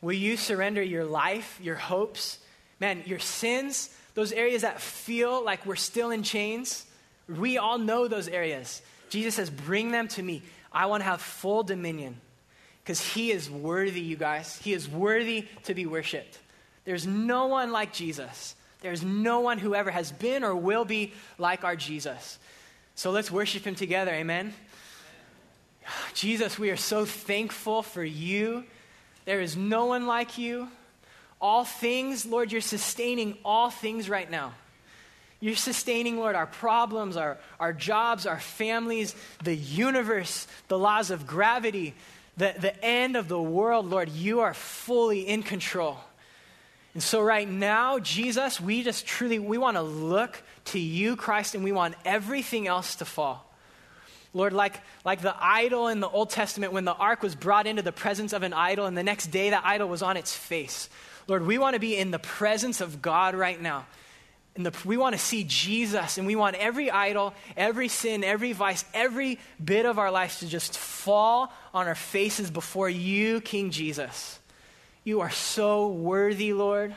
Will 0.00 0.14
you 0.14 0.36
surrender 0.36 0.82
your 0.82 1.04
life, 1.04 1.56
your 1.62 1.76
hopes, 1.76 2.40
man, 2.80 3.04
your 3.06 3.20
sins, 3.20 3.94
those 4.14 4.32
areas 4.32 4.62
that 4.62 4.80
feel 4.80 5.44
like 5.44 5.64
we're 5.64 5.76
still 5.76 6.10
in 6.10 6.24
chains? 6.24 6.84
We 7.28 7.58
all 7.58 7.78
know 7.78 8.08
those 8.08 8.26
areas. 8.26 8.82
Jesus 9.08 9.36
says, 9.36 9.50
Bring 9.50 9.92
them 9.92 10.08
to 10.08 10.22
me. 10.24 10.42
I 10.72 10.86
want 10.86 11.02
to 11.02 11.04
have 11.04 11.20
full 11.20 11.62
dominion 11.62 12.20
because 12.82 13.00
he 13.00 13.30
is 13.30 13.50
worthy, 13.50 14.00
you 14.00 14.16
guys. 14.16 14.58
He 14.62 14.72
is 14.72 14.88
worthy 14.88 15.46
to 15.64 15.74
be 15.74 15.86
worshiped. 15.86 16.38
There's 16.84 17.06
no 17.06 17.46
one 17.46 17.72
like 17.72 17.92
Jesus. 17.92 18.54
There's 18.80 19.02
no 19.02 19.40
one 19.40 19.58
who 19.58 19.74
ever 19.74 19.90
has 19.90 20.10
been 20.10 20.42
or 20.42 20.54
will 20.54 20.84
be 20.84 21.12
like 21.38 21.64
our 21.64 21.76
Jesus. 21.76 22.38
So 22.94 23.10
let's 23.10 23.30
worship 23.30 23.64
him 23.64 23.74
together. 23.74 24.12
Amen. 24.12 24.54
Jesus, 26.14 26.58
we 26.58 26.70
are 26.70 26.76
so 26.76 27.04
thankful 27.04 27.82
for 27.82 28.02
you 28.02 28.64
there 29.24 29.40
is 29.40 29.56
no 29.56 29.86
one 29.86 30.06
like 30.06 30.38
you. 30.38 30.68
All 31.40 31.64
things, 31.64 32.26
Lord, 32.26 32.52
you're 32.52 32.60
sustaining 32.60 33.38
all 33.44 33.70
things 33.70 34.08
right 34.08 34.30
now. 34.30 34.54
You're 35.38 35.56
sustaining, 35.56 36.18
Lord, 36.18 36.34
our 36.34 36.46
problems, 36.46 37.16
our, 37.16 37.38
our 37.58 37.72
jobs, 37.72 38.26
our 38.26 38.40
families, 38.40 39.14
the 39.42 39.54
universe, 39.54 40.46
the 40.68 40.78
laws 40.78 41.10
of 41.10 41.26
gravity, 41.26 41.94
the, 42.40 42.54
the 42.58 42.84
end 42.84 43.16
of 43.16 43.28
the 43.28 43.40
world, 43.40 43.88
Lord. 43.88 44.08
You 44.08 44.40
are 44.40 44.54
fully 44.54 45.20
in 45.20 45.42
control. 45.42 45.98
And 46.94 47.02
so 47.02 47.20
right 47.20 47.48
now, 47.48 47.98
Jesus, 47.98 48.60
we 48.60 48.82
just 48.82 49.06
truly, 49.06 49.38
we 49.38 49.58
want 49.58 49.76
to 49.76 49.82
look 49.82 50.42
to 50.66 50.78
you, 50.78 51.14
Christ, 51.14 51.54
and 51.54 51.62
we 51.62 51.70
want 51.70 51.94
everything 52.04 52.66
else 52.66 52.96
to 52.96 53.04
fall. 53.04 53.46
Lord, 54.32 54.52
like, 54.52 54.80
like 55.04 55.20
the 55.20 55.34
idol 55.38 55.88
in 55.88 56.00
the 56.00 56.08
Old 56.08 56.30
Testament, 56.30 56.72
when 56.72 56.84
the 56.84 56.94
ark 56.94 57.22
was 57.22 57.34
brought 57.34 57.66
into 57.66 57.82
the 57.82 57.92
presence 57.92 58.32
of 58.32 58.42
an 58.42 58.52
idol, 58.52 58.86
and 58.86 58.96
the 58.96 59.02
next 59.02 59.28
day 59.28 59.50
the 59.50 59.64
idol 59.64 59.88
was 59.88 60.02
on 60.02 60.16
its 60.16 60.34
face. 60.34 60.88
Lord, 61.28 61.46
we 61.46 61.58
want 61.58 61.74
to 61.74 61.80
be 61.80 61.96
in 61.96 62.10
the 62.10 62.18
presence 62.18 62.80
of 62.80 63.02
God 63.02 63.34
right 63.34 63.60
now. 63.60 63.86
And 64.60 64.66
the, 64.66 64.86
we 64.86 64.98
want 64.98 65.14
to 65.14 65.18
see 65.18 65.44
Jesus, 65.44 66.18
and 66.18 66.26
we 66.26 66.36
want 66.36 66.54
every 66.54 66.90
idol, 66.90 67.32
every 67.56 67.88
sin, 67.88 68.22
every 68.22 68.52
vice, 68.52 68.84
every 68.92 69.38
bit 69.64 69.86
of 69.86 69.98
our 69.98 70.10
lives 70.10 70.40
to 70.40 70.46
just 70.46 70.76
fall 70.76 71.50
on 71.72 71.86
our 71.86 71.94
faces 71.94 72.50
before 72.50 72.90
you, 72.90 73.40
King 73.40 73.70
Jesus. 73.70 74.38
You 75.02 75.22
are 75.22 75.30
so 75.30 75.88
worthy, 75.88 76.52
Lord. 76.52 76.94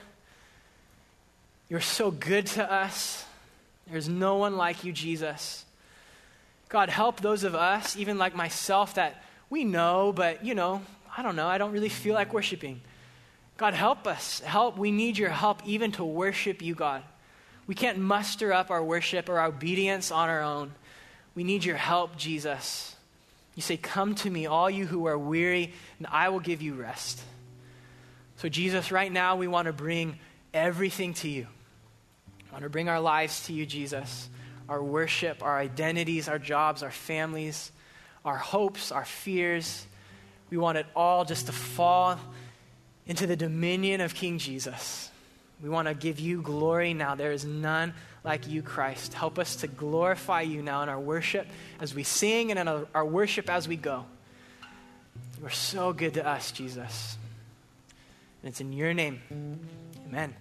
You're 1.69 1.79
so 1.79 2.11
good 2.11 2.47
to 2.47 2.69
us. 2.69 3.23
There's 3.89 4.09
no 4.09 4.35
one 4.35 4.57
like 4.57 4.83
you, 4.83 4.91
Jesus. 4.91 5.63
God, 6.67 6.89
help 6.89 7.21
those 7.21 7.45
of 7.45 7.55
us, 7.55 7.95
even 7.95 8.17
like 8.17 8.35
myself, 8.35 8.95
that 8.95 9.23
we 9.49 9.63
know, 9.63 10.11
but, 10.11 10.43
you 10.43 10.53
know, 10.53 10.81
I 11.15 11.23
don't 11.23 11.37
know, 11.37 11.47
I 11.47 11.57
don't 11.57 11.71
really 11.71 11.87
feel 11.87 12.13
like 12.13 12.33
worshiping. 12.33 12.81
God, 13.55 13.73
help 13.73 14.05
us. 14.05 14.41
Help. 14.41 14.77
We 14.77 14.91
need 14.91 15.17
your 15.17 15.29
help 15.29 15.65
even 15.65 15.93
to 15.93 16.03
worship 16.03 16.61
you, 16.61 16.75
God. 16.75 17.03
We 17.67 17.75
can't 17.75 17.97
muster 17.97 18.51
up 18.51 18.71
our 18.71 18.83
worship 18.83 19.29
or 19.29 19.39
our 19.39 19.47
obedience 19.47 20.11
on 20.11 20.29
our 20.29 20.41
own. 20.41 20.73
We 21.35 21.43
need 21.43 21.63
your 21.63 21.77
help, 21.77 22.17
Jesus. 22.17 22.95
You 23.55 23.61
say, 23.61 23.77
Come 23.77 24.15
to 24.15 24.29
me, 24.29 24.45
all 24.45 24.69
you 24.69 24.85
who 24.85 25.07
are 25.07 25.17
weary, 25.17 25.73
and 25.97 26.07
I 26.11 26.29
will 26.29 26.39
give 26.39 26.61
you 26.61 26.73
rest. 26.73 27.21
So, 28.37 28.49
Jesus, 28.49 28.91
right 28.91 29.11
now 29.11 29.35
we 29.35 29.47
want 29.47 29.67
to 29.67 29.73
bring 29.73 30.19
everything 30.53 31.13
to 31.15 31.29
you. 31.29 31.47
I 32.49 32.53
want 32.53 32.63
to 32.63 32.69
bring 32.69 32.89
our 32.89 32.99
lives 32.99 33.45
to 33.47 33.53
you, 33.53 33.65
Jesus 33.65 34.29
our 34.69 34.81
worship, 34.81 35.43
our 35.43 35.57
identities, 35.57 36.27
our 36.27 36.39
jobs, 36.39 36.83
our 36.83 36.91
families, 36.91 37.71
our 38.23 38.37
hopes, 38.37 38.91
our 38.91 39.05
fears. 39.05 39.85
We 40.49 40.57
want 40.57 40.77
it 40.77 40.85
all 40.95 41.25
just 41.25 41.47
to 41.47 41.51
fall 41.51 42.19
into 43.05 43.27
the 43.27 43.35
dominion 43.35 44.01
of 44.01 44.13
King 44.13 44.37
Jesus. 44.37 45.09
We 45.63 45.69
want 45.69 45.87
to 45.87 45.93
give 45.93 46.19
you 46.19 46.41
glory 46.41 46.93
now. 46.93 47.15
There 47.15 47.31
is 47.31 47.45
none 47.45 47.93
like 48.25 48.49
you, 48.49 48.61
Christ. 48.61 49.13
Help 49.13 49.39
us 49.39 49.55
to 49.57 49.67
glorify 49.67 50.41
you 50.41 50.61
now 50.61 50.83
in 50.83 50.89
our 50.89 50.99
worship 50.99 51.47
as 51.79 51.95
we 51.95 52.03
sing 52.03 52.51
and 52.51 52.59
in 52.59 52.67
our 52.67 53.05
worship 53.05 53.49
as 53.49 53.65
we 53.65 53.77
go. 53.77 54.03
You 55.39 55.47
are 55.47 55.51
so 55.51 55.93
good 55.93 56.15
to 56.15 56.27
us, 56.27 56.51
Jesus. 56.51 57.17
And 58.41 58.49
it's 58.49 58.59
in 58.59 58.73
your 58.73 58.93
name. 58.93 59.21
Amen. 60.09 60.35